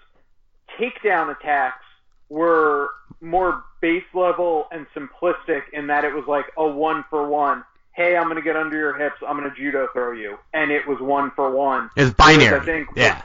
takedown 0.79 1.31
attacks 1.31 1.83
were 2.29 2.89
more 3.23 3.63
base 3.81 4.03
level 4.13 4.67
and 4.71 4.85
simplistic 4.95 5.63
in 5.71 5.87
that 5.87 6.03
it 6.03 6.13
was 6.13 6.25
like 6.27 6.45
a 6.57 6.67
one 6.67 7.03
for 7.09 7.27
one. 7.27 7.63
Hey, 7.93 8.17
I'm 8.17 8.23
going 8.23 8.35
to 8.35 8.41
get 8.41 8.55
under 8.55 8.77
your 8.77 8.97
hips. 8.97 9.17
I'm 9.25 9.37
going 9.37 9.49
to 9.49 9.55
judo 9.55 9.87
throw 9.93 10.11
you, 10.11 10.37
and 10.53 10.71
it 10.71 10.87
was 10.87 10.99
one 10.99 11.31
for 11.31 11.51
one. 11.51 11.89
It's 11.95 12.13
binary. 12.15 12.59
I 12.59 12.65
think. 12.65 12.89
Yeah. 12.95 13.21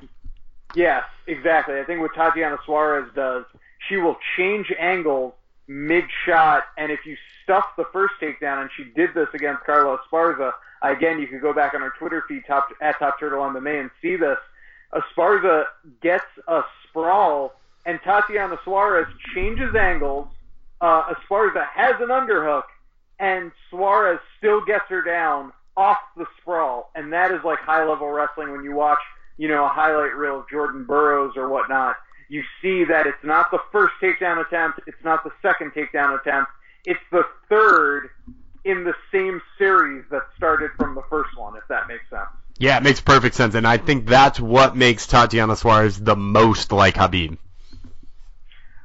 yes, 0.75 1.05
exactly. 1.27 1.81
I 1.81 1.85
think 1.85 2.01
what 2.01 2.15
Tatiana 2.15 2.59
Suarez 2.65 3.11
does, 3.15 3.45
she 3.89 3.97
will 3.97 4.17
change 4.37 4.73
angles 4.79 5.33
mid 5.67 6.05
shot, 6.25 6.65
and 6.77 6.93
if 6.93 7.05
you 7.05 7.17
stuff 7.49 7.65
the 7.79 7.85
first 7.93 8.15
takedown, 8.21 8.61
and 8.61 8.71
she 8.77 8.85
did 8.85 9.15
this 9.15 9.29
against 9.33 9.65
Carla 9.65 9.99
Esparza. 9.99 10.53
Again, 10.83 11.19
you 11.19 11.27
could 11.27 11.41
go 11.41 11.55
back 11.55 11.73
on 11.75 11.83
our 11.83 11.93
Twitter 11.99 12.23
feed 12.29 12.45
top, 12.47 12.69
at 12.83 12.99
Top 12.99 13.19
Turtle 13.19 13.41
MMA 13.41 13.81
and 13.81 13.91
see 14.03 14.17
this. 14.17 14.39
Esparza 14.93 15.65
gets 16.03 16.27
a 16.47 16.63
sprawl 16.85 17.55
and 17.89 17.99
Tatiana 18.05 18.59
Suarez 18.65 19.07
changes 19.35 19.75
angles. 19.75 20.29
Uh, 20.79 21.15
Esparza 21.15 21.67
has 21.75 21.95
an 22.01 22.09
underhook, 22.09 22.65
and 23.19 23.51
Suarez 23.71 24.21
still 24.37 24.63
gets 24.63 24.85
her 24.91 25.01
down 25.01 25.53
off 25.75 25.97
the 26.15 26.27
sprawl, 26.39 26.91
and 26.95 27.15
that 27.15 27.31
is 27.31 27.41
like 27.45 27.59
high 27.61 27.85
level 27.87 28.09
wrestling. 28.09 28.53
When 28.53 28.63
you 28.63 28.75
watch, 28.75 28.99
you 29.39 29.49
know, 29.49 29.65
a 29.65 29.69
highlight 29.69 30.15
reel 30.15 30.41
of 30.41 30.51
Jordan 30.51 30.85
Burroughs 30.85 31.33
or 31.35 31.49
whatnot, 31.49 31.97
you 32.29 32.43
see 32.61 32.85
that 32.85 33.07
it's 33.07 33.25
not 33.25 33.51
the 33.51 33.61
first 33.73 33.95
takedown 34.03 34.45
attempt, 34.47 34.81
it's 34.87 35.03
not 35.03 35.25
the 35.25 35.33
second 35.41 35.73
takedown 35.73 36.21
attempt, 36.21 36.51
it's 36.85 37.01
the 37.11 37.25
third 37.49 38.11
in 38.67 38.85
the 38.85 38.95
same 39.11 39.41
series 39.57 40.05
that 40.11 40.25
started 40.37 40.71
from 40.77 40.95
the 40.95 41.03
first 41.09 41.31
one, 41.39 41.57
if 41.57 41.67
that 41.69 41.89
makes 41.89 42.05
sense. 42.11 42.29
Yeah, 42.59 42.77
it 42.77 42.83
makes 42.83 43.01
perfect 43.01 43.35
sense, 43.35 43.55
and 43.55 43.67
I 43.67 43.79
think 43.79 44.07
that's 44.07 44.39
what 44.39 44.77
makes 44.77 45.07
Tatiana 45.07 45.57
Suarez 45.57 45.99
the 45.99 46.17
most 46.17 46.71
like 46.71 46.97
Khabib. 46.97 47.39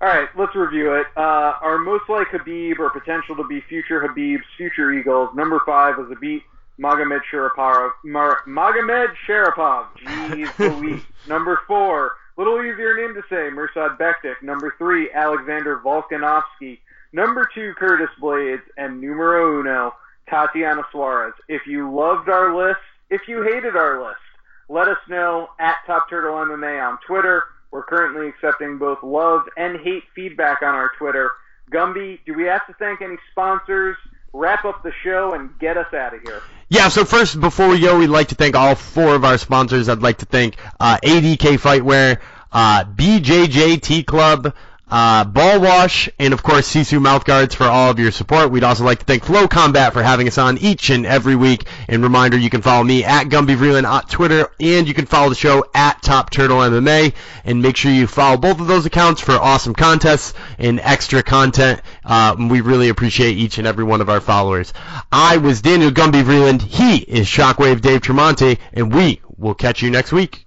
All 0.04 0.10
right, 0.10 0.28
let's 0.38 0.54
review 0.54 0.96
it. 0.96 1.08
Uh, 1.16 1.54
our 1.62 1.78
most 1.78 2.10
like 2.10 2.28
Khabib 2.28 2.78
or 2.78 2.90
potential 2.90 3.38
to 3.38 3.46
be 3.46 3.62
future 3.62 4.02
Khabib's 4.02 4.44
future 4.58 4.92
Eagles. 4.92 5.30
Number 5.34 5.62
five 5.66 5.96
was 5.96 6.08
Zabit 6.08 6.42
Magomed 6.78 7.22
Sharapov. 7.32 7.92
Mar- 8.04 8.42
Magomed 8.46 9.14
Sharapov. 9.26 9.86
Jeez 10.04 10.60
Louise. 10.82 11.04
Number 11.30 11.62
four, 11.68 12.12
little 12.36 12.62
easier 12.62 12.98
name 12.98 13.14
to 13.14 13.22
say, 13.30 13.50
Mirsad 13.50 13.98
Bektic. 13.98 14.42
Number 14.42 14.76
three, 14.78 15.10
Alexander 15.14 15.78
Volkanovski. 15.78 16.80
Number 17.14 17.48
two, 17.56 17.74
Curtis 17.76 18.10
Blaydes. 18.22 18.60
And 18.76 19.00
numero 19.00 19.62
uno, 19.62 19.96
Tatiana 20.30 20.82
Suarez. 20.92 21.34
If 21.48 21.66
you 21.66 21.90
loved 21.90 22.28
our 22.28 22.54
list, 22.54 22.82
if 23.10 23.22
you 23.30 23.42
hated 23.42 23.78
our 23.78 24.04
list, 24.06 24.20
let 24.68 24.90
us 24.90 24.98
know 25.08 25.48
at 25.62 25.78
Top 25.88 26.10
Turtle 26.10 26.34
MMA 26.34 26.86
on 26.86 26.98
Twitter. 27.08 27.46
We're 27.74 27.82
currently 27.82 28.28
accepting 28.28 28.78
both 28.78 29.02
love 29.02 29.50
and 29.58 29.80
hate 29.80 30.04
feedback 30.14 30.62
on 30.62 30.76
our 30.76 30.92
Twitter. 31.00 31.32
Gumby, 31.72 32.20
do 32.24 32.36
we 32.36 32.44
have 32.44 32.68
to 32.68 32.74
thank 32.74 33.02
any 33.02 33.16
sponsors? 33.32 33.98
Wrap 34.32 34.64
up 34.64 34.84
the 34.84 34.92
show 35.04 35.34
and 35.34 35.58
get 35.58 35.76
us 35.76 35.92
out 35.92 36.14
of 36.14 36.22
here. 36.22 36.44
Yeah, 36.70 36.90
so 36.90 37.04
first, 37.04 37.42
before 37.42 37.68
we 37.70 37.80
go, 37.80 37.98
we'd 37.98 38.08
like 38.08 38.28
to 38.28 38.36
thank 38.36 38.56
all 38.56 38.76
four 38.76 39.16
of 39.16 39.26
our 39.26 39.40
sponsors. 39.40 39.90
I'd 39.90 40.04
like 40.04 40.20
to 40.20 40.26
thank 40.26 40.58
uh, 40.80 41.00
ADK 41.04 41.58
Fightwear, 41.58 42.22
uh, 42.52 42.84
BJJ 42.86 44.06
Club, 44.06 44.56
uh, 44.90 45.24
Ball 45.24 45.60
Wash, 45.60 46.10
and 46.20 46.34
of 46.34 46.44
course 46.44 46.72
Sisu 46.72 47.02
Mouthguards 47.02 47.56
for 47.56 47.64
all 47.64 47.90
of 47.90 48.00
your 48.00 48.12
support. 48.12 48.52
We'd 48.52 48.64
also 48.64 48.84
like 48.84 49.00
to 49.00 49.06
thank 49.06 49.24
FloCombat 49.24 49.94
for 49.94 50.04
having 50.04 50.28
us 50.28 50.38
on 50.38 50.58
each 50.60 50.90
and 50.90 51.06
every 51.06 51.36
week. 51.36 51.66
And 51.88 52.04
reminder, 52.04 52.38
you 52.38 52.50
can 52.50 52.62
follow 52.62 52.84
me 52.84 53.04
at 53.04 53.28
Gumby 53.28 53.56
Vreeland 53.56 53.90
on 53.90 54.04
Twitter, 54.04 54.52
and 54.60 54.88
you 54.88 54.94
can 54.94 55.06
follow 55.06 55.30
the 55.30 55.36
show 55.36 55.66
at 55.74 56.02
Top 56.02 56.30
Turtle 56.30 56.58
MMA. 56.58 57.14
And 57.46 57.62
make 57.62 57.78
sure 57.78 57.92
you 57.92 58.08
follow 58.08 58.38
both 58.38 58.60
of 58.60 58.68
those 58.68 58.86
accounts 58.86 59.22
for 59.22 59.34
awesome 59.34 59.74
contests 59.74 60.34
and 60.60 60.80
extra 60.80 61.24
content. 61.24 61.82
Uh, 62.06 62.36
we 62.38 62.62
really 62.62 62.90
appreciate 62.90 63.38
each 63.38 63.58
and 63.58 63.66
every 63.66 63.84
one 63.84 64.02
of 64.02 64.10
our 64.10 64.22
followers. 64.22 64.74
I 65.12 65.38
was 65.38 65.62
Daniel 65.62 65.92
Gumby 65.92 66.24
Vreeland. 66.24 66.62
He 66.62 66.98
is 66.98 67.26
Shockwave 67.26 67.82
Dave 67.82 68.02
Tremonte, 68.02 68.60
and 68.74 68.94
we 68.94 69.22
will 69.38 69.56
catch 69.56 69.82
you 69.82 69.90
next 69.90 70.12
week. 70.12 70.46